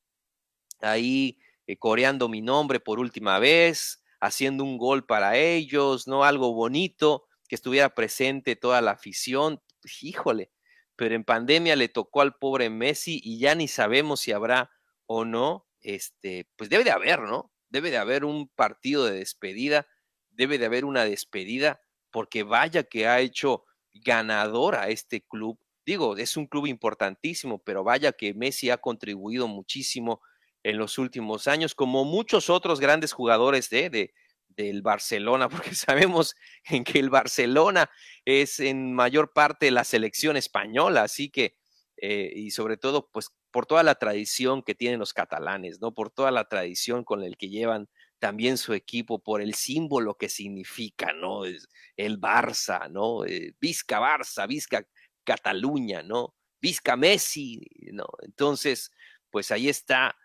ahí 0.82 1.40
eh, 1.66 1.78
coreando 1.78 2.30
mi 2.30 2.42
nombre 2.42 2.80
por 2.80 3.00
última 3.00 3.40
vez, 3.40 4.04
haciendo 4.26 4.64
un 4.64 4.78
gol 4.78 5.06
para 5.06 5.38
ellos, 5.38 6.08
¿no? 6.08 6.24
Algo 6.24 6.54
bonito, 6.54 7.26
que 7.48 7.56
estuviera 7.56 7.94
presente 7.94 8.56
toda 8.56 8.82
la 8.82 8.92
afición, 8.92 9.62
híjole, 10.02 10.52
pero 10.96 11.16
en 11.16 11.24
pandemia 11.24 11.76
le 11.76 11.90
tocó 11.90 12.22
al 12.22 12.36
pobre 12.36 12.70
Messi 12.70 13.20
y 13.24 13.40
ya 13.40 13.56
ni 13.56 13.68
sabemos 13.68 14.22
si 14.22 14.32
habrá 14.32 14.72
o 15.06 15.26
no, 15.26 15.68
este, 15.82 16.50
pues 16.56 16.70
debe 16.70 16.84
de 16.84 16.92
haber, 16.92 17.22
¿no? 17.22 17.52
Debe 17.70 17.92
de 17.92 17.98
haber 17.98 18.26
un 18.26 18.48
partido 18.48 19.06
de 19.06 19.20
despedida, 19.20 19.88
debe 20.30 20.58
de 20.58 20.66
haber 20.66 20.86
una 20.86 21.06
despedida, 21.06 21.82
porque 22.12 22.44
vaya 22.44 22.84
que 22.84 23.08
ha 23.08 23.20
hecho 23.20 23.66
ganador 23.94 24.76
a 24.76 24.90
este 24.90 25.22
club. 25.22 25.60
Digo, 25.86 26.18
es 26.18 26.38
un 26.38 26.48
club 26.48 26.66
importantísimo, 26.66 27.60
pero 27.60 27.84
vaya 27.84 28.14
que 28.14 28.34
Messi 28.34 28.70
ha 28.70 28.78
contribuido 28.78 29.48
muchísimo 29.48 30.22
en 30.66 30.80
los 30.80 30.98
últimos 30.98 31.48
años, 31.48 31.76
como 31.76 32.06
muchos 32.06 32.50
otros 32.50 32.80
grandes 32.80 33.14
jugadores 33.14 33.70
de, 33.70 33.92
de 33.92 34.14
del 34.50 34.82
Barcelona, 34.82 35.48
porque 35.50 35.76
sabemos 35.76 36.36
en 36.64 36.84
que 36.84 36.98
el 37.00 37.10
Barcelona 37.10 37.90
es 38.26 38.60
en 38.60 38.94
mayor 38.94 39.32
parte 39.32 39.70
la 39.70 39.84
selección 39.84 40.38
española, 40.38 41.04
así 41.04 41.30
que, 41.30 41.56
eh, 41.98 42.32
y 42.36 42.50
sobre 42.50 42.78
todo, 42.78 43.10
pues 43.12 43.30
por 43.52 43.68
toda 43.68 43.84
la 43.84 43.96
tradición 43.96 44.64
que 44.64 44.74
tienen 44.74 45.00
los 45.00 45.14
catalanes, 45.14 45.80
¿no? 45.82 45.94
Por 45.94 46.10
toda 46.10 46.32
la 46.32 46.46
tradición 46.46 47.04
con 47.04 47.22
el 47.24 47.38
que 47.38 47.50
llevan 47.50 47.88
también 48.18 48.58
su 48.58 48.74
equipo, 48.74 49.20
por 49.20 49.42
el 49.42 49.54
símbolo 49.54 50.18
que 50.18 50.30
significa, 50.30 51.14
¿no? 51.14 51.46
Es 51.46 51.68
el 51.96 52.20
Barça, 52.20 52.90
¿no? 52.90 53.24
Eh, 53.24 53.54
Vizca 53.62 54.00
Barça, 54.00 54.48
Vizca 54.48 54.86
Cataluña, 55.24 56.02
¿no? 56.02 56.34
Vizca 56.60 56.96
Messi, 56.96 57.62
¿no? 57.92 58.08
Entonces, 58.24 58.92
pues 59.30 59.52
ahí 59.52 59.70
está 59.70 60.16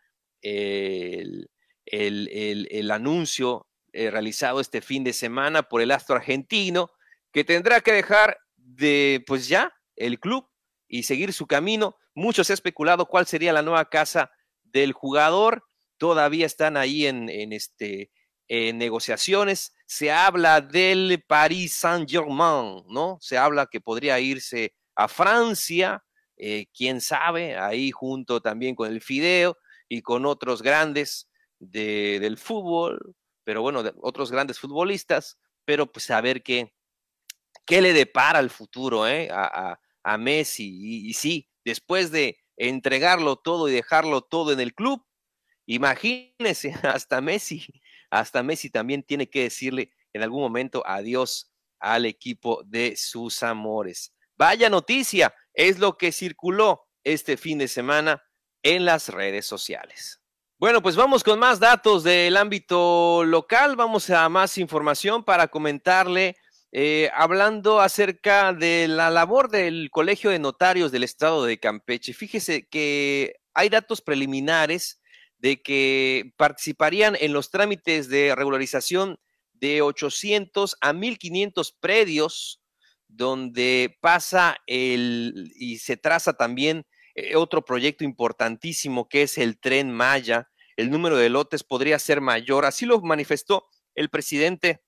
el, 0.43 1.51
el, 1.87 2.69
el, 2.71 2.91
anuncio 2.91 3.67
eh, 3.93 4.11
realizado 4.11 4.61
este 4.61 4.81
fin 4.81 5.05
de 5.05 5.13
semana 5.13 5.63
por 5.63 5.81
el 5.81 5.91
astro 5.91 6.17
argentino, 6.17 6.91
que 7.33 7.45
tendrá 7.45 7.81
que 7.81 7.93
dejar 7.93 8.39
de, 8.57 9.23
pues 9.27 9.49
ya, 9.49 9.73
el 9.97 10.19
club 10.19 10.49
y 10.89 11.03
seguir 11.05 11.33
su 11.33 11.47
camino. 11.47 11.97
Muchos 12.15 12.51
han 12.51 12.55
especulado 12.55 13.07
cuál 13.07 13.27
sería 13.27 13.53
la 13.53 13.63
nueva 13.63 13.89
casa 13.89 14.31
del 14.65 14.93
jugador. 14.93 15.65
Todavía 15.99 16.47
están 16.47 16.77
ahí 16.77 17.07
en, 17.07 17.29
en 17.29 17.53
este, 17.53 18.11
en 18.49 18.79
negociaciones. 18.79 19.75
Se 19.87 20.11
habla 20.11 20.61
del 20.61 21.23
Paris 21.27 21.75
Saint-Germain, 21.75 22.85
¿no? 22.89 23.19
Se 23.21 23.37
habla 23.37 23.67
que 23.67 23.81
podría 23.81 24.19
irse 24.19 24.75
a 24.95 25.09
Francia, 25.09 26.05
eh, 26.37 26.67
quién 26.75 27.01
sabe, 27.01 27.57
ahí 27.57 27.91
junto 27.91 28.41
también 28.41 28.75
con 28.75 28.91
el 28.91 29.01
Fideo 29.01 29.57
y 29.91 30.01
con 30.01 30.25
otros 30.25 30.63
grandes 30.63 31.29
de, 31.59 32.19
del 32.21 32.39
fútbol, 32.39 33.15
pero 33.45 33.61
bueno, 33.61 33.83
otros 34.01 34.31
grandes 34.31 34.59
futbolistas, 34.59 35.39
pero 35.67 35.91
pues 35.91 36.11
a 36.11 36.21
ver 36.23 36.43
qué, 36.43 36.73
qué 37.67 37.83
le 37.83 37.93
depara 37.93 38.39
el 38.39 38.49
futuro 38.49 39.07
¿eh? 39.07 39.29
a, 39.31 39.79
a, 40.03 40.19
Messi. 40.19 40.71
Y, 40.73 41.11
y, 41.11 41.13
sí, 41.13 41.51
después 41.65 42.11
de 42.11 42.39
entregarlo 42.57 43.37
todo 43.37 43.69
y 43.69 43.73
dejarlo 43.73 44.23
todo 44.23 44.53
en 44.53 44.61
el 44.61 44.75
club, 44.75 45.05
Imagínense, 45.71 46.75
hasta 46.83 47.21
Messi, 47.21 47.65
hasta 48.11 48.43
Messi 48.43 48.71
también 48.71 49.05
tiene 49.05 49.31
que 49.31 49.45
decirle 49.45 49.93
en 50.13 50.23
algún 50.23 50.41
momento 50.41 50.83
adiós 50.85 51.53
al 51.79 52.07
equipo 52.07 52.65
de 52.65 52.97
sus 52.97 53.45
amores. 53.45 54.13
Vaya 54.37 54.69
noticia, 54.69 55.33
es 55.55 55.79
lo 55.79 55.97
que 55.97 56.11
circuló 56.11 56.89
este 57.05 57.37
fin 57.37 57.59
de 57.59 57.69
semana 57.69 58.21
en 58.63 58.85
las 58.85 59.09
redes 59.09 59.47
sociales. 59.47 60.21
Bueno, 60.59 60.83
pues 60.83 60.95
vamos 60.95 61.25
con 61.25 61.39
más 61.39 61.59
datos 61.59 62.05
del 62.05 62.37
ámbito 62.37 63.25
local, 63.25 63.77
vamos 63.77 64.11
a 64.11 64.29
más 64.29 64.59
información 64.59 65.25
para 65.25 65.49
comentarle, 65.49 66.37
eh, 66.71 67.11
hablando 67.15 67.81
acerca 67.81 68.53
de 68.53 68.87
la 68.87 69.09
labor 69.09 69.49
del 69.49 69.91
Colegio 69.91 70.31
de 70.31 70.39
Notarios 70.39 70.93
del 70.93 71.05
Estado 71.05 71.45
de 71.45 71.59
Campeche. 71.59 72.13
Fíjese 72.13 72.69
que 72.69 73.37
hay 73.55 73.71
datos 73.71 74.03
preliminares 74.03 75.01
de 75.39 75.63
que 75.63 76.35
participarían 76.37 77.17
en 77.19 77.33
los 77.33 77.51
trámites 77.51 78.11
de 78.11 78.35
regularización 78.35 79.19
de 79.55 79.81
800 79.81 80.77
a 80.81 80.93
1500 80.93 81.73
predios 81.73 82.61
donde 83.09 83.99
pasa 84.01 84.57
el 84.67 85.53
y 85.57 85.79
se 85.79 85.97
traza 85.97 86.35
también 86.35 86.87
eh, 87.21 87.37
otro 87.37 87.65
proyecto 87.65 88.05
importantísimo 88.05 89.09
que 89.09 89.23
es 89.23 89.39
el 89.39 89.59
tren 89.59 89.91
Maya. 89.91 90.51
El 90.77 90.91
número 90.91 91.17
de 91.17 91.29
lotes 91.29 91.65
podría 91.65 91.99
ser 91.99 92.21
mayor. 92.21 92.65
Así 92.65 92.87
lo 92.87 93.01
manifestó 93.01 93.67
el 93.95 94.09
presidente 94.09 94.83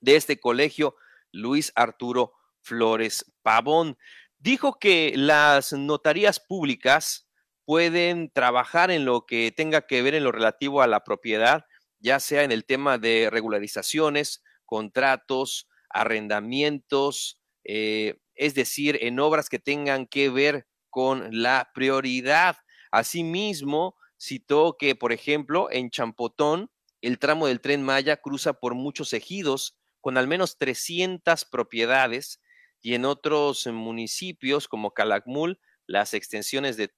de 0.00 0.16
este 0.16 0.40
colegio, 0.40 0.96
Luis 1.32 1.72
Arturo 1.74 2.32
Flores 2.60 3.24
Pavón. 3.42 3.96
Dijo 4.38 4.78
que 4.78 5.12
las 5.16 5.72
notarías 5.72 6.40
públicas 6.40 7.28
pueden 7.64 8.30
trabajar 8.30 8.90
en 8.90 9.04
lo 9.04 9.26
que 9.26 9.52
tenga 9.54 9.86
que 9.86 10.02
ver 10.02 10.14
en 10.14 10.24
lo 10.24 10.32
relativo 10.32 10.80
a 10.80 10.86
la 10.86 11.04
propiedad, 11.04 11.66
ya 11.98 12.20
sea 12.20 12.42
en 12.42 12.52
el 12.52 12.64
tema 12.64 12.98
de 12.98 13.28
regularizaciones, 13.30 14.42
contratos, 14.64 15.68
arrendamientos, 15.90 17.40
eh, 17.64 18.20
es 18.34 18.54
decir, 18.54 18.98
en 19.02 19.20
obras 19.20 19.48
que 19.48 19.58
tengan 19.58 20.06
que 20.06 20.30
ver 20.30 20.66
con 20.98 21.28
la 21.30 21.70
prioridad. 21.74 22.56
Asimismo, 22.90 23.94
citó 24.18 24.74
que, 24.76 24.96
por 24.96 25.12
ejemplo, 25.12 25.68
en 25.70 25.90
Champotón, 25.90 26.72
el 27.02 27.20
tramo 27.20 27.46
del 27.46 27.60
tren 27.60 27.84
Maya 27.84 28.16
cruza 28.16 28.54
por 28.54 28.74
muchos 28.74 29.12
ejidos 29.12 29.78
con 30.00 30.18
al 30.18 30.26
menos 30.26 30.58
300 30.58 31.44
propiedades 31.44 32.40
y 32.82 32.94
en 32.94 33.04
otros 33.04 33.68
municipios 33.68 34.66
como 34.66 34.90
Calakmul, 34.90 35.60
las 35.86 36.14
extensiones 36.14 36.76
de, 36.76 36.90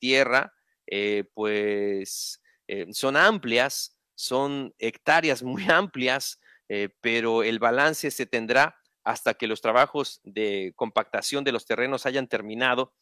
tierra, 0.00 0.52
eh, 0.88 1.22
pues 1.32 2.42
eh, 2.66 2.86
son 2.90 3.16
amplias, 3.16 3.96
son 4.16 4.74
hectáreas 4.80 5.44
muy 5.44 5.62
amplias, 5.70 6.40
eh, 6.68 6.88
pero 7.00 7.44
el 7.44 7.60
balance 7.60 8.10
se 8.10 8.26
tendrá 8.26 8.74
hasta 9.04 9.34
que 9.34 9.46
los 9.46 9.60
trabajos 9.60 10.20
de 10.24 10.72
compactación 10.74 11.44
de 11.44 11.52
los 11.52 11.66
terrenos 11.66 12.04
hayan 12.04 12.26
terminado 12.26 12.92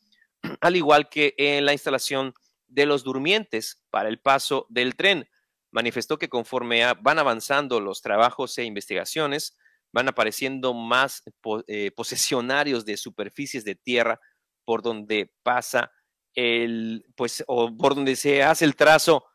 al 0.63 0.77
igual 0.77 1.09
que 1.09 1.35
en 1.37 1.67
la 1.67 1.73
instalación 1.73 2.35
de 2.69 2.87
los 2.87 3.03
durmientes 3.03 3.83
para 3.91 4.09
el 4.09 4.21
paso 4.21 4.67
del 4.71 4.95
tren. 4.95 5.29
Manifestó 5.73 6.19
que 6.19 6.29
conforme 6.29 6.85
van 7.01 7.19
avanzando 7.19 7.81
los 7.81 8.01
trabajos 8.01 8.57
e 8.59 8.65
investigaciones, 8.65 9.59
van 9.93 10.09
apareciendo 10.09 10.73
más 10.73 11.23
eh, 11.67 11.91
posesionarios 11.91 12.85
de 12.85 12.97
superficies 12.97 13.65
de 13.65 13.75
tierra 13.75 14.21
por 14.65 14.83
donde 14.83 15.35
pasa 15.43 15.93
el, 16.35 17.05
pues, 17.17 17.43
o 17.49 17.77
por 17.77 17.97
donde 17.97 18.15
se 18.15 18.43
hace 18.45 18.65
el 18.65 18.77
trazo 18.77 19.27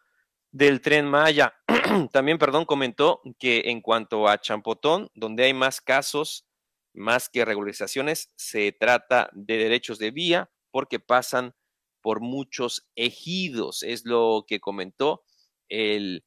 del 0.51 0.79
tren 0.79 1.05
Maya. 1.05 1.53
También, 2.13 2.37
perdón, 2.37 2.63
comentó 2.63 3.21
que 3.37 3.63
en 3.65 3.81
cuanto 3.81 4.29
a 4.29 4.39
Champotón, 4.39 5.09
donde 5.13 5.43
hay 5.43 5.53
más 5.53 5.81
casos, 5.81 6.47
más 6.93 7.27
que 7.27 7.43
regularizaciones, 7.43 8.29
se 8.37 8.71
trata 8.71 9.29
de 9.33 9.57
derechos 9.57 9.99
de 9.99 10.11
vía, 10.11 10.49
porque 10.71 10.99
pasan 10.99 11.55
por 12.01 12.21
muchos 12.21 12.87
ejidos, 12.95 13.83
es 13.83 14.05
lo 14.05 14.45
que 14.47 14.59
comentó 14.59 15.23
el, 15.69 16.23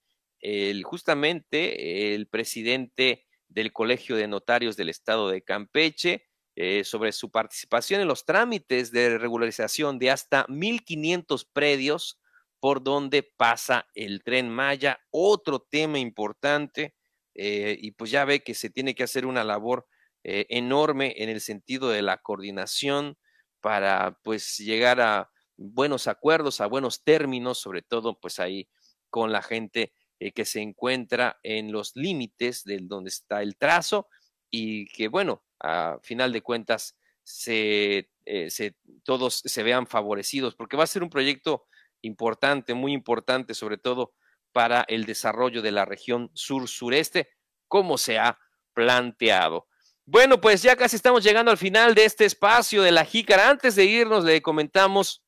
justamente 0.84 2.14
el 2.14 2.28
presidente 2.28 3.26
del 3.48 3.72
Colegio 3.72 4.16
de 4.16 4.28
Notarios 4.28 4.76
del 4.76 4.88
Estado 4.88 5.28
de 5.28 5.42
Campeche 5.42 6.26
eh, 6.56 6.84
sobre 6.84 7.12
su 7.12 7.30
participación 7.30 8.00
en 8.00 8.08
los 8.08 8.24
trámites 8.24 8.92
de 8.92 9.18
regularización 9.18 9.98
de 9.98 10.10
hasta 10.10 10.46
1.500 10.46 11.48
predios 11.52 12.20
por 12.60 12.82
donde 12.82 13.22
pasa 13.22 13.86
el 13.94 14.22
tren 14.22 14.50
Maya. 14.50 15.00
Otro 15.10 15.60
tema 15.60 15.98
importante, 15.98 16.94
eh, 17.34 17.76
y 17.80 17.92
pues 17.92 18.10
ya 18.10 18.24
ve 18.24 18.40
que 18.42 18.54
se 18.54 18.68
tiene 18.68 18.94
que 18.94 19.04
hacer 19.04 19.26
una 19.26 19.44
labor 19.44 19.86
eh, 20.22 20.46
enorme 20.50 21.14
en 21.16 21.30
el 21.30 21.40
sentido 21.40 21.88
de 21.88 22.02
la 22.02 22.18
coordinación, 22.18 23.16
para 23.60 24.18
pues 24.22 24.58
llegar 24.58 25.00
a 25.00 25.30
buenos 25.56 26.06
acuerdos, 26.08 26.60
a 26.60 26.66
buenos 26.66 27.04
términos, 27.04 27.58
sobre 27.58 27.82
todo 27.82 28.18
pues 28.18 28.38
ahí 28.40 28.68
con 29.10 29.32
la 29.32 29.42
gente 29.42 29.92
eh, 30.18 30.32
que 30.32 30.44
se 30.44 30.60
encuentra 30.60 31.38
en 31.42 31.72
los 31.72 31.92
límites 31.94 32.64
de 32.64 32.78
donde 32.82 33.10
está 33.10 33.42
el 33.42 33.56
trazo 33.56 34.08
y 34.50 34.86
que 34.86 35.08
bueno, 35.08 35.44
a 35.60 35.98
final 36.02 36.32
de 36.32 36.42
cuentas 36.42 36.96
se, 37.22 38.10
eh, 38.24 38.50
se, 38.50 38.76
todos 39.04 39.42
se 39.44 39.62
vean 39.62 39.86
favorecidos, 39.86 40.54
porque 40.54 40.76
va 40.76 40.84
a 40.84 40.88
ser 40.88 41.02
un 41.02 41.10
proyecto 41.10 41.66
importante, 42.02 42.74
muy 42.74 42.92
importante, 42.92 43.54
sobre 43.54 43.78
todo 43.78 44.14
para 44.52 44.84
el 44.88 45.04
desarrollo 45.04 45.62
de 45.62 45.72
la 45.72 45.84
región 45.84 46.30
sur-sureste, 46.34 47.28
como 47.68 47.98
se 47.98 48.18
ha 48.18 48.38
planteado. 48.74 49.68
Bueno, 50.12 50.40
pues 50.40 50.60
ya 50.60 50.74
casi 50.74 50.96
estamos 50.96 51.22
llegando 51.22 51.52
al 51.52 51.56
final 51.56 51.94
de 51.94 52.04
este 52.04 52.24
espacio 52.24 52.82
de 52.82 52.90
la 52.90 53.04
jícara. 53.04 53.48
Antes 53.48 53.76
de 53.76 53.84
irnos, 53.84 54.24
le 54.24 54.42
comentamos 54.42 55.22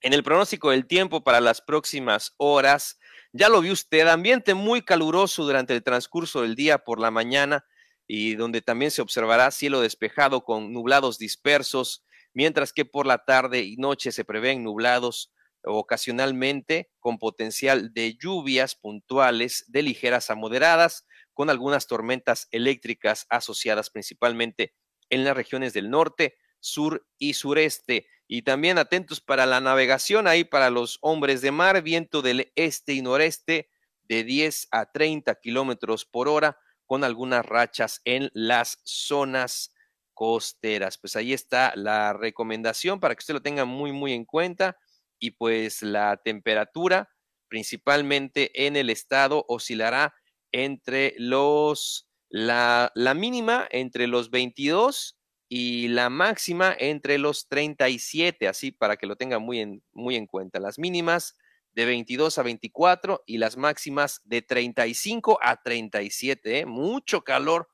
en 0.00 0.14
el 0.14 0.22
pronóstico 0.22 0.70
del 0.70 0.86
tiempo 0.86 1.22
para 1.22 1.42
las 1.42 1.60
próximas 1.60 2.32
horas. 2.38 2.98
Ya 3.34 3.50
lo 3.50 3.60
vio 3.60 3.74
usted, 3.74 4.08
ambiente 4.08 4.54
muy 4.54 4.80
caluroso 4.80 5.44
durante 5.44 5.74
el 5.74 5.82
transcurso 5.82 6.40
del 6.40 6.54
día 6.54 6.78
por 6.78 7.00
la 7.00 7.10
mañana 7.10 7.66
y 8.06 8.34
donde 8.34 8.62
también 8.62 8.90
se 8.90 9.02
observará 9.02 9.50
cielo 9.50 9.82
despejado 9.82 10.42
con 10.42 10.72
nublados 10.72 11.18
dispersos, 11.18 12.02
mientras 12.32 12.72
que 12.72 12.86
por 12.86 13.04
la 13.04 13.26
tarde 13.26 13.60
y 13.60 13.76
noche 13.76 14.10
se 14.10 14.24
prevén 14.24 14.64
nublados 14.64 15.34
ocasionalmente 15.64 16.90
con 16.98 17.18
potencial 17.18 17.92
de 17.92 18.16
lluvias 18.16 18.74
puntuales 18.74 19.66
de 19.68 19.82
ligeras 19.82 20.30
a 20.30 20.34
moderadas 20.34 21.04
con 21.38 21.50
algunas 21.50 21.86
tormentas 21.86 22.48
eléctricas 22.50 23.24
asociadas 23.30 23.90
principalmente 23.90 24.74
en 25.08 25.22
las 25.22 25.36
regiones 25.36 25.72
del 25.72 25.88
norte, 25.88 26.36
sur 26.58 27.06
y 27.16 27.34
sureste. 27.34 28.08
Y 28.26 28.42
también 28.42 28.76
atentos 28.76 29.20
para 29.20 29.46
la 29.46 29.60
navegación 29.60 30.26
ahí 30.26 30.42
para 30.42 30.68
los 30.68 30.98
hombres 31.00 31.40
de 31.40 31.52
mar, 31.52 31.80
viento 31.82 32.22
del 32.22 32.50
este 32.56 32.94
y 32.94 33.02
noreste 33.02 33.70
de 34.02 34.24
10 34.24 34.66
a 34.72 34.90
30 34.90 35.36
kilómetros 35.36 36.04
por 36.04 36.26
hora, 36.26 36.58
con 36.86 37.04
algunas 37.04 37.46
rachas 37.46 38.00
en 38.04 38.30
las 38.34 38.80
zonas 38.82 39.72
costeras. 40.14 40.98
Pues 40.98 41.14
ahí 41.14 41.32
está 41.32 41.72
la 41.76 42.14
recomendación 42.14 42.98
para 42.98 43.14
que 43.14 43.20
usted 43.20 43.34
lo 43.34 43.42
tenga 43.42 43.64
muy, 43.64 43.92
muy 43.92 44.12
en 44.12 44.24
cuenta. 44.24 44.76
Y 45.20 45.30
pues 45.30 45.82
la 45.82 46.16
temperatura, 46.16 47.10
principalmente 47.46 48.66
en 48.66 48.74
el 48.74 48.90
estado, 48.90 49.44
oscilará 49.46 50.12
entre 50.52 51.14
los, 51.18 52.08
la, 52.28 52.92
la 52.94 53.14
mínima 53.14 53.66
entre 53.70 54.06
los 54.06 54.30
22 54.30 55.18
y 55.48 55.88
la 55.88 56.10
máxima 56.10 56.74
entre 56.78 57.18
los 57.18 57.48
37, 57.48 58.48
así 58.48 58.70
para 58.70 58.96
que 58.96 59.06
lo 59.06 59.16
tengan 59.16 59.42
muy 59.42 59.60
en, 59.60 59.82
muy 59.92 60.16
en 60.16 60.26
cuenta. 60.26 60.60
Las 60.60 60.78
mínimas 60.78 61.36
de 61.72 61.84
22 61.86 62.38
a 62.38 62.42
24 62.42 63.22
y 63.26 63.38
las 63.38 63.56
máximas 63.56 64.20
de 64.24 64.42
35 64.42 65.38
a 65.40 65.62
37. 65.62 66.58
¿eh? 66.58 66.66
Mucho 66.66 67.22
calor, 67.22 67.68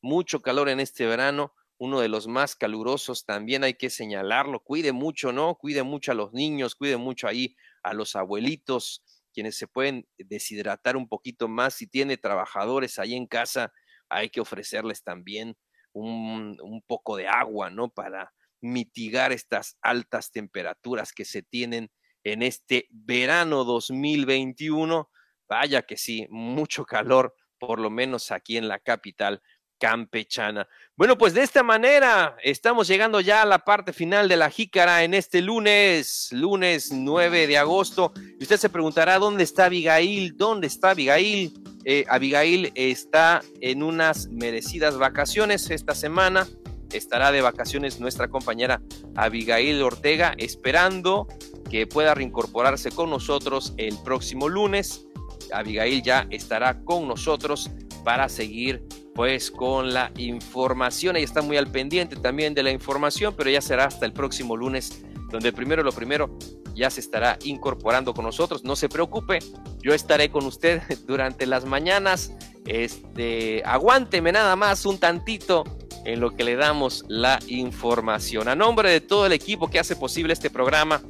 mucho 0.00 0.40
calor 0.40 0.68
en 0.68 0.80
este 0.80 1.06
verano, 1.06 1.54
uno 1.78 2.00
de 2.00 2.08
los 2.08 2.26
más 2.26 2.56
calurosos, 2.56 3.24
también 3.24 3.64
hay 3.64 3.74
que 3.74 3.90
señalarlo. 3.90 4.60
Cuide 4.60 4.92
mucho, 4.92 5.32
¿no? 5.32 5.54
Cuide 5.54 5.82
mucho 5.82 6.12
a 6.12 6.14
los 6.14 6.32
niños, 6.32 6.74
cuide 6.74 6.96
mucho 6.96 7.26
ahí 7.26 7.56
a 7.82 7.94
los 7.94 8.16
abuelitos, 8.16 9.02
quienes 9.32 9.56
se 9.56 9.66
pueden 9.66 10.06
deshidratar 10.18 10.96
un 10.96 11.08
poquito 11.08 11.48
más. 11.48 11.74
Si 11.74 11.86
tiene 11.86 12.16
trabajadores 12.16 12.98
ahí 12.98 13.14
en 13.14 13.26
casa, 13.26 13.72
hay 14.08 14.28
que 14.30 14.40
ofrecerles 14.40 15.02
también 15.02 15.56
un, 15.92 16.82
poco 16.86 17.16
de 17.16 17.28
agua, 17.28 17.70
¿no? 17.70 17.88
Para 17.88 18.32
mitigar 18.60 19.32
estas 19.32 19.76
altas 19.80 20.30
temperaturas 20.30 21.12
que 21.12 21.24
se 21.24 21.42
tienen 21.42 21.90
en 22.24 22.42
este 22.42 22.86
verano 22.90 23.64
2021. 23.64 25.10
Vaya 25.48 25.82
que 25.82 25.96
sí, 25.96 26.26
mucho 26.30 26.84
calor, 26.84 27.34
por 27.58 27.80
lo 27.80 27.90
menos 27.90 28.30
aquí 28.30 28.56
en 28.56 28.68
la 28.68 28.78
capital 28.78 29.42
campechana. 29.80 30.68
Bueno, 30.94 31.16
pues 31.16 31.32
de 31.32 31.42
esta 31.42 31.62
manera 31.62 32.36
estamos 32.44 32.86
llegando 32.86 33.20
ya 33.20 33.42
a 33.42 33.46
la 33.46 33.60
parte 33.60 33.92
final 33.92 34.28
de 34.28 34.36
la 34.36 34.50
jícara 34.50 35.02
en 35.02 35.14
este 35.14 35.40
lunes, 35.40 36.28
lunes 36.30 36.92
9 36.92 37.46
de 37.46 37.58
agosto. 37.58 38.12
Y 38.38 38.42
usted 38.42 38.58
se 38.58 38.68
preguntará, 38.68 39.18
¿dónde 39.18 39.42
está 39.42 39.64
Abigail? 39.64 40.36
¿Dónde 40.36 40.66
está 40.66 40.90
Abigail? 40.90 41.54
Eh, 41.84 42.04
Abigail 42.08 42.70
está 42.74 43.40
en 43.62 43.82
unas 43.82 44.28
merecidas 44.28 44.98
vacaciones 44.98 45.70
esta 45.70 45.94
semana. 45.94 46.46
Estará 46.92 47.32
de 47.32 47.40
vacaciones 47.40 47.98
nuestra 47.98 48.28
compañera 48.28 48.82
Abigail 49.16 49.82
Ortega, 49.82 50.34
esperando 50.36 51.26
que 51.70 51.86
pueda 51.86 52.14
reincorporarse 52.14 52.90
con 52.90 53.08
nosotros 53.08 53.72
el 53.78 53.96
próximo 54.04 54.48
lunes. 54.48 55.06
Abigail 55.52 56.02
ya 56.02 56.26
estará 56.30 56.82
con 56.84 57.08
nosotros 57.08 57.70
para 58.04 58.28
seguir 58.28 58.84
pues 59.14 59.50
con 59.50 59.92
la 59.92 60.12
información. 60.16 61.16
Ella 61.16 61.24
está 61.24 61.42
muy 61.42 61.56
al 61.56 61.70
pendiente 61.70 62.16
también 62.16 62.54
de 62.54 62.62
la 62.62 62.70
información, 62.70 63.34
pero 63.36 63.50
ya 63.50 63.60
será 63.60 63.84
hasta 63.84 64.06
el 64.06 64.12
próximo 64.12 64.56
lunes, 64.56 65.02
donde 65.30 65.52
primero 65.52 65.82
lo 65.82 65.92
primero 65.92 66.36
ya 66.74 66.90
se 66.90 67.00
estará 67.00 67.38
incorporando 67.44 68.14
con 68.14 68.24
nosotros. 68.24 68.64
No 68.64 68.76
se 68.76 68.88
preocupe, 68.88 69.40
yo 69.82 69.92
estaré 69.92 70.30
con 70.30 70.46
usted 70.46 70.82
durante 71.06 71.46
las 71.46 71.64
mañanas. 71.64 72.32
Este, 72.66 73.62
aguánteme 73.64 74.32
nada 74.32 74.56
más 74.56 74.84
un 74.86 74.98
tantito 74.98 75.64
en 76.04 76.20
lo 76.20 76.30
que 76.30 76.44
le 76.44 76.56
damos 76.56 77.04
la 77.08 77.38
información. 77.46 78.48
A 78.48 78.54
nombre 78.54 78.90
de 78.90 79.00
todo 79.00 79.26
el 79.26 79.32
equipo 79.32 79.68
que 79.68 79.78
hace 79.78 79.96
posible 79.96 80.32
este 80.32 80.50
programa, 80.50 81.02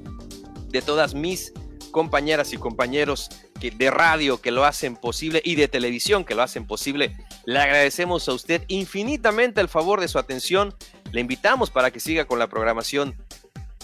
de 0.68 0.82
todas 0.82 1.14
mis 1.14 1.52
compañeras 1.90 2.52
y 2.52 2.56
compañeros 2.56 3.28
que, 3.60 3.70
de 3.70 3.90
radio 3.90 4.40
que 4.40 4.50
lo 4.50 4.64
hacen 4.64 4.96
posible 4.96 5.42
y 5.44 5.56
de 5.56 5.68
televisión 5.68 6.24
que 6.24 6.34
lo 6.34 6.42
hacen 6.42 6.66
posible. 6.66 7.16
Le 7.50 7.58
agradecemos 7.58 8.28
a 8.28 8.32
usted 8.32 8.62
infinitamente 8.68 9.60
el 9.60 9.66
favor 9.66 10.00
de 10.00 10.06
su 10.06 10.20
atención. 10.20 10.72
Le 11.10 11.20
invitamos 11.20 11.68
para 11.68 11.90
que 11.90 11.98
siga 11.98 12.24
con 12.24 12.38
la 12.38 12.46
programación 12.46 13.16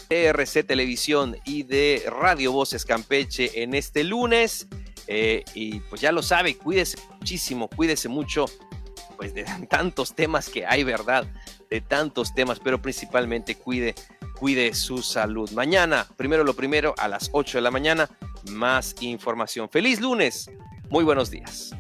de 0.09 0.27
RC 0.27 0.63
Televisión 0.63 1.37
y 1.45 1.65
de 1.65 2.05
Radio 2.07 2.53
Voces 2.53 2.85
Campeche 2.85 3.65
en 3.65 3.75
este 3.75 4.05
lunes. 4.05 4.69
Eh, 5.09 5.43
y 5.55 5.81
pues 5.81 6.01
ya 6.01 6.13
lo 6.13 6.23
sabe, 6.23 6.57
cuídese 6.57 6.97
muchísimo, 7.19 7.67
cuídese 7.67 8.09
mucho, 8.09 8.45
pues 9.17 9.35
de 9.35 9.43
tantos 9.69 10.15
temas 10.15 10.49
que 10.49 10.65
hay, 10.65 10.85
¿verdad? 10.85 11.27
De 11.69 11.81
tantos 11.81 12.37
temas, 12.37 12.61
pero 12.61 12.81
principalmente 12.81 13.57
cuide 13.57 13.97
cuide 14.39 14.75
su 14.75 15.03
salud. 15.03 15.51
Mañana, 15.51 16.07
primero 16.17 16.45
lo 16.45 16.55
primero, 16.55 16.95
a 16.99 17.09
las 17.09 17.31
8 17.33 17.59
de 17.59 17.63
la 17.63 17.73
mañana, 17.73 18.09
más 18.49 18.95
información. 19.01 19.69
Feliz 19.69 20.01
lunes, 20.01 20.49
muy 20.89 21.03
buenos 21.03 21.33
días. 21.33 21.77